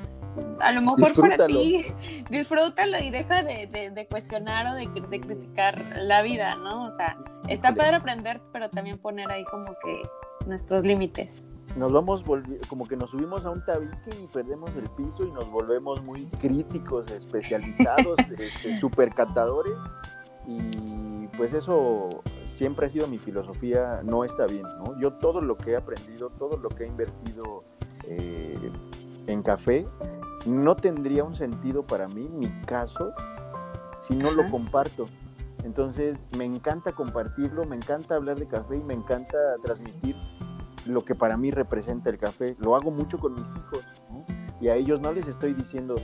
a 0.59 0.71
lo 0.71 0.81
mejor 0.81 1.13
para 1.13 1.47
ti, 1.47 1.85
disfrútalo 2.29 2.99
y 2.99 3.09
deja 3.09 3.43
de, 3.43 4.07
cuestionar 4.09 4.67
o 4.67 4.73
de, 4.73 4.87
criticar 5.19 5.83
la 5.95 6.21
vida, 6.21 6.55
¿no? 6.55 6.85
O 6.85 6.95
sea, 6.95 7.17
está 7.47 7.73
padre 7.73 7.97
aprender, 7.97 8.41
pero 8.51 8.69
también 8.69 8.97
poner 8.97 9.31
ahí 9.31 9.43
como 9.45 9.73
que 9.83 10.01
nuestros 10.45 10.83
límites. 10.83 11.44
Nos 11.75 11.91
vamos, 11.91 12.23
como 12.69 12.87
que 12.87 12.95
nos 12.95 13.09
subimos 13.09 13.45
a 13.45 13.49
un 13.49 13.63
tabique 13.65 14.11
y 14.23 14.27
perdemos 14.27 14.71
el 14.75 14.89
piso 14.91 15.25
y 15.25 15.31
nos 15.31 15.49
volvemos 15.49 16.01
muy 16.03 16.25
críticos, 16.39 17.11
especializados, 17.11 18.17
este, 18.39 18.79
supercatadores 18.79 19.75
y 20.47 21.27
pues 21.35 21.53
eso 21.53 22.09
siempre 22.49 22.87
ha 22.87 22.89
sido 22.89 23.07
mi 23.07 23.17
filosofía, 23.17 24.01
no 24.03 24.23
está 24.23 24.47
bien, 24.47 24.63
¿no? 24.63 24.97
Yo 24.99 25.13
todo 25.13 25.41
lo 25.41 25.57
que 25.57 25.71
he 25.71 25.75
aprendido, 25.75 26.29
todo 26.29 26.57
lo 26.57 26.69
que 26.69 26.85
he 26.85 26.87
invertido 26.87 27.63
eh, 28.07 28.71
en 29.27 29.43
café, 29.43 29.85
no 30.45 30.75
tendría 30.75 31.23
un 31.23 31.35
sentido 31.35 31.83
para 31.83 32.07
mí, 32.07 32.29
mi 32.29 32.49
caso, 32.61 33.11
si 34.07 34.15
no 34.15 34.31
lo 34.31 34.49
comparto. 34.49 35.07
Entonces 35.63 36.19
me 36.37 36.45
encanta 36.45 36.91
compartirlo, 36.91 37.63
me 37.65 37.75
encanta 37.75 38.15
hablar 38.15 38.37
de 38.37 38.47
café 38.47 38.77
y 38.77 38.83
me 38.83 38.93
encanta 38.93 39.37
transmitir 39.63 40.15
lo 40.85 41.03
que 41.03 41.15
para 41.15 41.37
mí 41.37 41.51
representa 41.51 42.09
el 42.09 42.17
café. 42.17 42.55
Lo 42.59 42.75
hago 42.75 42.91
mucho 42.91 43.17
con 43.17 43.33
mis 43.33 43.49
hijos 43.49 43.83
y 44.61 44.69
a 44.69 44.75
ellos 44.75 45.01
no 45.01 45.11
les 45.11 45.27
estoy 45.27 45.53
diciendo, 45.53 45.95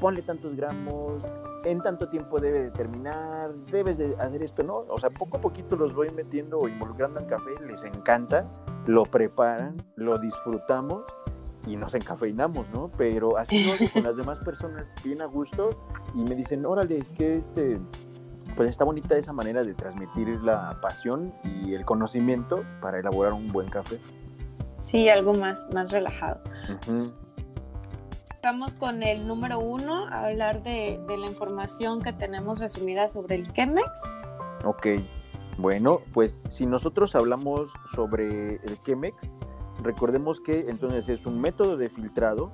ponle 0.00 0.22
tantos 0.22 0.56
gramos, 0.56 1.22
en 1.64 1.80
tanto 1.82 2.08
tiempo 2.08 2.40
debe 2.40 2.62
de 2.62 2.70
terminar, 2.70 3.54
debes 3.70 3.98
de 3.98 4.16
hacer 4.18 4.42
esto, 4.42 4.62
¿no? 4.62 4.78
O 4.88 4.98
sea, 4.98 5.10
poco 5.10 5.36
a 5.36 5.40
poquito 5.40 5.76
los 5.76 5.94
voy 5.94 6.08
metiendo 6.16 6.58
o 6.58 6.68
involucrando 6.68 7.20
en 7.20 7.26
café, 7.26 7.50
les 7.66 7.84
encanta, 7.84 8.46
lo 8.86 9.02
preparan, 9.02 9.76
lo 9.96 10.18
disfrutamos 10.18 11.02
y 11.66 11.76
nos 11.76 11.94
encafeinamos, 11.94 12.68
¿no? 12.70 12.90
Pero 12.96 13.36
así 13.36 13.64
lo 13.64 13.72
con 13.92 14.02
las 14.02 14.16
demás 14.16 14.38
personas 14.38 14.86
bien 15.04 15.20
a 15.20 15.26
gusto 15.26 15.70
y 16.14 16.22
me 16.22 16.34
dicen, 16.34 16.64
órale, 16.64 17.00
que 17.18 17.36
este, 17.36 17.78
pues 18.56 18.70
está 18.70 18.84
bonita 18.84 19.16
esa 19.16 19.32
manera 19.32 19.62
de 19.62 19.74
transmitir 19.74 20.28
la 20.42 20.78
pasión 20.80 21.32
y 21.44 21.74
el 21.74 21.84
conocimiento 21.84 22.64
para 22.80 22.98
elaborar 22.98 23.34
un 23.34 23.48
buen 23.48 23.68
café. 23.68 24.00
Sí, 24.82 25.08
algo 25.08 25.34
más, 25.34 25.66
más 25.72 25.90
relajado. 25.90 26.40
Vamos 28.42 28.74
con 28.74 29.02
el 29.02 29.26
número 29.26 29.58
uno, 29.58 30.06
a 30.06 30.26
hablar 30.26 30.62
de, 30.62 31.00
de, 31.06 31.16
la 31.18 31.26
información 31.26 32.00
que 32.00 32.12
tenemos 32.12 32.58
resumida 32.58 33.08
sobre 33.08 33.36
el 33.36 33.52
Chemex. 33.52 33.90
Ok, 34.64 34.86
bueno, 35.58 36.00
pues 36.14 36.40
si 36.48 36.64
nosotros 36.64 37.14
hablamos 37.14 37.68
sobre 37.94 38.54
el 38.56 38.82
Chemex, 38.84 39.14
recordemos 39.82 40.40
que 40.40 40.66
entonces 40.68 41.08
es 41.08 41.26
un 41.26 41.38
método 41.40 41.76
de 41.76 41.90
filtrado, 41.90 42.50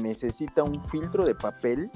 necesita 0.00 0.62
un 0.62 0.82
filtro 0.88 1.24
de 1.24 1.34
papel, 1.34 1.90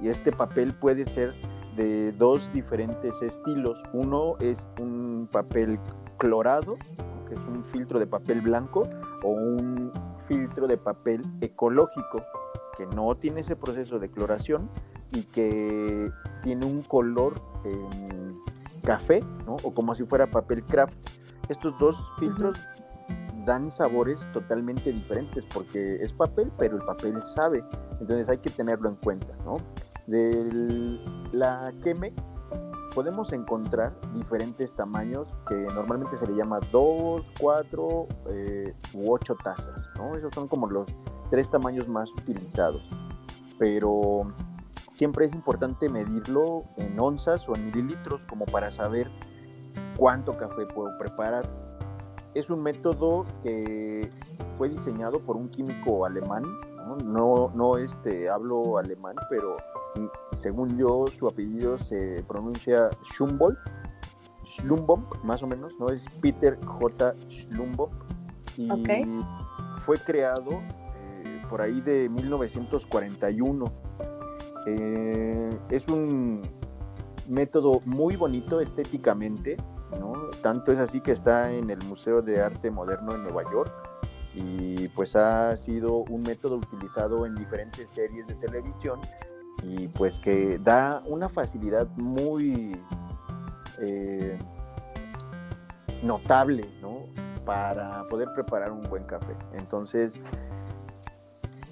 y 0.00 0.08
este 0.08 0.32
papel 0.32 0.74
puede 0.74 1.06
ser 1.06 1.34
de 1.76 2.12
dos 2.12 2.50
diferentes 2.52 3.20
estilos. 3.22 3.78
Uno 3.92 4.36
es 4.38 4.64
un 4.80 5.28
papel 5.30 5.78
clorado, 6.18 6.76
que 7.34 7.40
es 7.40 7.56
un 7.56 7.64
filtro 7.64 7.98
de 7.98 8.06
papel 8.06 8.40
blanco, 8.40 8.88
o 9.22 9.28
un 9.28 9.92
filtro 10.28 10.66
de 10.66 10.76
papel 10.76 11.24
ecológico, 11.40 12.22
que 12.76 12.86
no 12.86 13.14
tiene 13.14 13.40
ese 13.40 13.56
proceso 13.56 13.98
de 13.98 14.10
cloración 14.10 14.68
y 15.12 15.22
que 15.22 16.10
tiene 16.42 16.66
un 16.66 16.82
color 16.82 17.34
café, 18.82 19.22
¿no? 19.46 19.56
o 19.62 19.74
como 19.74 19.94
si 19.94 20.04
fuera 20.04 20.26
papel 20.26 20.64
craft. 20.64 20.94
Estos 21.48 21.78
dos 21.78 21.96
filtros 22.18 22.60
dan 23.44 23.70
sabores 23.70 24.18
totalmente 24.32 24.92
diferentes 24.92 25.44
porque 25.52 25.96
es 26.02 26.12
papel, 26.12 26.50
pero 26.58 26.76
el 26.76 26.84
papel 26.84 27.22
sabe. 27.26 27.62
Entonces 28.00 28.28
hay 28.28 28.38
que 28.38 28.50
tenerlo 28.50 28.88
en 28.88 28.96
cuenta. 28.96 29.34
¿no? 29.44 29.58
De 30.06 30.98
la 31.32 31.72
Chemex 31.82 32.14
podemos 32.94 33.32
encontrar 33.32 33.92
diferentes 34.14 34.72
tamaños 34.72 35.26
que 35.48 35.54
normalmente 35.74 36.16
se 36.18 36.26
le 36.26 36.36
llama 36.36 36.60
2, 36.70 37.22
4 37.40 38.06
eh, 38.30 38.72
u 38.94 39.12
8 39.12 39.36
tazas. 39.42 39.88
¿no? 39.96 40.12
Esos 40.12 40.30
son 40.34 40.48
como 40.48 40.68
los 40.68 40.86
tres 41.30 41.50
tamaños 41.50 41.88
más 41.88 42.10
utilizados. 42.12 42.82
Pero 43.58 44.32
siempre 44.92 45.26
es 45.26 45.34
importante 45.34 45.88
medirlo 45.88 46.64
en 46.76 46.98
onzas 46.98 47.48
o 47.48 47.54
en 47.56 47.66
mililitros 47.66 48.22
como 48.28 48.46
para 48.46 48.70
saber 48.70 49.10
cuánto 49.96 50.36
café 50.36 50.64
puedo 50.74 50.96
preparar. 50.98 51.48
Es 52.34 52.50
un 52.50 52.62
método 52.62 53.26
que 53.42 54.10
fue 54.58 54.68
diseñado 54.68 55.20
por 55.20 55.36
un 55.36 55.48
químico 55.50 56.04
alemán, 56.04 56.42
no, 57.04 57.50
no, 57.54 57.76
este, 57.76 58.28
hablo 58.28 58.78
alemán, 58.78 59.14
pero 59.30 59.54
según 60.32 60.76
yo 60.76 61.04
su 61.18 61.26
apellido 61.26 61.78
se 61.78 62.24
pronuncia 62.28 62.90
Schumboldt, 63.12 63.58
Schlumbomb, 64.44 65.04
más 65.24 65.42
o 65.42 65.46
menos, 65.46 65.72
¿no? 65.78 65.88
Es 65.88 66.02
Peter 66.20 66.58
J. 66.64 67.14
Schlumbomb 67.28 67.90
y 68.56 68.68
fue 69.84 69.98
creado 69.98 70.62
por 71.48 71.60
ahí 71.60 71.80
de 71.80 72.08
1941. 72.08 73.64
Eh, 74.66 75.50
es 75.70 75.88
un 75.88 76.42
método 77.28 77.80
muy 77.84 78.16
bonito 78.16 78.60
estéticamente, 78.60 79.56
Tanto 80.42 80.72
es 80.72 80.78
así 80.78 81.00
que 81.00 81.12
está 81.12 81.52
en 81.52 81.70
el 81.70 81.78
Museo 81.86 82.20
de 82.20 82.42
Arte 82.42 82.70
Moderno 82.70 83.14
en 83.14 83.22
Nueva 83.22 83.42
York 83.50 83.72
y 84.34 84.88
pues 84.88 85.14
ha 85.16 85.56
sido 85.56 86.04
un 86.10 86.22
método 86.22 86.56
utilizado 86.56 87.24
en 87.24 87.34
diferentes 87.34 87.88
series 87.90 88.26
de 88.26 88.34
televisión 88.34 89.00
y 89.62 89.88
pues 89.88 90.18
que 90.18 90.58
da 90.58 91.02
una 91.06 91.28
facilidad 91.28 91.88
muy 91.96 92.72
eh, 93.78 94.38
notable, 96.02 96.62
Para 97.44 98.04
poder 98.04 98.28
preparar 98.34 98.72
un 98.72 98.82
buen 98.84 99.04
café. 99.04 99.36
Entonces, 99.52 100.18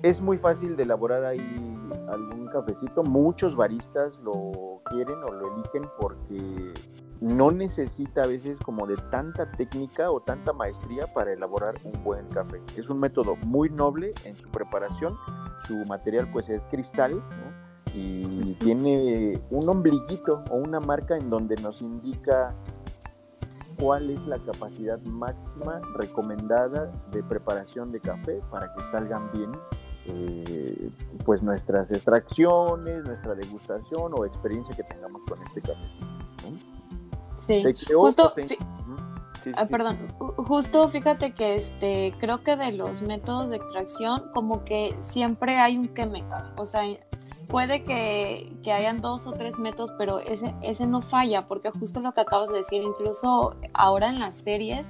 es 0.02 0.20
muy 0.20 0.36
fácil 0.36 0.76
de 0.76 0.82
elaborar 0.82 1.24
ahí 1.24 1.78
algún 2.10 2.46
cafecito. 2.48 3.02
Muchos 3.02 3.56
baristas 3.56 4.18
lo 4.18 4.80
quieren 4.84 5.16
o 5.24 5.32
lo 5.32 5.54
eligen 5.54 5.82
porque 5.98 6.74
no 7.20 7.52
necesita 7.52 8.24
a 8.24 8.26
veces 8.26 8.58
como 8.64 8.86
de 8.86 8.96
tanta 9.10 9.50
técnica 9.52 10.10
o 10.10 10.20
tanta 10.20 10.52
maestría 10.52 11.06
para 11.14 11.32
elaborar 11.32 11.74
un 11.84 12.02
buen 12.02 12.26
café. 12.28 12.60
Es 12.76 12.88
un 12.88 12.98
método 12.98 13.36
muy 13.36 13.70
noble 13.70 14.10
en 14.24 14.36
su 14.36 14.48
preparación. 14.50 15.16
Su 15.66 15.76
material 15.86 16.28
pues 16.32 16.48
es 16.48 16.60
cristal 16.70 17.22
y 17.94 18.54
tiene 18.54 19.40
un 19.50 19.68
ombliguito 19.68 20.44
o 20.50 20.56
una 20.56 20.80
marca 20.80 21.16
en 21.16 21.28
donde 21.28 21.56
nos 21.56 21.80
indica 21.82 22.54
cuál 23.78 24.10
es 24.10 24.20
la 24.26 24.38
capacidad 24.38 24.98
máxima 25.00 25.80
recomendada 25.96 26.90
de 27.10 27.22
preparación 27.22 27.92
de 27.92 28.00
café 28.00 28.40
para 28.50 28.72
que 28.74 28.80
salgan 28.90 29.30
bien 29.32 29.50
eh, 30.06 30.90
pues 31.24 31.42
nuestras 31.42 31.90
extracciones, 31.92 33.04
nuestra 33.04 33.34
degustación 33.34 34.12
o 34.14 34.24
experiencia 34.24 34.74
que 34.74 34.82
tengamos 34.82 35.22
con 35.28 35.40
este 35.42 35.60
café. 35.60 35.90
Sí, 37.38 37.64
justo, 37.92 38.32
ah, 39.56 39.66
perdón, 39.66 39.98
justo 40.18 40.88
fíjate 40.88 41.34
que 41.34 41.56
este, 41.56 42.12
creo 42.18 42.42
que 42.42 42.56
de 42.56 42.72
los 42.72 43.02
métodos 43.02 43.50
de 43.50 43.56
extracción 43.56 44.30
como 44.32 44.64
que 44.64 44.96
siempre 45.02 45.58
hay 45.58 45.76
un 45.76 45.92
Chemex, 45.92 46.26
o 46.56 46.66
sea, 46.66 46.82
puede 47.48 47.84
que, 47.84 48.52
que, 48.62 48.72
hayan 48.72 49.00
dos 49.00 49.26
o 49.26 49.32
tres 49.32 49.58
métodos, 49.58 49.92
pero 49.98 50.18
ese, 50.18 50.54
ese 50.62 50.86
no 50.86 51.02
falla, 51.02 51.46
porque 51.46 51.70
justo 51.70 52.00
lo 52.00 52.12
que 52.12 52.20
acabas 52.20 52.50
de 52.50 52.58
decir, 52.58 52.82
incluso 52.82 53.56
ahora 53.72 54.08
en 54.08 54.20
las 54.20 54.36
series, 54.36 54.88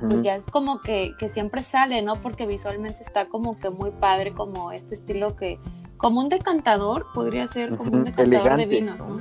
pues 0.00 0.22
ya 0.22 0.34
es 0.34 0.44
como 0.46 0.80
que, 0.80 1.14
siempre 1.28 1.62
sale, 1.62 2.02
¿no? 2.02 2.20
Porque 2.20 2.46
visualmente 2.46 3.02
está 3.02 3.28
como 3.28 3.58
que 3.58 3.70
muy 3.70 3.90
padre, 3.90 4.32
como 4.32 4.72
este 4.72 4.96
estilo 4.96 5.36
que, 5.36 5.58
como 5.96 6.20
un 6.20 6.28
decantador, 6.28 7.06
podría 7.14 7.46
ser 7.46 7.76
como 7.76 7.92
un 7.92 8.04
decantador 8.04 8.56
de 8.56 8.66
vinos, 8.66 9.06
¿no? 9.06 9.20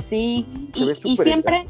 Sí, 0.00 0.46
y, 0.74 1.16
siempre, 1.16 1.66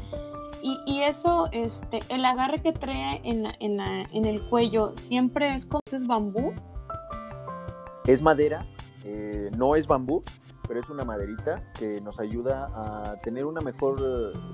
y, 0.61 1.01
eso, 1.01 1.47
este, 1.53 1.99
el 2.09 2.25
agarre 2.25 2.61
que 2.61 2.73
trae 2.73 3.21
en, 3.23 3.45
en, 3.59 3.79
en 3.79 4.25
el 4.25 4.41
cuello, 4.49 4.91
siempre 4.97 5.55
es 5.55 5.65
como, 5.65 5.79
¿es 5.89 6.05
bambú? 6.05 6.53
Es 8.05 8.21
madera, 8.21 8.65
eh, 9.07 9.51
no 9.55 9.75
es 9.75 9.85
bambú, 9.85 10.23
pero 10.67 10.79
es 10.79 10.89
una 10.89 11.03
maderita 11.03 11.55
que 11.77 12.01
nos 12.01 12.19
ayuda 12.19 12.71
a 12.73 13.17
tener 13.19 13.45
una 13.45 13.61
mejor, 13.61 14.01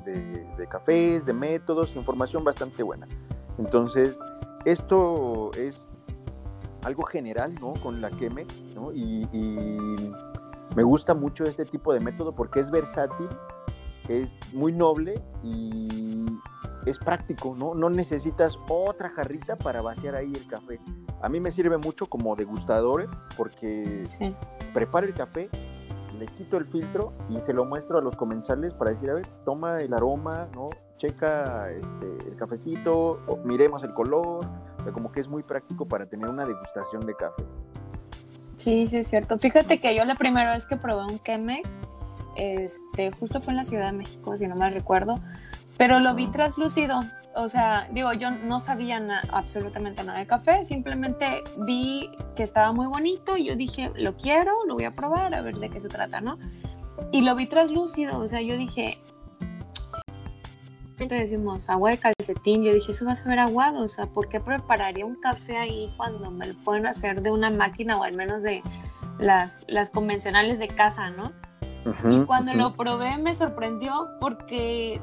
cafés, 0.70 1.26
de 1.26 1.32
métodos, 1.32 1.96
información 1.96 2.44
bastante 2.44 2.84
buena. 2.84 3.08
Entonces, 3.58 4.14
esto 4.64 5.50
es 5.58 5.82
algo 6.84 7.02
general, 7.02 7.56
¿no? 7.60 7.74
Con 7.82 8.00
la 8.00 8.10
Chemex, 8.10 8.54
¿no? 8.76 8.92
y 8.92 9.26
me 10.76 10.82
gusta 10.82 11.14
mucho 11.14 11.44
este 11.44 11.64
tipo 11.64 11.94
de 11.94 12.00
método 12.00 12.34
porque 12.34 12.60
es 12.60 12.70
versátil, 12.70 13.28
es 14.08 14.28
muy 14.52 14.72
noble 14.72 15.20
y 15.42 16.26
es 16.84 16.98
práctico, 16.98 17.56
¿no? 17.58 17.74
No 17.74 17.88
necesitas 17.88 18.58
otra 18.68 19.08
jarrita 19.08 19.56
para 19.56 19.80
vaciar 19.80 20.14
ahí 20.16 20.30
el 20.34 20.46
café. 20.46 20.78
A 21.22 21.30
mí 21.30 21.40
me 21.40 21.50
sirve 21.50 21.78
mucho 21.78 22.06
como 22.06 22.36
degustador 22.36 23.08
porque 23.38 24.02
preparo 24.74 25.06
el 25.06 25.14
café, 25.14 25.48
le 26.18 26.26
quito 26.26 26.58
el 26.58 26.66
filtro 26.66 27.14
y 27.30 27.40
se 27.40 27.54
lo 27.54 27.64
muestro 27.64 27.98
a 27.98 28.02
los 28.02 28.14
comensales 28.14 28.74
para 28.74 28.90
decir, 28.90 29.10
a 29.10 29.14
ver, 29.14 29.26
toma 29.46 29.80
el 29.80 29.94
aroma, 29.94 30.46
¿no? 30.54 30.66
Checa 30.98 31.70
este, 31.70 32.28
el 32.28 32.36
cafecito, 32.36 33.18
miremos 33.44 33.82
el 33.82 33.94
color, 33.94 34.44
o 34.78 34.82
sea, 34.82 34.92
como 34.92 35.10
que 35.10 35.22
es 35.22 35.28
muy 35.28 35.42
práctico 35.42 35.88
para 35.88 36.04
tener 36.04 36.28
una 36.28 36.44
degustación 36.44 37.06
de 37.06 37.14
café. 37.14 37.44
Sí, 38.56 38.86
sí, 38.86 38.98
es 38.98 39.08
cierto. 39.08 39.38
Fíjate 39.38 39.78
que 39.78 39.94
yo 39.94 40.04
la 40.04 40.14
primera 40.14 40.52
vez 40.52 40.66
que 40.66 40.76
probé 40.76 41.04
un 41.04 41.22
Chemex, 41.22 41.68
este, 42.36 43.12
justo 43.12 43.40
fue 43.40 43.52
en 43.52 43.58
la 43.58 43.64
Ciudad 43.64 43.86
de 43.86 43.92
México, 43.92 44.36
si 44.36 44.48
no 44.48 44.56
me 44.56 44.68
recuerdo, 44.70 45.20
pero 45.76 46.00
lo 46.00 46.14
vi 46.14 46.26
traslúcido. 46.28 47.00
O 47.34 47.48
sea, 47.48 47.86
digo, 47.92 48.14
yo 48.14 48.30
no 48.30 48.60
sabía 48.60 48.98
absolutamente 49.30 50.02
nada 50.02 50.18
de 50.20 50.26
café, 50.26 50.64
simplemente 50.64 51.44
vi 51.66 52.10
que 52.34 52.42
estaba 52.42 52.72
muy 52.72 52.86
bonito 52.86 53.36
y 53.36 53.44
yo 53.44 53.56
dije, 53.56 53.92
lo 53.94 54.16
quiero, 54.16 54.64
lo 54.66 54.74
voy 54.74 54.84
a 54.84 54.96
probar, 54.96 55.34
a 55.34 55.42
ver 55.42 55.56
de 55.56 55.68
qué 55.68 55.78
se 55.78 55.88
trata, 55.88 56.22
¿no? 56.22 56.38
Y 57.12 57.20
lo 57.20 57.34
vi 57.34 57.46
traslúcido, 57.46 58.18
o 58.18 58.26
sea, 58.26 58.40
yo 58.40 58.56
dije, 58.56 58.98
decimos 60.96 61.68
agua 61.68 61.90
de 61.90 61.98
calcetín, 61.98 62.64
yo 62.64 62.72
dije, 62.72 62.92
eso 62.92 63.04
va 63.04 63.12
a 63.12 63.16
ser 63.16 63.38
aguado, 63.38 63.80
o 63.80 63.88
sea, 63.88 64.06
¿por 64.06 64.28
qué 64.28 64.40
prepararía 64.40 65.04
un 65.04 65.16
café 65.16 65.56
ahí 65.56 65.92
cuando 65.96 66.30
me 66.30 66.46
lo 66.48 66.54
pueden 66.64 66.86
hacer 66.86 67.22
de 67.22 67.30
una 67.30 67.50
máquina 67.50 67.98
o 67.98 68.02
al 68.02 68.14
menos 68.14 68.42
de 68.42 68.62
las, 69.18 69.64
las 69.68 69.90
convencionales 69.90 70.58
de 70.58 70.68
casa, 70.68 71.10
¿no? 71.10 71.32
y 72.10 72.18
cuando 72.24 72.52
lo 72.52 72.74
probé 72.74 73.16
me 73.16 73.36
sorprendió 73.36 74.08
porque 74.20 75.00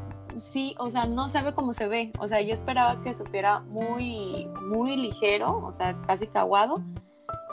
sí, 0.51 0.75
o 0.79 0.89
sea, 0.89 1.05
no 1.05 1.29
sabe 1.29 1.53
cómo 1.53 1.73
se 1.73 1.87
ve. 1.87 2.11
O 2.19 2.27
sea, 2.27 2.41
yo 2.41 2.53
esperaba 2.53 3.01
que 3.01 3.13
supiera 3.13 3.61
muy, 3.61 4.47
muy 4.67 4.97
ligero, 4.97 5.59
o 5.63 5.71
sea, 5.71 5.95
casi 6.01 6.27
caguado. 6.27 6.81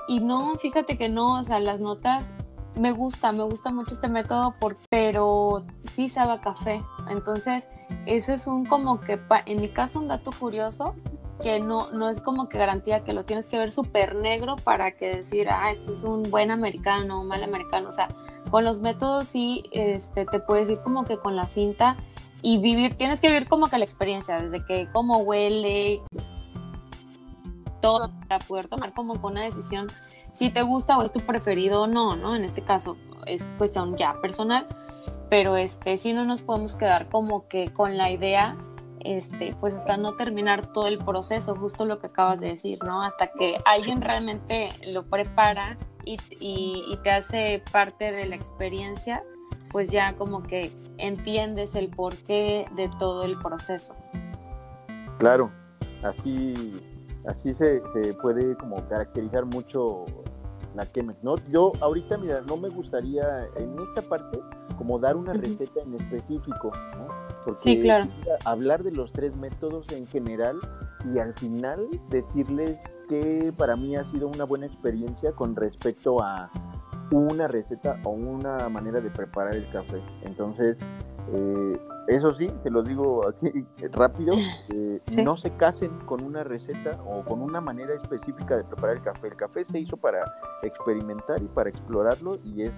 Y 0.08 0.20
no, 0.20 0.56
fíjate 0.56 0.98
que 0.98 1.08
no, 1.08 1.38
o 1.38 1.44
sea, 1.44 1.60
las 1.60 1.80
notas 1.80 2.30
me 2.80 2.92
gusta, 2.92 3.30
me 3.30 3.44
gusta 3.44 3.70
mucho 3.70 3.94
este 3.94 4.08
método, 4.08 4.54
por, 4.58 4.78
pero 4.88 5.64
sí 5.92 6.08
sabe 6.08 6.32
a 6.32 6.40
café. 6.40 6.82
Entonces, 7.08 7.68
eso 8.06 8.32
es 8.32 8.46
un 8.46 8.64
como 8.64 9.00
que, 9.00 9.20
en 9.44 9.60
mi 9.60 9.68
caso, 9.68 9.98
un 9.98 10.08
dato 10.08 10.30
curioso, 10.32 10.94
que 11.42 11.60
no, 11.60 11.90
no 11.90 12.08
es 12.08 12.20
como 12.20 12.48
que 12.48 12.56
garantía 12.56 13.04
que 13.04 13.12
lo 13.12 13.24
tienes 13.24 13.46
que 13.46 13.58
ver 13.58 13.70
súper 13.70 14.14
negro 14.14 14.56
para 14.56 14.92
que 14.92 15.16
decir, 15.16 15.48
ah, 15.50 15.70
este 15.70 15.92
es 15.92 16.04
un 16.04 16.22
buen 16.22 16.50
americano, 16.50 17.20
un 17.20 17.28
mal 17.28 17.44
americano. 17.44 17.90
O 17.90 17.92
sea, 17.92 18.08
con 18.50 18.64
los 18.64 18.78
métodos 18.78 19.28
sí 19.28 19.62
este, 19.72 20.24
te 20.24 20.40
puedes 20.40 20.70
ir 20.70 20.80
como 20.80 21.04
que 21.04 21.18
con 21.18 21.36
la 21.36 21.46
finta 21.46 21.96
y 22.40 22.58
vivir, 22.58 22.94
tienes 22.96 23.20
que 23.20 23.28
vivir 23.28 23.46
como 23.46 23.68
que 23.68 23.76
la 23.76 23.84
experiencia, 23.84 24.38
desde 24.38 24.64
que 24.64 24.88
cómo 24.90 25.18
huele, 25.18 26.00
todo 27.82 28.10
para 28.26 28.38
poder 28.44 28.68
tomar 28.68 28.94
como 28.94 29.14
una 29.22 29.42
decisión 29.42 29.86
si 30.32 30.50
te 30.50 30.62
gusta 30.62 30.98
o 30.98 31.02
es 31.02 31.12
tu 31.12 31.20
preferido 31.20 31.82
o 31.82 31.86
no, 31.86 32.16
¿no? 32.16 32.36
En 32.36 32.44
este 32.44 32.62
caso 32.62 32.96
es 33.26 33.48
cuestión 33.58 33.96
ya 33.96 34.12
personal, 34.14 34.66
pero 35.28 35.56
este 35.56 35.96
sí 35.96 36.12
no 36.12 36.24
nos 36.24 36.42
podemos 36.42 36.74
quedar 36.74 37.08
como 37.08 37.48
que 37.48 37.72
con 37.72 37.96
la 37.96 38.10
idea 38.10 38.56
este, 39.00 39.54
pues 39.58 39.74
hasta 39.74 39.96
no 39.96 40.14
terminar 40.14 40.72
todo 40.72 40.86
el 40.86 40.98
proceso, 40.98 41.54
justo 41.56 41.86
lo 41.86 41.98
que 41.98 42.08
acabas 42.08 42.40
de 42.40 42.48
decir, 42.48 42.78
¿no? 42.84 43.02
Hasta 43.02 43.28
que 43.28 43.56
alguien 43.64 44.00
realmente 44.00 44.68
lo 44.86 45.04
prepara 45.04 45.78
y, 46.04 46.18
y 46.38 46.98
te 47.02 47.10
hace 47.10 47.62
parte 47.72 48.12
de 48.12 48.26
la 48.26 48.36
experiencia, 48.36 49.22
pues 49.70 49.90
ya 49.90 50.16
como 50.16 50.42
que 50.42 50.72
entiendes 50.98 51.74
el 51.74 51.88
porqué 51.88 52.66
de 52.76 52.90
todo 52.98 53.24
el 53.24 53.38
proceso. 53.38 53.94
Claro, 55.18 55.50
así, 56.02 56.80
así 57.26 57.54
se, 57.54 57.82
puede 58.20 58.56
como 58.56 58.76
caracterizar 58.88 59.46
mucho 59.46 60.06
la 60.74 60.90
Chemex, 60.92 61.22
¿no? 61.22 61.34
Yo 61.50 61.72
ahorita, 61.80 62.16
mira, 62.18 62.40
no 62.46 62.56
me 62.56 62.68
gustaría 62.68 63.46
en 63.56 63.74
esta 63.80 64.02
parte 64.02 64.38
como 64.78 64.98
dar 64.98 65.16
una 65.16 65.32
receta 65.32 65.80
en 65.80 65.94
específico, 65.94 66.70
¿no? 66.96 67.08
Porque 67.44 67.60
sí, 67.60 67.80
claro. 67.80 68.08
hablar 68.44 68.82
de 68.82 68.92
los 68.92 69.12
tres 69.12 69.34
métodos 69.36 69.90
en 69.92 70.06
general 70.06 70.60
y 71.12 71.18
al 71.18 71.32
final 71.34 71.88
decirles 72.08 72.78
que 73.08 73.52
para 73.56 73.76
mí 73.76 73.96
ha 73.96 74.04
sido 74.04 74.28
una 74.28 74.44
buena 74.44 74.66
experiencia 74.66 75.32
con 75.32 75.56
respecto 75.56 76.22
a 76.22 76.50
una 77.10 77.48
receta 77.48 77.98
o 78.04 78.10
una 78.10 78.68
manera 78.68 79.00
de 79.00 79.10
preparar 79.10 79.56
el 79.56 79.68
café. 79.70 80.00
Entonces, 80.22 80.76
eh, 81.32 81.80
eso 82.08 82.30
sí, 82.32 82.48
te 82.62 82.70
lo 82.70 82.82
digo 82.82 83.26
aquí 83.28 83.64
rápido, 83.92 84.34
eh, 84.74 85.00
no 85.24 85.36
se 85.36 85.50
casen 85.56 85.90
con 86.06 86.24
una 86.24 86.42
receta 86.42 87.00
o 87.06 87.24
con 87.24 87.40
una 87.40 87.60
manera 87.60 87.94
específica 87.94 88.56
de 88.56 88.64
preparar 88.64 88.96
el 88.96 89.02
café. 89.02 89.28
El 89.28 89.36
café 89.36 89.64
se 89.64 89.78
hizo 89.78 89.96
para 89.96 90.24
experimentar 90.62 91.40
y 91.42 91.46
para 91.46 91.70
explorarlo 91.70 92.38
y 92.44 92.62
es 92.62 92.72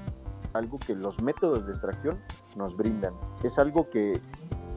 algo 0.53 0.77
que 0.79 0.95
los 0.95 1.21
métodos 1.23 1.67
de 1.67 1.73
extracción 1.73 2.19
nos 2.57 2.77
brindan. 2.77 3.15
Es 3.43 3.59
algo 3.59 3.89
que 3.89 4.21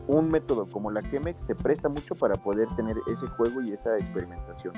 un 0.08 0.30
método 0.30 0.68
como 0.68 0.92
la 0.92 1.02
Chemex 1.10 1.42
se 1.44 1.56
presta 1.56 1.90
mucho 1.90 2.16
para 2.16 2.36
poder 2.36 2.68
tener 2.76 2.96
ese 3.12 3.28
juego 3.28 3.62
y 3.62 3.74
esa 3.74 3.98
experimentación. 3.98 4.74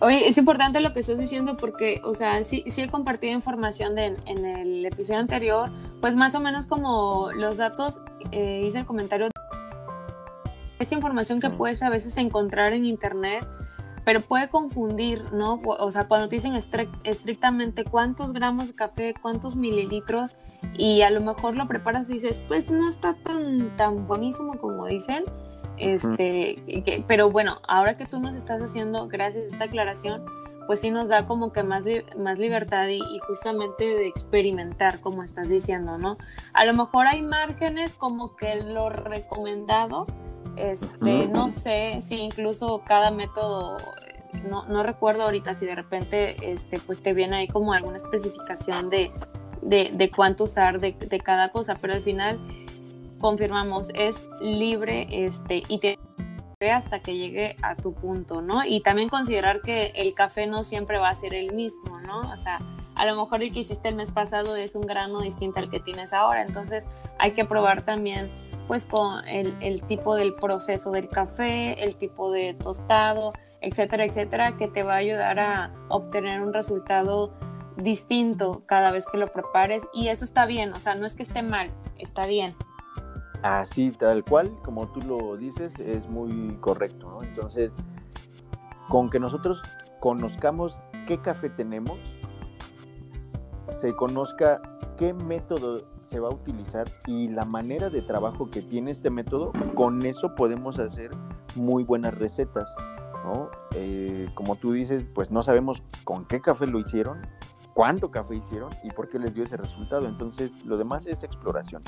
Oye, 0.00 0.28
es 0.28 0.36
importante 0.38 0.80
lo 0.80 0.92
que 0.92 1.00
estás 1.00 1.18
diciendo 1.18 1.56
porque, 1.56 2.00
o 2.04 2.14
sea, 2.14 2.42
sí, 2.44 2.64
sí 2.68 2.82
he 2.82 2.88
compartido 2.88 3.32
información 3.32 3.94
de, 3.94 4.16
en 4.26 4.44
el 4.44 4.84
episodio 4.84 5.20
anterior, 5.20 5.70
pues 6.00 6.16
más 6.16 6.34
o 6.34 6.40
menos 6.40 6.66
como 6.66 7.30
los 7.32 7.56
datos, 7.56 8.00
eh, 8.32 8.64
hice 8.66 8.80
el 8.80 8.86
comentario, 8.86 9.28
esa 10.78 10.94
información 10.94 11.40
que 11.40 11.48
puedes 11.48 11.82
a 11.82 11.90
veces 11.90 12.16
encontrar 12.16 12.72
en 12.72 12.84
internet, 12.84 13.46
pero 14.04 14.20
puede 14.20 14.48
confundir, 14.48 15.24
¿no? 15.32 15.58
O 15.64 15.90
sea, 15.90 16.08
cuando 16.08 16.28
te 16.28 16.36
dicen 16.36 16.54
estrictamente 17.04 17.84
cuántos 17.84 18.32
gramos 18.32 18.66
de 18.66 18.74
café, 18.74 19.14
cuántos 19.20 19.56
mililitros, 19.56 20.34
y 20.74 21.02
a 21.02 21.10
lo 21.10 21.20
mejor 21.20 21.56
lo 21.56 21.68
preparas 21.68 22.08
y 22.10 22.14
dices, 22.14 22.42
pues 22.48 22.70
no 22.70 22.88
está 22.88 23.14
tan, 23.14 23.76
tan 23.76 24.06
buenísimo 24.06 24.54
como 24.54 24.86
dicen, 24.86 25.24
este, 25.76 27.04
pero 27.06 27.30
bueno, 27.30 27.60
ahora 27.66 27.96
que 27.96 28.06
tú 28.06 28.20
nos 28.20 28.34
estás 28.34 28.62
haciendo, 28.62 29.08
gracias 29.08 29.44
a 29.44 29.48
esta 29.48 29.64
aclaración, 29.64 30.24
pues 30.66 30.80
sí 30.80 30.90
nos 30.90 31.08
da 31.08 31.26
como 31.26 31.52
que 31.52 31.62
más, 31.62 31.84
más 32.16 32.38
libertad 32.38 32.88
y, 32.88 33.00
justamente 33.26 33.84
de 33.84 34.06
experimentar, 34.06 35.00
como 35.00 35.22
estás 35.22 35.48
diciendo, 35.48 35.98
¿no? 35.98 36.16
A 36.52 36.64
lo 36.64 36.74
mejor 36.74 37.06
hay 37.06 37.22
márgenes 37.22 37.94
como 37.94 38.36
que 38.36 38.62
lo 38.62 38.88
recomendado, 38.88 40.06
este, 40.56 41.26
no 41.26 41.50
sé 41.50 42.00
si 42.02 42.16
incluso 42.16 42.82
cada 42.86 43.10
método, 43.10 43.76
no, 44.48 44.64
no, 44.66 44.82
recuerdo 44.82 45.24
ahorita 45.24 45.54
si 45.54 45.66
de 45.66 45.74
repente, 45.74 46.52
este, 46.52 46.78
pues 46.78 47.02
te 47.02 47.12
viene 47.12 47.36
ahí 47.36 47.48
como 47.48 47.72
alguna 47.72 47.96
especificación 47.96 48.88
de, 48.88 49.10
de, 49.62 49.90
de 49.92 50.10
cuánto 50.10 50.44
usar 50.44 50.80
de, 50.80 50.92
de 50.92 51.18
cada 51.20 51.50
cosa, 51.50 51.74
pero 51.80 51.94
al 51.94 52.02
final 52.02 52.38
confirmamos, 53.24 53.90
es 53.94 54.26
libre 54.38 55.06
este, 55.08 55.62
y 55.68 55.78
te 55.78 55.98
hasta 56.70 57.00
que 57.00 57.16
llegue 57.16 57.56
a 57.62 57.74
tu 57.74 57.94
punto, 57.94 58.42
¿no? 58.42 58.66
Y 58.66 58.80
también 58.80 59.08
considerar 59.08 59.62
que 59.62 59.92
el 59.96 60.12
café 60.12 60.46
no 60.46 60.62
siempre 60.62 60.98
va 60.98 61.08
a 61.08 61.14
ser 61.14 61.34
el 61.34 61.54
mismo, 61.54 62.00
¿no? 62.00 62.20
O 62.30 62.36
sea, 62.36 62.58
a 62.96 63.06
lo 63.06 63.16
mejor 63.16 63.42
el 63.42 63.50
que 63.50 63.60
hiciste 63.60 63.88
el 63.88 63.94
mes 63.94 64.12
pasado 64.12 64.56
es 64.56 64.74
un 64.74 64.82
grano 64.82 65.22
distinto 65.22 65.58
al 65.58 65.70
que 65.70 65.80
tienes 65.80 66.12
ahora, 66.12 66.42
entonces 66.42 66.86
hay 67.18 67.32
que 67.32 67.46
probar 67.46 67.80
también 67.80 68.30
pues 68.68 68.84
con 68.84 69.26
el, 69.26 69.56
el 69.62 69.84
tipo 69.84 70.16
del 70.16 70.34
proceso 70.34 70.90
del 70.90 71.08
café, 71.08 71.82
el 71.82 71.96
tipo 71.96 72.30
de 72.30 72.52
tostado, 72.52 73.32
etcétera, 73.62 74.04
etcétera, 74.04 74.58
que 74.58 74.68
te 74.68 74.82
va 74.82 74.96
a 74.96 74.98
ayudar 74.98 75.38
a 75.38 75.72
obtener 75.88 76.42
un 76.42 76.52
resultado 76.52 77.32
distinto 77.78 78.64
cada 78.66 78.90
vez 78.90 79.06
que 79.10 79.16
lo 79.16 79.28
prepares 79.28 79.88
y 79.94 80.08
eso 80.08 80.26
está 80.26 80.44
bien, 80.44 80.74
o 80.74 80.78
sea, 80.78 80.94
no 80.94 81.06
es 81.06 81.16
que 81.16 81.22
esté 81.22 81.40
mal, 81.40 81.70
está 81.98 82.26
bien. 82.26 82.54
Así, 83.44 83.90
tal 83.90 84.24
cual, 84.24 84.50
como 84.64 84.88
tú 84.88 85.00
lo 85.06 85.36
dices, 85.36 85.78
es 85.78 86.08
muy 86.08 86.56
correcto. 86.62 87.22
Entonces, 87.22 87.74
con 88.88 89.10
que 89.10 89.20
nosotros 89.20 89.60
conozcamos 90.00 90.74
qué 91.06 91.20
café 91.20 91.50
tenemos, 91.50 91.98
se 93.82 93.94
conozca 93.94 94.62
qué 94.96 95.12
método 95.12 95.84
se 96.08 96.20
va 96.20 96.28
a 96.28 96.34
utilizar 96.34 96.86
y 97.06 97.28
la 97.28 97.44
manera 97.44 97.90
de 97.90 98.00
trabajo 98.00 98.50
que 98.50 98.62
tiene 98.62 98.92
este 98.92 99.10
método, 99.10 99.52
con 99.74 100.06
eso 100.06 100.34
podemos 100.36 100.78
hacer 100.78 101.10
muy 101.54 101.84
buenas 101.84 102.14
recetas. 102.14 102.74
Eh, 103.74 104.26
como 104.32 104.56
tú 104.56 104.72
dices, 104.72 105.04
pues 105.14 105.30
no 105.30 105.42
sabemos 105.42 105.82
con 106.04 106.24
qué 106.24 106.40
café 106.40 106.66
lo 106.66 106.78
hicieron, 106.78 107.20
cuánto 107.74 108.10
café 108.10 108.36
hicieron 108.36 108.70
y 108.84 108.90
por 108.92 109.10
qué 109.10 109.18
les 109.18 109.34
dio 109.34 109.44
ese 109.44 109.58
resultado. 109.58 110.08
Entonces, 110.08 110.50
lo 110.64 110.78
demás 110.78 111.04
es 111.04 111.22
exploración. 111.22 111.82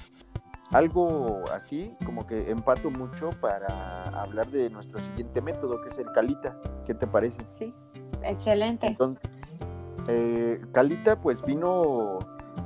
Algo 0.73 1.45
así, 1.55 1.93
como 2.05 2.27
que 2.27 2.51
empato 2.51 2.91
mucho 2.91 3.31
para 3.41 4.03
hablar 4.21 4.49
de 4.49 4.69
nuestro 4.71 5.01
siguiente 5.01 5.41
método, 5.41 5.81
que 5.83 5.91
es 5.91 5.99
el 5.99 6.11
Calita. 6.13 6.57
¿Qué 6.85 6.95
te 6.95 7.07
parece? 7.07 7.39
Sí, 7.53 7.73
excelente. 8.23 8.89
Entonces, 8.89 9.31
eh, 10.09 10.61
Calita, 10.73 11.21
pues 11.21 11.41
vino 11.43 12.19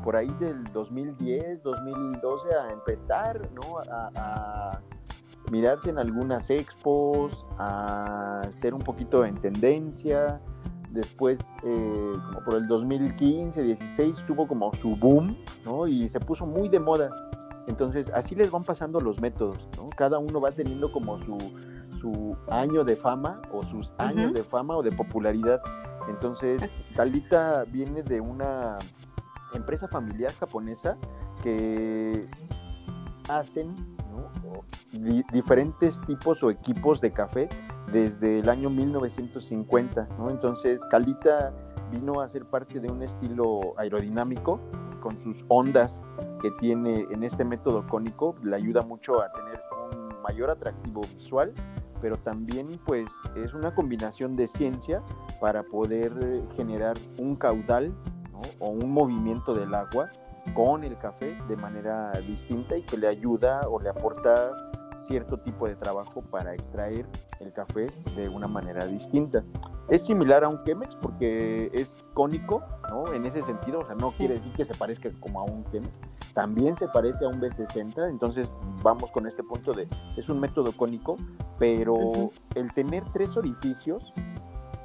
por 0.03 0.17
ahí 0.17 0.35
del 0.41 0.65
2010, 0.73 1.63
2012 1.63 2.49
a 2.55 2.73
empezar, 2.73 3.41
¿no? 3.55 3.79
A, 4.17 4.81
mirarse 5.51 5.91
en 5.91 5.99
algunas 5.99 6.49
expos, 6.49 7.45
a 7.59 8.43
ser 8.53 8.73
un 8.73 8.83
poquito 8.83 9.25
en 9.25 9.35
tendencia. 9.35 10.41
Después, 10.91 11.39
eh, 11.65 12.13
como 12.27 12.45
por 12.45 12.55
el 12.55 12.69
2015, 12.69 13.63
16, 13.63 14.25
tuvo 14.27 14.47
como 14.47 14.73
su 14.75 14.97
boom, 14.97 15.37
¿no? 15.65 15.87
Y 15.87 16.09
se 16.09 16.21
puso 16.21 16.47
muy 16.47 16.69
de 16.69 16.79
moda. 16.79 17.11
Entonces, 17.71 18.11
así 18.13 18.35
les 18.35 18.51
van 18.51 18.65
pasando 18.65 19.01
los 19.01 19.21
métodos, 19.21 19.69
¿no? 19.77 19.87
Cada 19.97 20.19
uno 20.19 20.41
va 20.41 20.51
teniendo 20.51 20.91
como 20.91 21.23
su, 21.23 21.39
su 22.01 22.37
año 22.49 22.83
de 22.83 22.97
fama 22.97 23.41
o 23.53 23.63
sus 23.63 23.93
años 23.99 24.35
de 24.35 24.43
fama 24.43 24.77
o 24.77 24.83
de 24.83 24.91
popularidad. 24.91 25.63
Entonces, 26.09 26.61
Calita 26.97 27.65
viene 27.69 28.03
de 28.03 28.21
una 28.21 28.75
empresa 29.55 29.87
familiar 29.87 30.33
japonesa 30.33 30.97
que 31.45 32.29
hacen 33.29 33.77
diferentes 35.33 36.01
tipos 36.01 36.43
o 36.43 36.51
equipos 36.51 37.01
de 37.01 37.13
café 37.13 37.49
desde 37.93 38.41
el 38.41 38.49
año 38.49 38.69
1950. 38.69 40.09
¿no? 40.19 40.29
Entonces, 40.29 40.85
Calita 40.91 41.53
vino 41.93 42.21
a 42.21 42.29
ser 42.29 42.47
parte 42.47 42.81
de 42.81 42.91
un 42.91 43.05
estilo 43.05 43.75
aerodinámico 43.77 44.61
con 45.01 45.19
sus 45.21 45.45
ondas 45.49 46.01
que 46.41 46.51
tiene 46.53 47.07
en 47.11 47.25
este 47.25 47.45
método 47.45 47.87
cónico, 47.87 48.35
le 48.43 48.57
ayuda 48.57 48.83
mucho 48.83 49.21
a 49.21 49.33
tener 49.33 49.61
un 49.93 50.23
mayor 50.23 50.51
atractivo 50.51 51.03
visual, 51.17 51.53
pero 52.01 52.17
también 52.17 52.69
pues 52.87 53.11
es 53.37 53.53
una 53.55 53.75
combinación 53.75 54.37
de 54.37 54.49
ciencia 54.49 55.03
para 55.41 55.63
poder 55.63 56.13
generar 56.57 56.97
un 57.19 57.37
caudal 57.37 57.93
o 58.59 58.69
un 58.69 58.91
movimiento 58.91 59.55
del 59.55 59.75
agua 59.75 60.09
con 60.55 60.85
el 60.85 60.97
café 60.99 61.37
de 61.49 61.57
manera 61.57 62.13
distinta 62.27 62.77
y 62.77 62.83
que 62.83 62.97
le 62.97 63.09
ayuda 63.09 63.69
o 63.69 63.81
le 63.81 63.91
aporta 63.91 64.53
cierto 65.07 65.39
tipo 65.39 65.67
de 65.67 65.75
trabajo 65.75 66.23
para 66.23 66.55
extraer 66.55 67.07
el 67.41 67.53
café 67.53 67.87
de 68.17 68.29
una 68.29 68.47
manera 68.47 68.87
distinta. 68.87 69.43
Es 69.89 70.07
similar 70.07 70.45
a 70.45 70.49
un 70.49 70.63
Chemex 70.65 70.95
porque 70.97 71.69
es 71.73 72.00
cónico, 72.21 72.63
¿no? 72.91 73.11
En 73.15 73.25
ese 73.25 73.41
sentido, 73.41 73.79
o 73.79 73.87
sea, 73.87 73.95
no 73.95 74.11
quiere 74.11 74.35
decir 74.35 74.53
que 74.53 74.67
se 74.67 74.75
parezca 74.75 75.09
como 75.21 75.41
a 75.41 75.45
un. 75.45 75.65
También 76.35 76.77
se 76.77 76.87
parece 76.87 77.25
a 77.25 77.29
un 77.29 77.41
B60, 77.41 78.11
entonces 78.11 78.55
vamos 78.83 79.11
con 79.11 79.27
este 79.27 79.43
punto 79.43 79.73
de, 79.73 79.89
es 80.19 80.29
un 80.29 80.39
método 80.39 80.73
cónico, 80.73 81.17
pero 81.59 81.97
el 82.55 82.71
tener 82.75 83.05
tres 83.15 83.35
orificios 83.39 84.13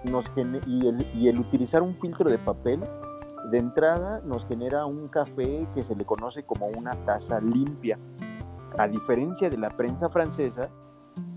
nos 0.09 0.25
y, 0.65 0.87
el, 0.87 1.05
y 1.13 1.27
el 1.27 1.37
utilizar 1.37 1.81
un 1.81 1.99
filtro 1.99 2.29
de 2.29 2.37
papel 2.37 2.79
de 3.51 3.57
entrada 3.57 4.21
nos 4.23 4.47
genera 4.47 4.85
un 4.85 5.09
café 5.09 5.67
que 5.75 5.83
se 5.83 5.93
le 5.93 6.05
conoce 6.05 6.43
como 6.43 6.67
una 6.67 6.93
taza 7.03 7.41
limpia. 7.41 7.99
A 8.77 8.87
diferencia 8.87 9.49
de 9.49 9.57
la 9.57 9.67
prensa 9.67 10.07
francesa, 10.07 10.69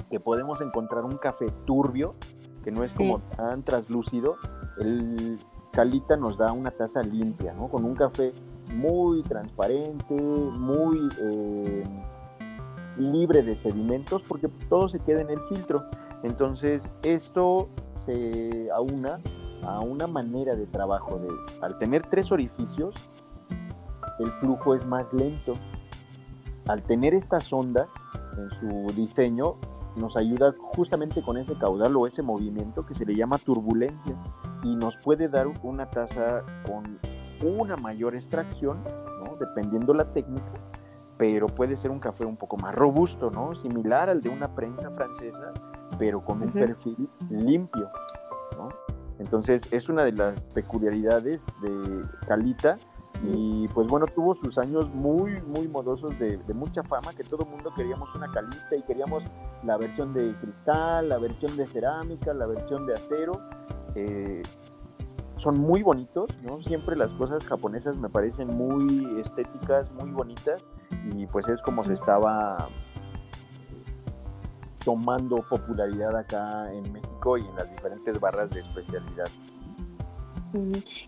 que 0.08 0.20
podemos 0.20 0.60
encontrar 0.60 1.04
un 1.04 1.16
café 1.16 1.46
turbio, 1.66 2.14
que 2.62 2.70
no 2.70 2.84
es 2.84 2.96
como 2.96 3.18
tan 3.36 3.64
translúcido, 3.64 4.36
el 4.78 5.40
Calita 5.78 6.16
nos 6.16 6.36
da 6.36 6.50
una 6.50 6.72
taza 6.72 7.02
limpia, 7.02 7.52
¿no? 7.52 7.68
Con 7.68 7.84
un 7.84 7.94
café 7.94 8.32
muy 8.74 9.22
transparente, 9.22 10.12
muy 10.12 11.08
eh, 11.20 11.84
libre 12.96 13.44
de 13.44 13.54
sedimentos, 13.54 14.24
porque 14.26 14.48
todo 14.68 14.88
se 14.88 14.98
queda 14.98 15.20
en 15.20 15.30
el 15.30 15.38
filtro. 15.48 15.84
Entonces, 16.24 16.82
esto 17.04 17.68
se 18.04 18.68
aúna 18.74 19.20
a 19.62 19.78
una 19.78 20.08
manera 20.08 20.56
de 20.56 20.66
trabajo 20.66 21.20
de 21.20 21.28
al 21.60 21.78
tener 21.78 22.02
tres 22.02 22.32
orificios 22.32 22.92
el 24.18 24.32
flujo 24.40 24.74
es 24.74 24.84
más 24.84 25.12
lento 25.12 25.54
al 26.66 26.82
tener 26.82 27.14
estas 27.14 27.52
ondas 27.52 27.88
en 28.36 28.50
su 28.58 28.94
diseño 28.94 29.54
nos 29.96 30.16
ayuda 30.16 30.54
justamente 30.58 31.22
con 31.22 31.38
ese 31.38 31.56
caudal 31.58 31.96
o 31.96 32.06
ese 32.06 32.22
movimiento 32.22 32.84
que 32.86 32.94
se 32.94 33.04
le 33.04 33.14
llama 33.14 33.38
turbulencia 33.38 34.16
y 34.62 34.74
nos 34.76 34.96
puede 34.96 35.28
dar 35.28 35.46
una 35.62 35.90
taza 35.90 36.42
con 36.66 36.82
una 37.42 37.76
mayor 37.76 38.14
extracción, 38.14 38.82
¿no? 39.24 39.36
dependiendo 39.36 39.94
la 39.94 40.12
técnica, 40.12 40.52
pero 41.16 41.46
puede 41.46 41.76
ser 41.76 41.90
un 41.90 42.00
café 42.00 42.24
un 42.24 42.36
poco 42.36 42.56
más 42.56 42.74
robusto, 42.74 43.30
¿no? 43.30 43.52
similar 43.52 44.08
al 44.08 44.22
de 44.22 44.28
una 44.28 44.54
prensa 44.54 44.90
francesa, 44.90 45.52
pero 45.98 46.24
con 46.24 46.42
un 46.42 46.50
perfil 46.50 47.08
limpio. 47.30 47.88
Entonces 49.18 49.68
es 49.72 49.88
una 49.88 50.04
de 50.04 50.12
las 50.12 50.46
peculiaridades 50.48 51.42
de 51.62 52.04
Calita 52.26 52.78
y 53.22 53.66
pues 53.68 53.88
bueno, 53.88 54.06
tuvo 54.06 54.34
sus 54.36 54.58
años 54.58 54.88
muy, 54.94 55.42
muy 55.42 55.66
modosos 55.66 56.16
de, 56.18 56.38
mucha 56.54 56.84
fama, 56.84 57.12
que 57.14 57.24
todo 57.24 57.44
el 57.44 57.50
mundo 57.50 57.72
queríamos 57.74 58.14
una 58.14 58.30
Calita 58.30 58.76
y 58.76 58.82
queríamos 58.82 59.24
la 59.64 59.76
versión 59.76 60.14
de 60.14 60.34
cristal, 60.40 61.08
la 61.08 61.18
versión 61.18 61.56
de 61.56 61.66
cerámica, 61.66 62.32
la 62.32 62.46
versión 62.46 62.86
de 62.86 62.94
acero. 62.94 63.32
Eh, 63.98 64.42
son 65.38 65.58
muy 65.58 65.82
bonitos, 65.82 66.28
¿no? 66.42 66.60
Siempre 66.62 66.96
las 66.96 67.10
cosas 67.12 67.44
japonesas 67.46 67.96
me 67.96 68.08
parecen 68.08 68.48
muy 68.48 69.20
estéticas, 69.20 69.90
muy 69.92 70.10
bonitas 70.10 70.64
y 71.12 71.26
pues 71.26 71.48
es 71.48 71.60
como 71.62 71.84
se 71.84 71.94
estaba 71.94 72.68
tomando 74.84 75.36
popularidad 75.48 76.14
acá 76.16 76.72
en 76.72 76.92
México 76.92 77.38
y 77.38 77.42
en 77.42 77.54
las 77.54 77.70
diferentes 77.70 78.18
barras 78.18 78.50
de 78.50 78.60
especialidad. 78.60 79.28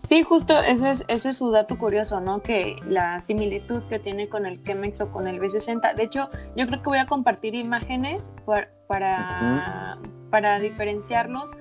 Sí, 0.03 0.21
justo 0.21 0.59
ese 0.59 0.91
es, 0.91 1.05
ese 1.07 1.29
es 1.29 1.37
su 1.37 1.51
dato 1.51 1.77
curioso, 1.77 2.21
¿no? 2.21 2.41
Que 2.41 2.75
la 2.85 3.19
similitud 3.19 3.83
que 3.89 3.97
tiene 3.97 4.29
con 4.29 4.45
el 4.45 4.63
Chemex 4.63 5.01
o 5.01 5.11
con 5.11 5.27
el 5.27 5.39
B60. 5.39 5.95
De 5.95 6.03
hecho, 6.03 6.29
yo 6.55 6.67
creo 6.67 6.81
que 6.81 6.89
voy 6.89 6.99
a 6.99 7.07
compartir 7.07 7.55
imágenes 7.55 8.31
para, 8.87 9.97
para 10.29 10.59
diferenciarlos, 10.59 11.51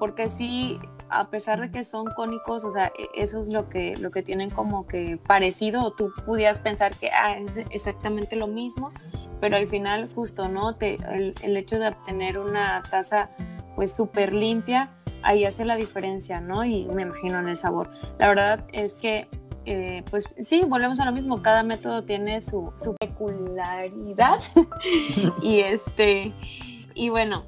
porque 0.00 0.30
sí, 0.30 0.80
a 1.10 1.28
pesar 1.28 1.60
de 1.60 1.70
que 1.70 1.84
son 1.84 2.06
cónicos, 2.16 2.64
o 2.64 2.72
sea, 2.72 2.86
e, 2.86 3.22
eso 3.22 3.38
es 3.38 3.48
lo 3.48 3.68
que, 3.68 3.94
lo 3.98 4.10
que 4.10 4.22
tienen 4.22 4.48
como 4.48 4.86
que 4.86 5.20
parecido, 5.24 5.84
o 5.84 5.92
tú 5.92 6.10
pudieras 6.24 6.58
pensar 6.58 6.96
que 6.96 7.10
ah, 7.10 7.36
es 7.36 7.58
exactamente 7.70 8.34
lo 8.34 8.48
mismo, 8.48 8.92
pero 9.40 9.58
al 9.58 9.68
final 9.68 10.10
justo, 10.14 10.48
¿no? 10.48 10.74
Te, 10.74 10.98
el, 11.42 11.56
hecho 11.56 11.78
de 11.78 11.88
obtener 11.88 12.38
una 12.38 12.82
taza 12.90 13.28
pues 13.76 13.94
súper 13.94 14.34
limpia, 14.34 14.90
ahí 15.22 15.44
hace 15.44 15.66
la 15.66 15.76
diferencia, 15.76 16.40
¿no? 16.40 16.64
Y 16.64 16.86
me 16.86 17.02
imagino 17.02 17.38
en 17.38 17.48
el 17.48 17.58
sabor. 17.58 17.90
La 18.18 18.28
verdad 18.28 18.66
es 18.72 18.94
que, 18.94 19.28
eh, 19.66 20.02
pues 20.10 20.34
sí, 20.40 20.64
volvemos 20.66 20.98
a 21.00 21.04
lo 21.04 21.12
mismo, 21.12 21.42
cada 21.42 21.62
método 21.62 22.04
tiene 22.04 22.40
su, 22.40 22.72
su 22.78 22.94
peculiaridad 22.94 24.40
y 25.42 25.60
este, 25.60 26.32
y 26.94 27.10
bueno, 27.10 27.44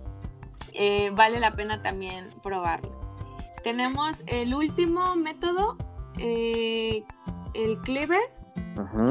eh, 0.74 1.10
vale 1.10 1.40
la 1.40 1.52
pena 1.52 1.82
también 1.82 2.28
probarlo. 2.42 2.90
Tenemos 3.62 4.22
el 4.26 4.54
último 4.54 5.14
método, 5.16 5.76
eh, 6.18 7.04
el 7.54 7.78
clever, 7.78 8.20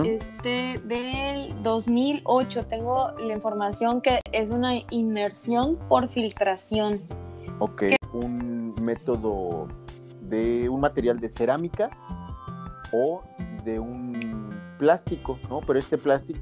este 0.05 0.79
del 0.83 1.61
2008. 1.63 2.65
Tengo 2.65 3.11
la 3.19 3.33
información 3.33 4.01
que 4.01 4.19
es 4.31 4.49
una 4.49 4.73
inmersión 4.89 5.77
por 5.87 6.09
filtración. 6.09 7.01
Ok, 7.59 7.83
un 8.13 8.75
método 8.81 9.67
de 10.21 10.67
un 10.67 10.81
material 10.81 11.19
de 11.19 11.29
cerámica 11.29 11.89
o 12.91 13.21
de 13.63 13.79
un 13.79 14.51
plástico, 14.77 15.39
¿no? 15.49 15.61
Pero 15.61 15.79
este 15.79 15.97
plástico 15.97 16.39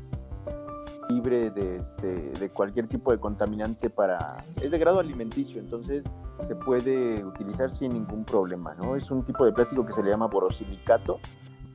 libre 1.09 1.49
de, 1.49 1.77
este, 1.77 2.13
de 2.39 2.49
cualquier 2.49 2.87
tipo 2.87 3.11
de 3.11 3.19
contaminante 3.19 3.89
para... 3.89 4.37
es 4.61 4.71
de 4.71 4.77
grado 4.77 4.99
alimenticio, 4.99 5.59
entonces 5.59 6.03
se 6.47 6.55
puede 6.55 7.23
utilizar 7.23 7.69
sin 7.71 7.93
ningún 7.93 8.23
problema, 8.23 8.75
¿no? 8.75 8.95
Es 8.95 9.09
un 9.11 9.23
tipo 9.23 9.43
de 9.43 9.51
plástico 9.51 9.85
que 9.85 9.93
se 9.93 10.03
le 10.03 10.11
llama 10.11 10.27
borosilicato 10.27 11.19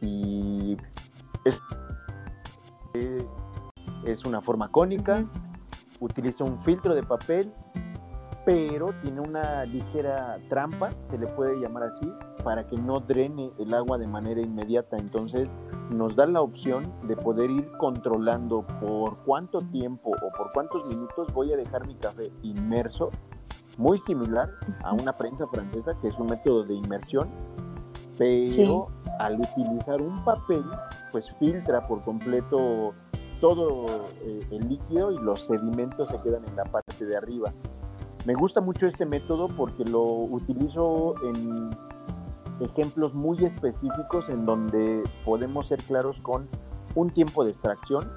y 0.00 0.76
es, 1.44 1.58
es 4.06 4.24
una 4.24 4.40
forma 4.40 4.70
cónica, 4.70 5.24
utiliza 6.00 6.44
un 6.44 6.62
filtro 6.62 6.94
de 6.94 7.02
papel, 7.02 7.52
pero 8.44 8.92
tiene 9.02 9.20
una 9.20 9.64
ligera 9.64 10.38
trampa, 10.48 10.90
se 11.10 11.18
le 11.18 11.26
puede 11.28 11.58
llamar 11.60 11.84
así, 11.84 12.12
para 12.42 12.66
que 12.66 12.76
no 12.76 13.00
drene 13.00 13.50
el 13.58 13.72
agua 13.72 13.96
de 13.98 14.06
manera 14.06 14.40
inmediata. 14.40 14.96
Entonces 14.98 15.48
nos 15.90 16.14
da 16.16 16.26
la 16.26 16.40
opción 16.40 16.92
de 17.06 17.16
poder 17.16 17.50
ir 17.50 17.70
controlando 17.78 18.66
por 18.80 19.16
cuánto 19.24 19.60
tiempo 19.60 20.10
o 20.10 20.36
por 20.36 20.52
cuántos 20.52 20.84
minutos 20.86 21.32
voy 21.32 21.52
a 21.52 21.56
dejar 21.56 21.86
mi 21.86 21.94
café 21.94 22.30
inmerso, 22.42 23.10
muy 23.78 23.98
similar 23.98 24.50
a 24.84 24.92
una 24.92 25.12
prensa 25.12 25.46
francesa, 25.46 25.94
que 26.00 26.08
es 26.08 26.18
un 26.18 26.26
método 26.26 26.64
de 26.64 26.74
inmersión, 26.74 27.28
pero 28.18 28.88
al 29.18 29.34
utilizar 29.40 30.00
un 30.00 30.22
papel, 30.24 30.64
pues 31.12 31.30
filtra 31.38 31.86
por 31.86 32.02
completo 32.02 32.94
todo 33.40 34.06
eh, 34.22 34.40
el 34.50 34.68
líquido 34.68 35.12
y 35.12 35.18
los 35.18 35.46
sedimentos 35.46 36.08
se 36.08 36.20
quedan 36.20 36.44
en 36.46 36.56
la 36.56 36.64
parte 36.64 37.04
de 37.04 37.16
arriba. 37.16 37.52
Me 38.24 38.32
gusta 38.32 38.62
mucho 38.62 38.86
este 38.86 39.04
método 39.04 39.48
porque 39.48 39.84
lo 39.84 40.02
utilizo 40.02 41.14
en 41.24 41.70
ejemplos 42.60 43.12
muy 43.12 43.44
específicos 43.44 44.24
en 44.30 44.46
donde 44.46 45.02
podemos 45.26 45.68
ser 45.68 45.82
claros 45.82 46.16
con 46.22 46.48
un 46.94 47.10
tiempo 47.10 47.44
de 47.44 47.50
extracción, 47.50 48.10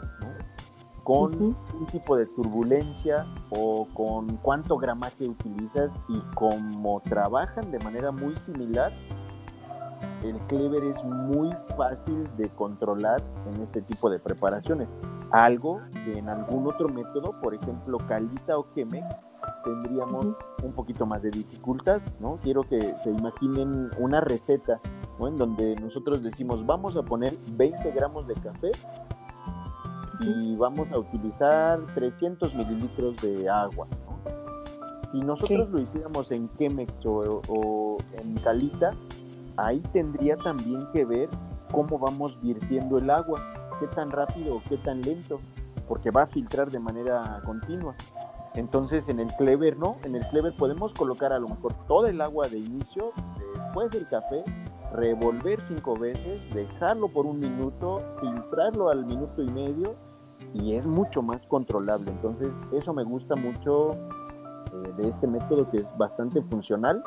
con 1.04 1.34
un 1.42 1.86
tipo 1.92 2.16
de 2.16 2.26
turbulencia 2.28 3.26
o 3.50 3.86
con 3.94 4.38
cuánto 4.38 4.78
gramaje 4.78 5.28
utilizas 5.28 5.92
y 6.08 6.22
cómo 6.36 7.02
trabajan 7.02 7.70
de 7.70 7.80
manera 7.80 8.12
muy 8.12 8.36
similar. 8.38 8.94
El 10.24 10.38
clever 10.48 10.86
es 10.86 11.04
muy 11.04 11.50
fácil 11.76 12.24
de 12.38 12.48
controlar 12.50 13.22
en 13.48 13.62
este 13.62 13.82
tipo 13.82 14.10
de 14.10 14.20
preparaciones. 14.20 14.88
Algo 15.32 15.82
que 16.06 16.18
en 16.18 16.30
algún 16.30 16.66
otro 16.66 16.88
método, 16.88 17.36
por 17.42 17.54
ejemplo, 17.54 17.98
Calita 18.08 18.58
o 18.58 18.68
Chemex, 18.74 19.06
tendríamos 19.64 20.26
un 20.64 20.74
poquito 20.74 21.06
más 21.06 21.22
de 21.22 21.32
dificultad, 21.32 22.02
¿no? 22.20 22.38
Quiero 22.42 22.62
que 22.62 22.80
se 23.04 23.10
imaginen 23.10 23.90
una 23.98 24.22
receta, 24.22 24.80
¿no? 25.20 25.28
En 25.28 25.38
donde 25.38 25.76
nosotros 25.82 26.24
decimos, 26.24 26.66
vamos 26.66 26.96
a 26.96 27.04
poner 27.04 27.38
20 27.52 27.92
gramos 27.92 28.28
de 28.28 28.36
café 28.36 28.70
y 30.22 30.56
vamos 30.56 30.92
a 30.92 30.98
utilizar 30.98 31.80
300 31.94 32.54
mililitros 32.56 33.16
de 33.18 33.50
agua, 33.50 33.88
Si 35.12 35.20
nosotros 35.20 35.70
lo 35.70 35.80
hiciéramos 35.80 36.32
en 36.32 36.50
Chemex 36.58 37.06
o, 37.06 37.42
o 37.48 37.98
en 38.14 38.36
Calita, 38.38 38.92
ahí 39.58 39.80
tendría 39.94 40.36
también 40.38 40.88
que 40.92 41.06
ver 41.06 41.30
cómo 41.72 42.00
vamos 42.00 42.40
virtiendo 42.42 42.98
el 42.98 43.10
agua, 43.10 43.42
qué 43.80 43.88
tan 43.88 44.10
rápido 44.10 44.56
o 44.56 44.64
qué 44.68 44.78
tan 44.78 45.02
lento, 45.02 45.40
porque 45.88 46.12
va 46.12 46.24
a 46.24 46.28
filtrar 46.28 46.72
de 46.72 46.80
manera 46.80 47.42
continua. 47.46 47.94
Entonces 48.58 49.08
en 49.08 49.20
el 49.20 49.28
clever 49.36 49.78
no, 49.78 49.98
en 50.04 50.16
el 50.16 50.28
clever 50.30 50.56
podemos 50.58 50.92
colocar 50.94 51.32
a 51.32 51.38
lo 51.38 51.48
mejor 51.48 51.76
todo 51.88 52.08
el 52.08 52.20
agua 52.20 52.48
de 52.48 52.58
inicio, 52.58 53.14
después 53.54 53.92
del 53.92 54.08
café, 54.08 54.44
revolver 54.94 55.64
cinco 55.64 55.94
veces, 55.94 56.42
dejarlo 56.56 57.08
por 57.08 57.28
un 57.28 57.40
minuto, 57.40 58.02
filtrarlo 58.20 58.90
al 58.90 59.06
minuto 59.06 59.44
y 59.44 59.52
medio 59.52 59.96
y 60.56 60.74
es 60.74 60.86
mucho 60.88 61.22
más 61.22 61.46
controlable. 61.48 62.10
Entonces 62.10 62.50
eso 62.72 62.94
me 62.96 63.04
gusta 63.04 63.36
mucho 63.36 63.94
eh, 63.94 64.92
de 64.98 65.10
este 65.10 65.28
método 65.28 65.70
que 65.70 65.78
es 65.78 65.98
bastante 66.00 66.42
funcional 66.42 67.04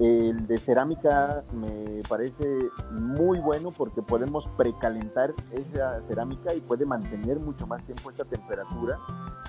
el 0.00 0.46
de 0.46 0.56
cerámica 0.56 1.44
me 1.52 2.00
parece 2.08 2.58
muy 2.90 3.38
bueno 3.38 3.70
porque 3.70 4.00
podemos 4.00 4.48
precalentar 4.56 5.34
esa 5.52 6.00
cerámica 6.08 6.54
y 6.54 6.60
puede 6.60 6.86
mantener 6.86 7.38
mucho 7.38 7.66
más 7.66 7.84
tiempo 7.84 8.10
esta 8.10 8.24
temperatura 8.24 8.98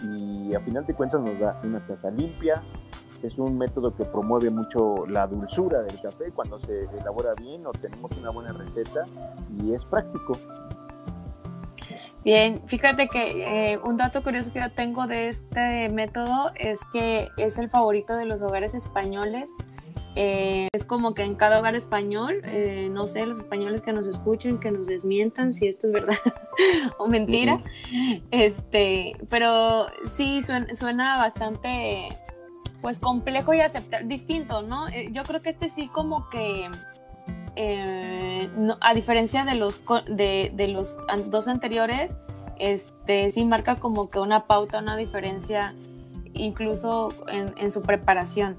y 0.03 0.53
a 0.53 0.59
final 0.59 0.85
de 0.85 0.93
cuentas 0.93 1.21
nos 1.21 1.39
da 1.39 1.59
una 1.63 1.79
taza 1.87 2.11
limpia. 2.11 2.61
Es 3.23 3.37
un 3.37 3.57
método 3.57 3.95
que 3.95 4.03
promueve 4.03 4.49
mucho 4.49 5.05
la 5.07 5.25
dulzura 5.25 5.83
del 5.83 6.01
café 6.01 6.31
cuando 6.31 6.59
se 6.59 6.83
elabora 6.99 7.31
bien 7.41 7.65
o 7.65 7.71
tenemos 7.71 8.11
una 8.11 8.31
buena 8.31 8.51
receta 8.51 9.05
y 9.57 9.73
es 9.73 9.85
práctico. 9.85 10.37
Bien, 12.25 12.61
fíjate 12.67 13.07
que 13.07 13.73
eh, 13.73 13.79
un 13.83 13.95
dato 13.97 14.21
curioso 14.21 14.51
que 14.51 14.59
yo 14.59 14.69
tengo 14.69 15.07
de 15.07 15.29
este 15.29 15.89
método 15.89 16.51
es 16.55 16.81
que 16.91 17.29
es 17.37 17.57
el 17.57 17.69
favorito 17.69 18.15
de 18.15 18.25
los 18.25 18.41
hogares 18.41 18.75
españoles 18.75 19.51
eh, 20.15 20.67
es 20.73 20.83
como 20.83 21.13
que 21.13 21.23
en 21.23 21.35
cada 21.35 21.59
hogar 21.59 21.75
español, 21.75 22.41
eh, 22.43 22.89
no 22.91 23.07
sé, 23.07 23.25
los 23.25 23.39
españoles 23.39 23.81
que 23.81 23.93
nos 23.93 24.07
escuchen, 24.07 24.59
que 24.59 24.69
nos 24.71 24.87
desmientan 24.87 25.53
si 25.53 25.67
esto 25.67 25.87
es 25.87 25.93
verdad 25.93 26.17
o 26.97 27.07
mentira. 27.07 27.61
Este, 28.29 29.13
pero 29.29 29.87
sí 30.13 30.41
suena, 30.43 31.17
bastante 31.17 32.09
pues 32.81 32.99
complejo 32.99 33.53
y 33.53 33.61
aceptar, 33.61 34.05
distinto, 34.05 34.63
¿no? 34.63 34.89
Eh, 34.89 35.09
yo 35.11 35.23
creo 35.23 35.41
que 35.41 35.49
este 35.49 35.69
sí 35.69 35.87
como 35.87 36.29
que 36.29 36.69
a 38.81 38.93
diferencia 38.93 39.45
de 39.45 39.55
los 39.55 39.81
de, 40.07 40.51
de, 40.53 40.67
los 40.67 40.97
dos 41.27 41.47
anteriores, 41.47 42.15
este 42.57 43.31
sí 43.31 43.45
marca 43.45 43.75
como 43.75 44.09
que 44.09 44.19
una 44.19 44.45
pauta, 44.45 44.79
una 44.79 44.97
diferencia 44.97 45.73
incluso 46.33 47.13
en, 47.27 47.53
en 47.57 47.71
su 47.71 47.81
preparación. 47.81 48.55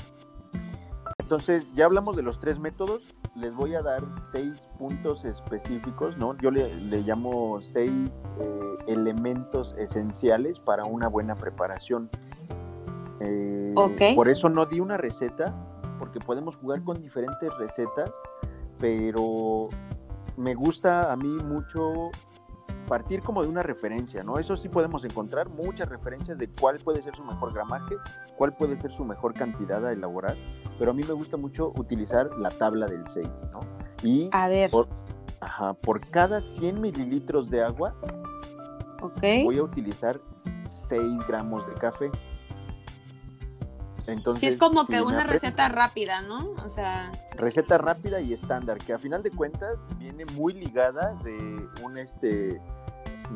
Entonces, 1.33 1.67
ya 1.75 1.87
hablamos 1.87 2.15
de 2.15 2.21
los 2.21 2.39
tres 2.41 2.59
métodos. 2.59 3.01
Les 3.37 3.55
voy 3.55 3.75
a 3.75 3.81
dar 3.81 4.05
seis 4.33 4.55
puntos 4.79 5.25
específicos, 5.25 6.15
¿no? 6.19 6.37
Yo 6.37 6.51
le, 6.51 6.69
llamo 7.01 7.59
seis 7.73 7.91
eh, 8.39 8.61
elementos 8.87 9.75
esenciales 9.79 10.59
para 10.59 10.85
una 10.85 11.09
buena 11.09 11.35
preparación. 11.35 12.11
Eh, 13.21 13.75
por 14.15 14.29
eso 14.29 14.51
no 14.51 14.67
di 14.67 14.81
una 14.81 14.99
receta, 14.99 15.55
porque 15.99 16.19
podemos 16.19 16.55
jugar 16.57 16.85
con 16.85 17.01
diferentes 17.01 17.49
recetas, 17.57 18.13
pero 18.79 19.71
me 20.37 20.53
gusta 20.55 21.11
a 21.11 21.17
mí 21.17 21.39
mucho 21.45 22.11
partir 22.87 23.23
como 23.23 23.43
de 23.43 23.49
una 23.49 23.63
referencia, 23.63 24.23
¿no? 24.23 24.39
Eso 24.39 24.57
sí 24.57 24.69
podemos 24.69 25.05
encontrar 25.05 25.49
muchas 25.51 25.89
referencias 25.89 26.39
de 26.39 26.49
cuál 26.49 26.79
puede 26.79 27.03
ser 27.03 27.15
su 27.15 27.25
mejor 27.25 27.53
gramaje, 27.53 27.97
cuál 28.37 28.55
puede 28.55 28.81
ser 28.81 28.93
su 28.93 29.05
mejor 29.05 29.35
cantidad 29.35 29.85
a 29.87 29.93
elaborar, 29.93 30.37
pero 30.79 30.91
a 30.91 30.95
mí 30.95 31.03
me 31.07 31.15
gusta 31.15 31.37
mucho 31.37 31.73
utilizar 31.77 32.37
la 32.39 32.51
tabla 32.51 32.87
del 32.87 33.05
6, 33.13 33.29
¿no? 33.55 33.61
Y 34.03 34.29
a 34.33 34.49
ver. 34.49 34.71
Por, 34.71 34.89
ajá, 35.41 35.75
por 35.75 36.01
cada 36.11 36.41
100 36.41 36.81
mililitros 36.81 37.51
de 37.51 37.63
agua, 37.63 37.95
voy 39.21 39.59
a 39.59 39.63
utilizar 39.63 40.21
6 40.89 41.27
gramos 41.27 41.67
de 41.67 41.75
café. 41.75 42.11
Entonces, 44.07 44.41
sí, 44.41 44.47
es 44.47 44.57
como 44.57 44.87
que 44.87 45.01
una 45.01 45.25
receta 45.25 45.69
rápida, 45.69 46.23
¿no? 46.23 46.51
O 46.65 46.69
sea. 46.69 47.13
Receta 47.37 47.79
rápida 47.79 48.21
y 48.21 48.33
estándar, 48.33 48.79
que 48.79 48.93
a 48.93 48.99
final 48.99 49.23
de 49.23 49.31
cuentas 49.31 49.79
viene 49.99 50.25
muy 50.35 50.55
ligada 50.55 51.15
de 51.23 51.69
un 51.85 51.99
este 51.99 52.61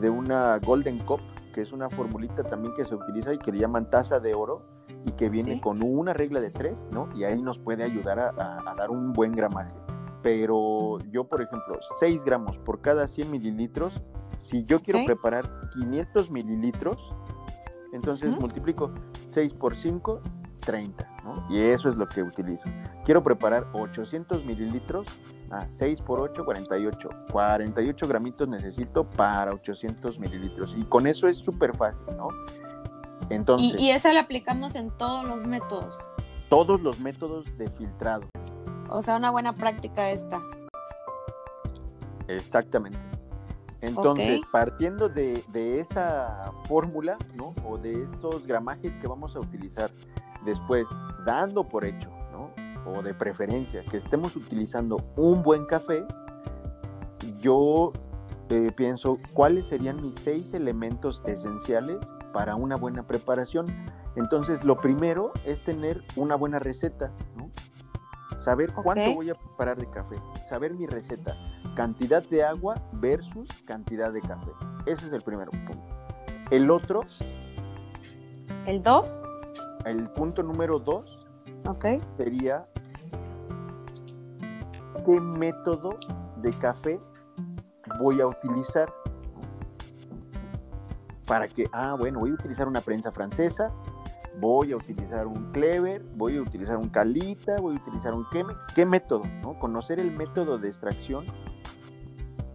de 0.00 0.10
una 0.10 0.58
Golden 0.58 0.98
Cup, 0.98 1.20
que 1.54 1.62
es 1.62 1.72
una 1.72 1.88
formulita 1.88 2.42
también 2.42 2.74
que 2.74 2.84
se 2.84 2.94
utiliza 2.94 3.32
y 3.32 3.38
que 3.38 3.52
le 3.52 3.58
llaman 3.58 3.88
taza 3.88 4.18
de 4.20 4.34
oro 4.34 4.62
y 5.06 5.12
que 5.12 5.28
viene 5.28 5.60
con 5.60 5.82
una 5.82 6.12
regla 6.12 6.40
de 6.40 6.50
tres, 6.50 6.76
¿no? 6.90 7.08
Y 7.16 7.24
ahí 7.24 7.40
nos 7.40 7.58
puede 7.58 7.84
ayudar 7.84 8.18
a, 8.18 8.74
dar 8.76 8.90
un 8.90 9.12
buen 9.12 9.32
gramaje. 9.32 9.74
Pero 10.22 10.98
yo, 11.10 11.24
por 11.24 11.40
ejemplo, 11.40 11.78
6 12.00 12.20
gramos 12.24 12.58
por 12.58 12.80
cada 12.80 13.06
100 13.06 13.30
mililitros, 13.30 13.94
si 14.38 14.64
yo 14.64 14.82
quiero 14.82 15.04
preparar 15.06 15.48
500 15.74 16.30
mililitros, 16.30 16.98
entonces 17.92 18.38
multiplico 18.38 18.92
6 19.34 19.54
por 19.54 19.76
5, 19.76 20.20
30, 20.66 21.08
¿no? 21.24 21.46
Y 21.48 21.60
eso 21.60 21.88
es 21.88 21.96
lo 21.96 22.06
que 22.06 22.22
utilizo. 22.22 22.64
Quiero 23.04 23.22
preparar 23.22 23.66
800 23.72 24.44
mililitros, 24.44 25.06
a 25.50 25.66
6 25.72 26.02
por 26.02 26.20
8, 26.20 26.44
48. 26.44 27.08
48 27.32 28.08
gramitos 28.08 28.48
necesito 28.48 29.08
para 29.08 29.54
800 29.54 30.18
mililitros. 30.18 30.74
Y 30.76 30.82
con 30.82 31.06
eso 31.06 31.28
es 31.28 31.38
súper 31.38 31.74
fácil, 31.76 32.04
¿no? 32.16 32.28
Entonces, 33.30 33.80
y, 33.80 33.84
y 33.84 33.90
esa 33.90 34.12
la 34.12 34.20
aplicamos 34.22 34.74
en 34.74 34.90
todos 34.90 35.26
los 35.28 35.46
métodos. 35.46 36.10
Todos 36.50 36.80
los 36.80 37.00
métodos 37.00 37.44
de 37.56 37.70
filtrado. 37.70 38.28
O 38.90 39.02
sea, 39.02 39.16
una 39.16 39.30
buena 39.30 39.54
práctica 39.54 40.10
esta. 40.10 40.40
Exactamente. 42.28 42.98
Entonces, 43.82 44.40
partiendo 44.50 45.08
de, 45.08 45.44
de 45.52 45.80
esa 45.80 46.52
fórmula, 46.64 47.18
¿no? 47.34 47.54
O 47.64 47.78
de 47.78 48.04
esos 48.04 48.46
gramajes 48.46 48.92
que 49.00 49.06
vamos 49.06 49.36
a 49.36 49.40
utilizar, 49.40 49.90
después, 50.44 50.86
dando 51.24 51.64
por 51.64 51.84
hecho, 51.84 52.10
¿no? 52.32 52.50
O 52.90 53.02
de 53.02 53.14
preferencia, 53.14 53.84
que 53.84 53.96
estemos 53.96 54.36
utilizando 54.36 54.96
un 55.16 55.42
buen 55.42 55.66
café, 55.66 56.04
yo 57.40 57.92
eh, 58.50 58.70
pienso 58.76 59.18
cuáles 59.34 59.66
serían 59.66 59.96
mis 60.00 60.14
seis 60.22 60.54
elementos 60.54 61.22
esenciales 61.26 61.98
para 62.32 62.54
una 62.54 62.76
buena 62.76 63.02
preparación. 63.04 63.66
Entonces, 64.14 64.64
lo 64.64 64.80
primero 64.80 65.32
es 65.44 65.62
tener 65.64 66.02
una 66.16 66.36
buena 66.36 66.58
receta, 66.58 67.12
¿no? 67.36 67.50
Saber 68.38 68.72
cuánto 68.72 69.14
voy 69.14 69.30
a 69.30 69.34
preparar 69.34 69.76
de 69.76 69.90
café, 69.90 70.16
saber 70.48 70.72
mi 70.74 70.86
receta, 70.86 71.36
cantidad 71.74 72.22
de 72.22 72.44
agua 72.44 72.80
versus 72.92 73.48
cantidad 73.64 74.12
de 74.12 74.20
café. 74.20 74.50
Ese 74.86 75.06
es 75.08 75.12
el 75.12 75.22
primer 75.22 75.48
punto. 75.50 75.72
El 76.50 76.70
otro. 76.70 77.00
¿El 78.66 78.82
dos? 78.82 79.20
El 79.86 80.10
punto 80.10 80.42
número 80.42 80.78
dos. 80.80 81.18
Sería 82.16 82.66
qué 85.04 85.20
método 85.20 85.90
de 86.42 86.50
café 86.50 87.00
voy 88.00 88.20
a 88.20 88.26
utilizar 88.26 88.88
para 91.26 91.48
que, 91.48 91.66
ah, 91.72 91.94
bueno, 91.98 92.20
voy 92.20 92.30
a 92.30 92.34
utilizar 92.34 92.68
una 92.68 92.80
prensa 92.80 93.10
francesa, 93.10 93.72
voy 94.40 94.72
a 94.72 94.76
utilizar 94.76 95.26
un 95.26 95.50
Clever, 95.52 96.04
voy 96.14 96.36
a 96.36 96.42
utilizar 96.42 96.76
un 96.76 96.88
Calita, 96.88 97.56
voy 97.60 97.76
a 97.76 97.80
utilizar 97.80 98.14
un 98.14 98.28
Chemex. 98.30 98.56
¿Qué 98.74 98.84
método? 98.84 99.24
No? 99.42 99.58
Conocer 99.58 99.98
el 99.98 100.10
método 100.10 100.58
de 100.58 100.68
extracción 100.68 101.26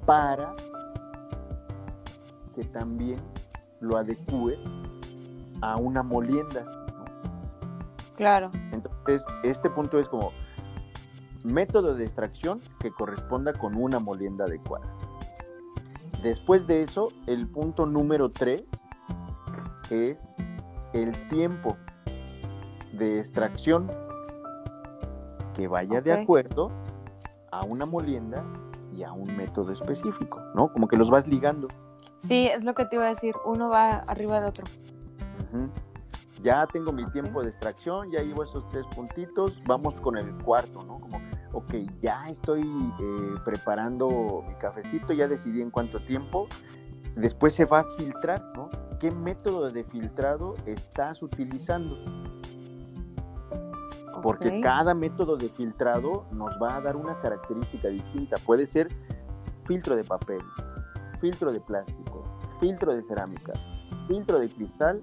para 0.05 0.53
que 2.55 2.63
también 2.65 3.19
lo 3.79 3.97
adecue 3.97 4.57
a 5.61 5.77
una 5.77 6.03
molienda. 6.03 6.80
Claro. 8.22 8.51
Entonces, 8.72 9.24
este 9.41 9.67
punto 9.72 9.97
es 9.97 10.07
como 10.07 10.32
método 11.43 11.95
de 11.95 12.03
extracción 12.03 12.61
que 12.80 12.91
corresponda 12.91 13.51
con 13.51 13.76
una 13.76 13.97
molienda 13.97 14.45
adecuada. 14.45 14.86
Después 16.22 16.67
de 16.67 16.84
eso, 16.84 17.07
el 17.26 17.47
punto 17.47 17.88
número 17.88 18.30
3 18.30 18.63
es 19.89 20.24
el 20.93 21.13
tiempo 21.30 21.78
de 22.93 23.22
extracción 23.22 23.91
que 25.55 25.67
vaya 25.67 25.99
de 26.01 26.13
acuerdo 26.13 26.69
a 27.49 27.65
una 27.65 27.88
molienda 27.88 28.45
y 28.95 29.01
a 29.01 29.13
un 29.13 29.36
método 29.36 29.72
específico, 29.72 30.39
¿no? 30.53 30.72
Como 30.72 30.88
que 30.88 30.95
los 30.95 31.09
vas 31.09 31.26
ligando. 31.26 31.69
Sí, 32.17 32.45
es 32.45 32.65
lo 32.65 32.76
que 32.76 32.86
te 32.86 32.97
iba 32.97 33.05
a 33.05 33.09
decir, 33.09 33.34
uno 33.45 33.69
va 33.69 33.93
arriba 33.93 34.39
de 34.39 34.47
otro. 34.47 34.65
Ya 36.41 36.65
tengo 36.65 36.91
mi 36.91 37.05
tiempo 37.11 37.43
de 37.43 37.49
extracción, 37.49 38.11
ya 38.11 38.21
llevo 38.21 38.43
esos 38.43 38.67
tres 38.69 38.85
puntitos, 38.95 39.53
vamos 39.65 39.93
con 40.01 40.17
el 40.17 40.33
cuarto, 40.43 40.83
¿no? 40.83 40.99
Como 40.99 41.21
ok, 41.53 41.73
ya 42.01 42.29
estoy 42.29 42.61
eh, 42.61 43.35
preparando 43.45 44.43
mi 44.47 44.55
cafecito, 44.55 45.13
ya 45.13 45.27
decidí 45.27 45.61
en 45.61 45.69
cuánto 45.69 46.03
tiempo, 46.05 46.47
después 47.15 47.53
se 47.53 47.65
va 47.65 47.79
a 47.79 47.85
filtrar, 47.97 48.41
¿no? 48.55 48.69
¿Qué 48.99 49.11
método 49.11 49.69
de 49.69 49.83
filtrado 49.83 50.55
estás 50.65 51.21
utilizando? 51.21 51.97
Porque 54.21 54.61
cada 54.61 54.93
método 54.93 55.35
de 55.35 55.49
filtrado 55.49 56.25
nos 56.31 56.51
va 56.61 56.75
a 56.75 56.81
dar 56.81 56.95
una 56.95 57.19
característica 57.21 57.87
distinta. 57.87 58.37
Puede 58.45 58.67
ser 58.67 58.89
filtro 59.65 59.95
de 59.95 60.03
papel, 60.03 60.37
filtro 61.19 61.51
de 61.51 61.59
plástico, 61.59 62.23
filtro 62.59 62.93
de 62.93 63.01
cerámica, 63.03 63.53
filtro 64.07 64.37
de 64.37 64.49
cristal 64.49 65.01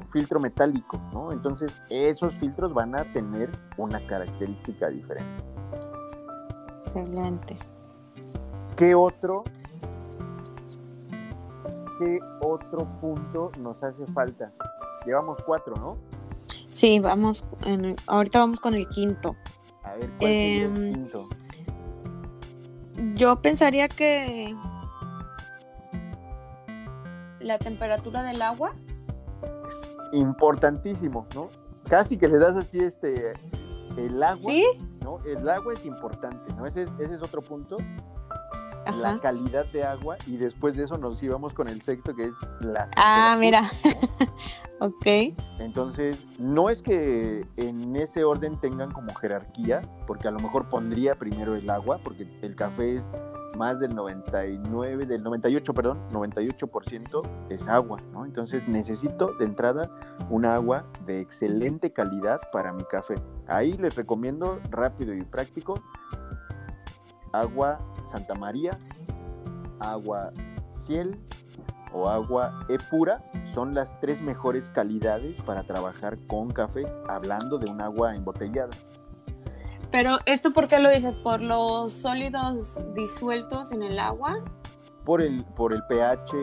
filtro 0.00 0.40
metálico, 0.40 1.00
¿no? 1.12 1.32
Entonces 1.32 1.74
esos 1.90 2.34
filtros 2.36 2.72
van 2.74 2.98
a 2.98 3.04
tener 3.04 3.50
una 3.76 4.04
característica 4.06 4.88
diferente. 4.88 5.44
Excelente. 6.84 7.56
¿Qué 8.76 8.94
otro, 8.94 9.44
qué 11.98 12.18
otro 12.40 12.86
punto 13.00 13.50
nos 13.60 13.82
hace 13.82 14.06
falta? 14.12 14.52
Llevamos 15.06 15.38
cuatro, 15.46 15.76
¿no? 15.76 15.96
Sí, 16.72 16.98
vamos, 16.98 17.44
en 17.62 17.94
ahorita 18.06 18.40
vamos 18.40 18.60
con 18.60 18.74
el 18.74 18.88
quinto. 18.88 19.36
A 19.84 19.94
ver, 19.94 20.10
¿cuál 20.18 20.30
es 20.30 20.62
el 20.62 20.76
em, 20.76 20.92
quinto? 20.92 21.28
Yo 23.14 23.40
pensaría 23.40 23.86
que 23.86 24.56
la 27.44 27.58
temperatura 27.58 28.22
del 28.22 28.42
agua. 28.42 28.74
Es 30.14 30.20
importantísimo, 30.20 31.26
¿no? 31.34 31.50
Casi 31.88 32.16
que 32.16 32.28
le 32.28 32.38
das 32.38 32.56
así 32.56 32.78
este 32.78 33.32
el 33.96 34.22
agua, 34.22 34.52
¿no? 35.02 35.18
El 35.26 35.48
agua 35.48 35.72
es 35.72 35.84
importante, 35.84 36.52
¿no? 36.54 36.66
Ese 36.66 36.82
es, 36.82 36.88
ese 36.98 37.14
es 37.16 37.22
otro 37.22 37.42
punto. 37.42 37.78
La 38.92 39.18
calidad 39.18 39.64
de 39.72 39.82
agua 39.82 40.16
y 40.26 40.36
después 40.36 40.76
de 40.76 40.84
eso 40.84 40.98
nos 40.98 41.22
íbamos 41.22 41.54
con 41.54 41.68
el 41.68 41.80
sexto 41.80 42.14
que 42.14 42.24
es 42.24 42.32
la... 42.60 42.90
Ah, 42.96 43.34
mira. 43.38 43.62
ok. 44.80 45.06
Entonces, 45.58 46.22
no 46.38 46.68
es 46.68 46.82
que 46.82 47.46
en 47.56 47.96
ese 47.96 48.24
orden 48.24 48.60
tengan 48.60 48.90
como 48.90 49.14
jerarquía, 49.14 49.80
porque 50.06 50.28
a 50.28 50.30
lo 50.30 50.38
mejor 50.38 50.68
pondría 50.68 51.14
primero 51.14 51.56
el 51.56 51.68
agua, 51.70 51.98
porque 52.04 52.28
el 52.42 52.54
café 52.54 52.98
es 52.98 53.04
más 53.56 53.80
del 53.80 53.94
99, 53.94 55.06
del 55.06 55.22
98, 55.22 55.74
perdón, 55.74 55.98
98% 56.10 57.22
es 57.50 57.66
agua, 57.68 57.98
¿no? 58.12 58.24
Entonces 58.24 58.66
necesito 58.68 59.34
de 59.38 59.44
entrada 59.44 59.90
un 60.30 60.44
agua 60.44 60.84
de 61.06 61.20
excelente 61.20 61.92
calidad 61.92 62.40
para 62.52 62.72
mi 62.72 62.84
café. 62.84 63.14
Ahí 63.46 63.72
les 63.74 63.94
recomiendo 63.96 64.60
rápido 64.70 65.14
y 65.14 65.20
práctico 65.22 65.74
agua 67.32 67.78
Santa 68.10 68.34
María, 68.34 68.78
agua 69.80 70.32
Ciel 70.86 71.18
o 71.92 72.08
agua 72.08 72.60
E-Pura 72.68 73.22
son 73.54 73.74
las 73.74 73.98
tres 74.00 74.20
mejores 74.20 74.68
calidades 74.68 75.40
para 75.42 75.62
trabajar 75.62 76.18
con 76.26 76.50
café, 76.50 76.84
hablando 77.08 77.58
de 77.58 77.70
un 77.70 77.80
agua 77.80 78.14
embotellada. 78.14 78.72
Pero 79.94 80.18
esto 80.26 80.52
por 80.52 80.66
qué 80.66 80.80
lo 80.80 80.90
dices? 80.90 81.16
¿Por 81.16 81.40
los 81.40 81.92
sólidos 81.92 82.82
disueltos 82.96 83.70
en 83.70 83.84
el 83.84 84.00
agua? 84.00 84.42
Por 85.04 85.22
el, 85.22 85.44
por 85.44 85.72
el 85.72 85.84
pH, 85.84 86.34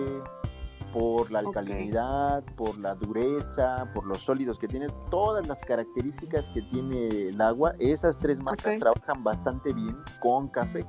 por 0.93 1.29
la 1.29 1.39
alcalinidad, 1.39 2.45
por 2.55 2.79
la 2.79 2.95
dureza, 2.95 3.91
por 3.93 4.05
los 4.05 4.19
sólidos 4.19 4.57
que 4.57 4.69
tiene, 4.69 4.87
todas 5.09 5.45
las 5.49 5.59
características 5.65 6.45
que 6.53 6.61
tiene 6.61 7.07
el 7.07 7.41
agua, 7.41 7.73
esas 7.79 8.17
tres 8.17 8.41
marcas 8.41 8.79
trabajan 8.79 9.21
bastante 9.21 9.73
bien 9.73 9.97
con 10.21 10.47
café. 10.47 10.85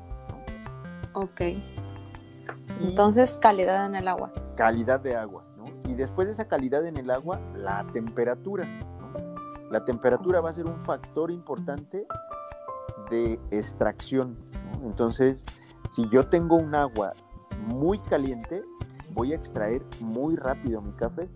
Ok. 1.14 1.40
Entonces, 2.80 3.32
calidad 3.42 3.86
en 3.86 3.96
el 3.96 4.06
agua. 4.06 4.30
Calidad 4.54 5.00
de 5.00 5.16
agua, 5.16 5.42
¿no? 5.56 5.64
Y 5.90 5.94
después 5.94 6.28
de 6.28 6.34
esa 6.34 6.46
calidad 6.46 6.86
en 6.86 6.96
el 6.96 7.10
agua, 7.10 7.40
la 7.56 7.84
temperatura. 7.88 8.68
La 9.68 9.84
temperatura 9.84 10.40
va 10.40 10.50
a 10.50 10.52
ser 10.52 10.66
un 10.66 10.84
factor 10.84 11.32
importante 11.32 12.06
de 13.12 13.38
extracción. 13.50 14.36
Entonces, 14.82 15.44
si 15.90 16.08
yo 16.08 16.24
tengo 16.24 16.56
un 16.56 16.74
agua 16.74 17.12
muy 17.66 17.98
caliente, 18.00 18.64
voy 19.12 19.32
a 19.32 19.36
extraer 19.36 19.82
muy 20.00 20.36
rápido 20.36 20.80
mi 20.80 20.92
café. 20.92 21.28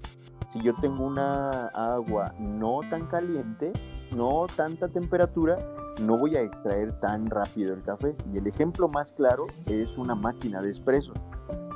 Si 0.53 0.61
yo 0.61 0.75
tengo 0.75 1.05
una 1.05 1.69
agua 1.69 2.35
no 2.39 2.81
tan 2.89 3.07
caliente, 3.07 3.73
no 4.15 4.47
tanta 4.57 4.89
temperatura, 4.89 5.59
no 6.01 6.17
voy 6.17 6.37
a 6.37 6.41
extraer 6.41 6.99
tan 7.01 7.27
rápido 7.27 7.75
el 7.75 7.83
café. 7.83 8.17
Y 8.33 8.39
el 8.39 8.47
ejemplo 8.47 8.89
más 8.89 9.13
claro 9.13 9.47
es 9.67 9.97
una 9.99 10.15
máquina 10.15 10.63
de 10.63 10.71
espresso, 10.71 11.13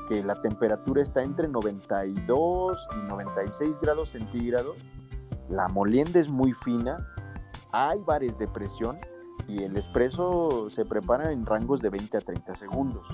que 0.09 0.24
la 0.24 0.40
temperatura 0.40 1.03
está 1.03 1.22
entre 1.22 1.46
92 1.46 2.88
y 2.96 3.09
96 3.11 3.76
grados 3.82 4.11
centígrados. 4.11 4.76
La 5.51 5.68
molienda 5.68 6.18
es 6.18 6.28
muy 6.30 6.55
fina, 6.64 7.07
hay 7.72 7.98
bares 8.01 8.38
de 8.38 8.48
presión 8.48 8.96
y 9.49 9.62
el 9.62 9.76
espresso 9.76 10.70
se 10.70 10.84
prepara 10.84 11.32
en 11.32 11.47
rangos 11.47 11.80
de 11.80 11.91
20 11.91 12.16
a 12.16 12.20
30 12.20 12.55
segundos. 12.55 13.07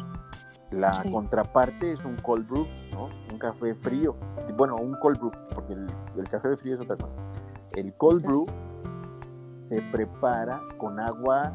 La 0.71 0.93
contraparte 1.11 1.93
es 1.93 2.05
un 2.05 2.17
cold 2.17 2.49
brew, 2.49 2.67
¿no? 2.93 3.09
Un 3.33 3.39
café 3.39 3.75
frío. 3.75 4.17
Bueno, 4.57 4.77
un 4.77 4.97
cold 5.01 5.19
brew, 5.19 5.31
porque 5.55 5.75
el, 5.75 6.29
café 6.29 6.57
frío 6.57 6.75
es 6.75 6.81
otra 6.81 6.97
cosa. 6.97 7.15
El 7.77 7.95
cold 7.95 8.25
brew 8.25 8.47
se 9.61 9.81
prepara 9.93 10.61
con 10.79 10.99
agua 10.99 11.53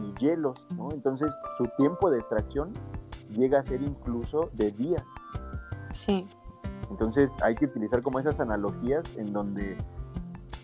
y 0.00 0.14
hielos, 0.14 0.64
¿no? 0.70 0.90
Entonces 0.92 1.32
su 1.58 1.66
tiempo 1.76 2.10
de 2.10 2.18
extracción 2.18 2.72
llega 3.30 3.60
a 3.60 3.62
ser 3.62 3.82
incluso 3.82 4.50
de 4.54 4.70
día. 4.70 5.04
Sí. 5.90 6.26
Entonces 6.90 7.30
hay 7.42 7.54
que 7.54 7.66
utilizar 7.66 8.02
como 8.02 8.18
esas 8.18 8.40
analogías 8.40 9.04
en 9.16 9.32
donde 9.32 9.76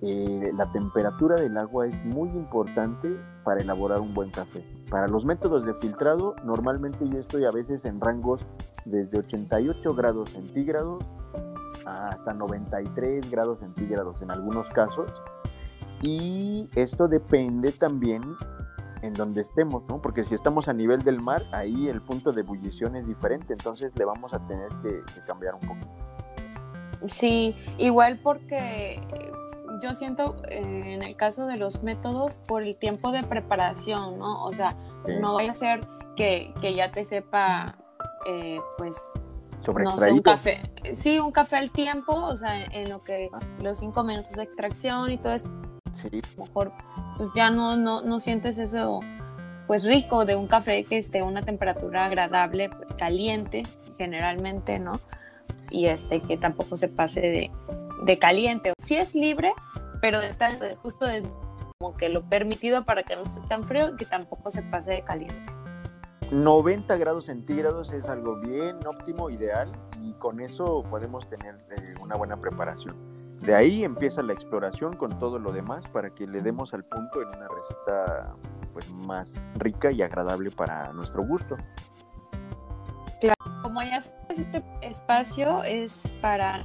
eh, 0.02 0.52
la 0.56 0.70
temperatura 0.72 1.36
del 1.36 1.56
agua 1.58 1.86
es 1.86 2.04
muy 2.04 2.28
importante 2.30 3.16
para 3.44 3.60
elaborar 3.60 4.00
un 4.00 4.14
buen 4.14 4.30
café. 4.30 4.64
Para 4.88 5.08
los 5.08 5.24
métodos 5.24 5.64
de 5.64 5.74
filtrado, 5.74 6.34
normalmente 6.44 7.08
yo 7.08 7.18
estoy 7.18 7.44
a 7.44 7.50
veces 7.50 7.84
en 7.84 8.00
rangos 8.00 8.40
desde 8.84 9.18
88 9.18 9.94
grados 9.94 10.30
centígrados 10.30 11.04
hasta 11.84 12.34
93 12.34 13.30
grados 13.30 13.58
centígrados 13.60 14.22
en 14.22 14.30
algunos 14.30 14.68
casos. 14.68 15.10
Y 16.02 16.68
esto 16.74 17.08
depende 17.08 17.72
también 17.72 18.22
en 19.02 19.14
donde 19.14 19.42
estemos, 19.42 19.82
¿no? 19.88 20.00
Porque 20.00 20.24
si 20.24 20.34
estamos 20.34 20.68
a 20.68 20.72
nivel 20.72 21.02
del 21.02 21.20
mar, 21.20 21.44
ahí 21.52 21.88
el 21.88 22.00
punto 22.02 22.32
de 22.32 22.40
ebullición 22.40 22.96
es 22.96 23.06
diferente, 23.06 23.52
entonces 23.52 23.92
le 23.96 24.04
vamos 24.04 24.32
a 24.32 24.38
tener 24.46 24.68
que, 24.82 25.00
cambiar 25.26 25.54
un 25.54 25.60
poco. 25.60 27.06
Sí, 27.06 27.54
igual 27.78 28.20
porque 28.22 29.00
yo 29.82 29.94
siento 29.94 30.36
eh, 30.48 30.60
en 30.84 31.02
el 31.02 31.16
caso 31.16 31.46
de 31.46 31.56
los 31.56 31.82
métodos 31.82 32.36
por 32.48 32.62
el 32.62 32.76
tiempo 32.76 33.12
de 33.12 33.22
preparación, 33.22 34.18
¿no? 34.18 34.44
O 34.44 34.52
sea, 34.52 34.76
no 35.20 35.34
vaya 35.34 35.50
a 35.50 35.54
ser 35.54 35.86
que, 36.16 36.52
ya 36.74 36.90
te 36.90 37.04
sepa, 37.04 37.76
eh, 38.26 38.60
pues, 38.76 38.96
sobre 39.64 39.84
no 39.84 39.94
un 39.94 40.20
café. 40.20 40.60
Sí, 40.94 41.18
un 41.18 41.32
café 41.32 41.56
al 41.56 41.70
tiempo, 41.70 42.14
o 42.14 42.36
sea, 42.36 42.64
en 42.64 42.90
lo 42.90 43.02
que 43.02 43.30
ah. 43.32 43.40
los 43.62 43.78
cinco 43.78 44.02
minutos 44.04 44.32
de 44.32 44.42
extracción 44.42 45.10
y 45.10 45.18
todo 45.18 45.34
esto. 45.34 45.50
Sí. 45.92 46.20
Mejor, 46.36 46.72
pues 47.16 47.30
ya 47.34 47.50
no, 47.50 47.76
no, 47.76 48.02
no 48.02 48.18
sientes 48.18 48.58
eso, 48.58 49.00
pues 49.66 49.84
rico 49.84 50.24
de 50.24 50.36
un 50.36 50.46
café 50.46 50.84
que 50.84 50.98
esté 50.98 51.20
a 51.20 51.24
una 51.24 51.42
temperatura 51.42 52.06
agradable, 52.06 52.70
caliente, 52.96 53.62
generalmente, 53.96 54.78
¿no? 54.78 55.00
Y 55.70 55.86
este, 55.86 56.20
que 56.22 56.36
tampoco 56.36 56.76
se 56.76 56.88
pase 56.88 57.20
de, 57.20 57.50
de 58.02 58.18
caliente. 58.18 58.72
Sí 58.78 58.96
es 58.96 59.14
libre, 59.14 59.52
pero 60.00 60.20
está 60.20 60.48
justo 60.82 61.06
de, 61.06 61.22
como 61.78 61.96
que 61.96 62.08
lo 62.08 62.28
permitido 62.28 62.84
para 62.84 63.02
que 63.02 63.16
no 63.16 63.26
sea 63.26 63.42
tan 63.44 63.64
frío 63.64 63.90
y 63.92 63.96
que 63.96 64.04
tampoco 64.04 64.50
se 64.50 64.62
pase 64.62 64.92
de 64.92 65.02
caliente. 65.02 65.50
90 66.30 66.96
grados 66.96 67.26
centígrados 67.26 67.92
es 67.92 68.04
algo 68.06 68.36
bien 68.36 68.76
óptimo, 68.86 69.30
ideal, 69.30 69.70
y 70.00 70.12
con 70.14 70.40
eso 70.40 70.84
podemos 70.88 71.28
tener 71.28 71.56
eh, 71.70 71.94
una 72.00 72.14
buena 72.14 72.36
preparación. 72.36 72.94
De 73.40 73.54
ahí 73.54 73.84
empieza 73.84 74.22
la 74.22 74.34
exploración 74.34 74.92
con 74.92 75.18
todo 75.18 75.38
lo 75.38 75.50
demás 75.50 75.88
para 75.88 76.10
que 76.10 76.26
le 76.26 76.42
demos 76.42 76.72
al 76.74 76.84
punto 76.84 77.22
en 77.22 77.28
una 77.28 77.48
receta 77.48 78.34
pues, 78.72 78.88
más 78.90 79.34
rica 79.54 79.90
y 79.90 80.02
agradable 80.02 80.50
para 80.50 80.92
nuestro 80.92 81.24
gusto. 81.24 81.56
Claro, 83.20 83.62
como 83.62 83.82
ya 83.82 84.00
sabes, 84.02 84.38
este 84.38 84.62
espacio 84.82 85.64
es 85.64 86.02
para 86.20 86.60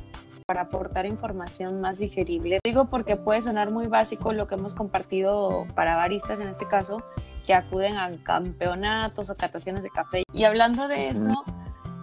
para 0.45 0.61
aportar 0.61 1.05
información 1.05 1.81
más 1.81 1.97
digerible. 1.97 2.59
Digo 2.63 2.85
porque 2.85 3.17
puede 3.17 3.41
sonar 3.41 3.71
muy 3.71 3.87
básico 3.87 4.31
lo 4.31 4.47
que 4.47 4.55
hemos 4.55 4.75
compartido 4.75 5.65
para 5.75 5.95
baristas 5.95 6.39
en 6.39 6.49
este 6.49 6.67
caso, 6.67 6.97
que 7.45 7.53
acuden 7.53 7.97
a 7.97 8.11
campeonatos 8.23 9.29
o 9.29 9.35
cataciones 9.35 9.83
de 9.83 9.89
café. 9.89 10.23
Y 10.33 10.43
hablando 10.43 10.87
de 10.87 11.09
eso, 11.09 11.43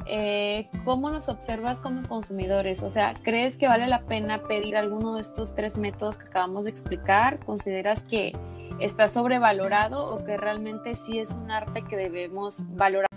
eh, 0.07 0.69
¿cómo 0.85 1.11
nos 1.11 1.29
observas 1.29 1.81
como 1.81 2.07
consumidores? 2.09 2.83
O 2.83 2.91
sea, 2.91 3.15
¿crees 3.15 3.57
que 3.57 3.69
vale 3.69 3.87
la 3.87 4.03
pena 4.03 4.43
pedir 4.43 4.77
alguno 4.77 5.15
de 5.15 5.21
estos 5.21 5.55
tres 5.55 5.77
métodos 5.77 6.17
que 6.17 6.27
acabamos 6.27 6.65
de 6.65 6.71
explicar? 6.71 7.39
¿Consideras 7.45 8.03
que 8.03 8.37
está 8.81 9.07
sobrevalorado 9.07 10.13
o 10.13 10.25
que 10.25 10.37
realmente 10.37 10.97
sí 10.97 11.19
es 11.19 11.31
un 11.31 11.51
arte 11.51 11.83
que 11.83 11.97
debemos 11.97 12.63
valorar? 12.75 13.12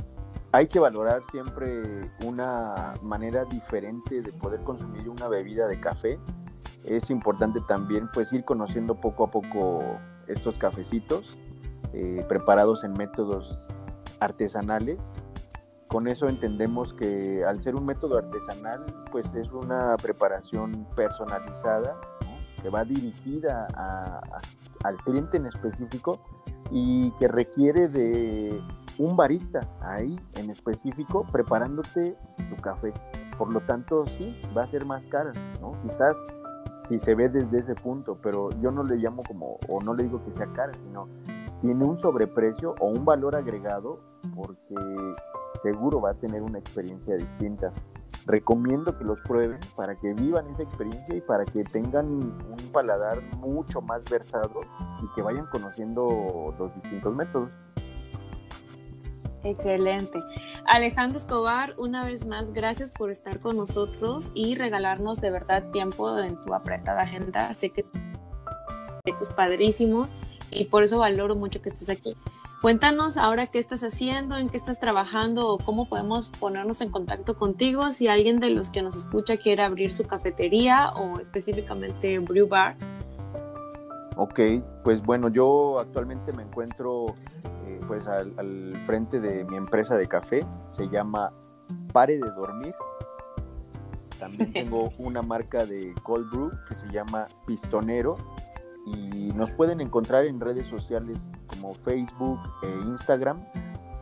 Hay 0.56 0.68
que 0.68 0.80
valorar 0.80 1.22
siempre 1.32 1.99
una 2.24 2.93
manera 3.01 3.43
diferente 3.43 4.22
de 4.22 4.32
poder 4.32 4.62
consumir 4.62 5.10
una 5.10 5.28
bebida 5.28 5.68
de 5.68 5.82
café. 5.82 6.18
Es 6.86 7.10
importante 7.10 7.60
también 7.68 8.08
pues 8.14 8.32
ir 8.32 8.45
conociendo 8.45 8.95
poco 8.95 9.26
a 9.26 9.32
poco 9.32 9.84
estos 10.28 10.58
cafecitos 10.58 11.38
eh, 11.91 12.26
preparados 12.30 12.86
en 12.86 12.93
métodos 12.93 13.68
artesanales. 14.22 14.97
Con 15.89 16.08
eso 16.08 16.30
entendemos 16.30 16.93
que 16.93 17.43
al 17.43 17.62
ser 17.62 17.76
un 17.76 17.86
método 17.86 18.18
artesanal, 18.18 18.86
pues 19.12 19.26
es 19.36 19.51
una 19.51 19.97
preparación 19.97 20.88
personalizada 20.95 21.99
que 22.62 22.70
va 22.70 22.86
dirigida 22.86 23.68
al 24.86 24.95
cliente 25.03 25.36
en 25.36 25.47
específico 25.47 26.22
y 26.72 27.12
que 27.20 27.28
requiere 27.28 27.89
de 27.89 28.64
un 28.98 29.16
barista 29.16 29.62
ahí 29.82 30.16
en 30.36 30.50
específico 30.50 31.26
preparándote 31.32 32.18
tu 32.50 32.56
café. 32.62 32.93
Por 33.38 33.52
lo 33.52 33.62
tanto, 33.62 34.06
sí, 34.18 34.41
va 34.56 34.64
a 34.64 34.68
ser 34.68 34.86
más 34.86 35.06
cara, 35.08 35.34
¿no? 35.60 35.74
Quizás 35.84 36.16
si 36.88 37.00
se 37.00 37.16
ve 37.16 37.30
desde 37.30 37.58
ese 37.58 37.76
punto, 37.76 38.18
pero 38.22 38.50
yo 38.62 38.72
no 38.72 38.84
le 38.84 38.96
llamo 38.98 39.24
como, 39.28 39.58
o 39.68 39.82
no 39.84 39.93
le 39.93 40.04
digo 40.04 40.24
que 40.24 40.32
sea 40.32 40.48
cara, 40.54 40.74
sino 40.74 41.08
tiene 41.62 41.84
un 41.84 41.98
sobreprecio 41.98 42.76
o 42.80 42.88
un 42.88 43.06
valor 43.06 43.36
agregado 43.36 44.00
porque 44.36 44.76
seguro 45.62 46.02
va 46.02 46.12
a 46.12 46.14
tener 46.14 46.41
una 46.41 46.60
experiencia 46.60 47.16
distinta. 47.16 47.72
Recomiendo 48.28 48.98
que 48.98 49.04
los 49.04 49.20
prueben 49.22 49.60
para 49.76 49.96
que 49.96 50.14
vivan 50.14 50.48
esa 50.50 50.64
experiencia 50.64 51.16
y 51.16 51.22
para 51.22 51.46
que 51.46 51.64
tengan 51.64 52.08
un 52.08 52.72
paladar 52.72 53.22
mucho 53.38 53.82
más 53.82 54.10
versado 54.10 54.62
y 55.04 55.16
que 55.16 55.22
vayan 55.22 55.46
conociendo 55.52 56.54
los 56.58 56.74
distintos 56.76 57.16
métodos. 57.16 57.50
Excelente. 59.46 60.20
Alejandro 60.66 61.20
Escobar, 61.20 61.76
una 61.78 62.04
vez 62.04 62.26
más, 62.26 62.52
gracias 62.52 62.91
por 62.91 63.12
estar 63.12 63.39
con 63.39 63.56
nosotros 63.56 64.32
y 64.34 64.56
regalarnos 64.56 65.22
de 65.22 65.30
verdad 65.30 65.70
tiempo 65.72 66.18
en 66.18 66.43
tu 66.43 66.54
apretada 66.56 67.04
agenda. 67.04 67.54
Sé 67.54 67.70
que 67.70 67.86
proyectos 69.04 69.32
padrísimos 69.34 70.16
y 70.50 70.66
por 70.66 70.84
eso 70.84 70.98
valoro 70.98 71.36
mucho 71.36 71.62
que 71.62 71.70
estés 71.70 71.89
aquí. 71.89 72.16
Cuéntanos 72.64 73.18
ahora 73.18 73.46
qué 73.46 73.60
estás 73.60 73.84
haciendo, 73.84 74.36
en 74.38 74.50
qué 74.50 74.58
estás 74.58 74.80
trabajando 74.80 75.48
o 75.48 75.60
cómo 75.60 75.88
podemos 75.88 76.30
ponernos 76.30 76.82
en 76.82 76.89
contacto 76.89 77.38
contigo 77.38 77.91
si 77.91 78.08
alguien 78.08 78.39
de 78.39 78.50
los 78.50 78.72
que 78.72 78.82
nos 78.82 78.96
escucha 78.96 79.38
quiere 79.38 79.62
abrir 79.62 79.93
su 79.93 80.08
cafetería 80.08 80.89
o 80.96 81.20
específicamente 81.20 82.18
Brew 82.18 82.48
Bar. 82.48 82.78
Ok, 84.18 84.39
pues 84.84 85.01
bueno, 85.01 85.30
yo 85.30 85.80
actualmente 85.80 86.32
me 86.32 86.43
encuentro 86.43 87.16
eh, 87.66 87.82
pues 87.88 88.07
al, 88.07 88.34
al, 88.38 88.82
frente 88.86 89.20
de 89.20 89.43
mi 89.45 89.57
empresa 89.57 89.97
de 89.97 90.07
café, 90.07 90.45
se 90.76 90.88
llama 90.88 91.34
Pare 91.91 92.18
de 92.18 92.32
Dormir. 92.32 92.74
También 94.20 94.53
tengo 94.53 94.91
una 94.97 95.22
marca 95.22 95.66
de 95.66 95.93
cold 96.03 96.30
brew 96.32 96.51
que 96.68 96.76
se 96.76 96.88
llama 96.89 97.28
Pistonero 97.45 98.18
y 98.86 99.32
nos 99.34 99.51
pueden 99.51 99.82
encontrar 99.82 100.26
en 100.26 100.39
redes 100.39 100.68
sociales 100.68 101.18
como 101.47 101.74
Facebook 101.74 102.39
e 102.63 102.70
Instagram 102.88 103.43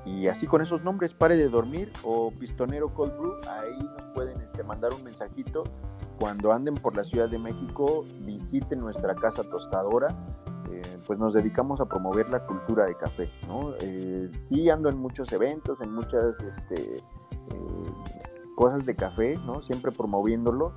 y 0.06 0.28
así 0.28 0.48
con 0.48 0.62
esos 0.62 0.84
nombres, 0.84 1.14
Pare 1.14 1.38
de 1.38 1.48
Dormir 1.48 1.92
o 2.04 2.32
Pistonero 2.32 2.94
Cold 2.94 3.18
Brew, 3.18 3.36
ahí 3.50 3.78
nos 3.80 4.02
pueden 4.14 4.42
este, 4.42 4.64
mandar 4.64 4.94
un 4.94 5.04
mensajito. 5.04 5.64
Cuando 6.24 6.54
anden 6.54 6.76
por 6.76 6.96
la 6.96 7.04
Ciudad 7.04 7.28
de 7.28 7.38
México, 7.38 8.06
visiten 8.22 8.80
nuestra 8.80 9.14
casa 9.14 9.44
tostadora, 9.44 10.08
eh, 10.72 10.82
pues 11.06 11.20
nos 11.20 11.34
dedicamos 11.34 11.82
a 11.82 11.86
promover 11.86 12.30
la 12.30 12.46
cultura 12.46 12.86
de 12.86 12.96
café, 12.96 13.30
¿no? 13.46 13.74
Eh, 13.82 14.32
sí 14.48 14.70
ando 14.70 14.88
en 14.88 15.00
muchos 15.00 15.34
eventos, 15.34 15.78
en 15.82 15.94
muchas 15.94 16.34
este, 16.40 17.00
eh, 17.00 17.04
cosas 18.56 18.86
de 18.86 18.96
café, 18.96 19.36
¿no? 19.46 19.64
Siempre 19.64 19.92
promoviéndolo 19.92 20.72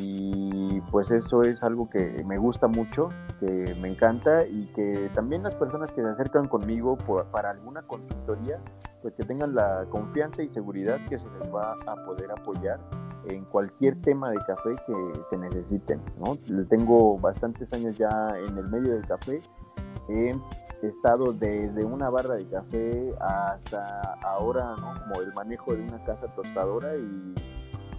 y 0.00 0.80
pues 0.90 1.12
eso 1.12 1.42
es 1.42 1.62
algo 1.62 1.88
que 1.88 2.24
me 2.26 2.36
gusta 2.36 2.66
mucho, 2.66 3.10
que 3.38 3.76
me 3.80 3.92
encanta 3.92 4.44
y 4.48 4.66
que 4.74 5.12
también 5.14 5.44
las 5.44 5.54
personas 5.54 5.92
que 5.92 6.02
se 6.02 6.08
acercan 6.08 6.46
conmigo 6.46 6.98
para 7.30 7.50
alguna 7.50 7.82
consultoría, 7.82 8.58
pues 9.02 9.14
que 9.14 9.22
tengan 9.22 9.54
la 9.54 9.86
confianza 9.90 10.42
y 10.42 10.48
seguridad 10.48 10.98
que 11.08 11.20
se 11.20 11.24
les 11.24 11.54
va 11.54 11.76
a 11.86 12.04
poder 12.04 12.32
apoyar 12.32 12.80
en 13.26 13.44
cualquier 13.44 14.00
tema 14.02 14.30
de 14.30 14.38
café 14.46 14.70
que 14.86 14.94
se 15.30 15.38
necesiten. 15.38 16.00
¿no? 16.18 16.36
Tengo 16.66 17.18
bastantes 17.18 17.72
años 17.72 17.96
ya 17.98 18.28
en 18.36 18.56
el 18.56 18.68
medio 18.68 18.94
del 18.94 19.06
café, 19.06 19.40
he 20.08 20.34
estado 20.82 21.32
desde 21.32 21.84
una 21.84 22.08
barra 22.08 22.36
de 22.36 22.46
café 22.46 23.14
hasta 23.20 24.14
ahora 24.24 24.74
¿no? 24.76 24.94
como 24.94 25.20
el 25.20 25.32
manejo 25.34 25.74
de 25.74 25.82
una 25.82 26.02
casa 26.04 26.26
tostadora 26.34 26.96
y 26.96 27.34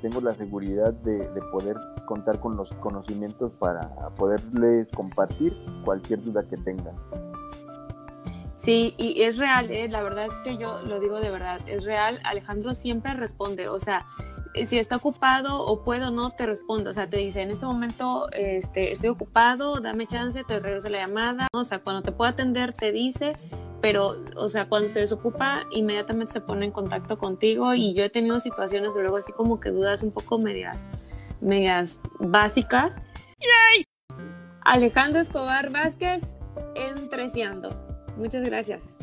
tengo 0.02 0.22
la 0.22 0.34
seguridad 0.34 0.94
de, 0.94 1.28
poder 1.52 1.76
contar 2.06 2.40
con 2.40 2.56
los 2.56 2.72
conocimientos 2.76 3.52
para 3.60 3.82
poderles 4.16 4.88
compartir 4.96 5.54
cualquier 5.84 6.24
duda 6.24 6.44
que 6.48 6.58
tengan. 6.58 6.96
Sí, 8.56 8.94
y 8.98 9.22
es 9.22 9.38
real, 9.38 9.70
¿eh? 9.72 9.88
la 9.88 10.02
verdad 10.02 10.26
es 10.26 10.34
que 10.44 10.58
yo 10.58 10.82
lo 10.84 11.00
digo 11.00 11.20
de 11.20 11.30
verdad, 11.30 11.62
es 11.66 11.86
real, 11.86 12.20
Alejandro 12.26 12.74
siempre 12.74 13.14
responde, 13.14 13.70
o 13.70 13.80
sea, 13.80 14.02
si 14.66 14.78
está 14.78 14.96
ocupado 14.98 15.62
o 15.62 15.84
puedo 15.84 16.12
no, 16.12 16.32
te 16.32 16.46
respondo, 16.46 16.90
o 16.90 16.94
sea, 16.94 17.10
te 17.10 17.18
dice, 17.18 17.42
en 17.42 17.52
este 17.52 17.66
momento 17.66 18.30
este, 18.32 18.92
estoy 18.92 19.10
ocupado, 19.10 19.80
dame 19.80 20.08
chance, 20.08 20.44
te 20.44 20.60
regreso 20.60 20.90
la 20.90 21.00
llamada, 21.00 21.48
o 21.54 21.64
sea, 21.64 21.80
cuando 21.80 22.02
te 22.02 22.12
pueda 22.12 22.32
atender 22.32 22.74
te 22.74 22.92
dice, 22.92 23.34
pero, 23.82 24.16
o 24.36 24.50
sea, 24.50 24.68
cuando 24.68 24.90
se 24.90 25.00
desocupa, 25.00 25.64
inmediatamente 25.72 26.34
se 26.34 26.42
pone 26.42 26.66
en 26.66 26.72
contacto 26.72 27.18
contigo 27.18 27.74
y 27.74 27.94
yo 27.94 28.04
he 28.04 28.10
tenido 28.10 28.40
situaciones 28.40 28.92
luego 28.94 29.18
así 29.18 29.32
como 29.32 29.60
que 29.60 29.70
dudas 29.70 30.04
un 30.04 30.12
poco 30.12 30.38
medias, 30.38 30.88
medias 31.42 32.00
básicas. 32.20 32.96
Alejandro 34.62 35.22
Escobar 35.22 35.70
Vázquez, 35.72 36.24
Entreciando. 36.76 37.70
Muchas 38.18 38.44
gracias. 38.44 38.96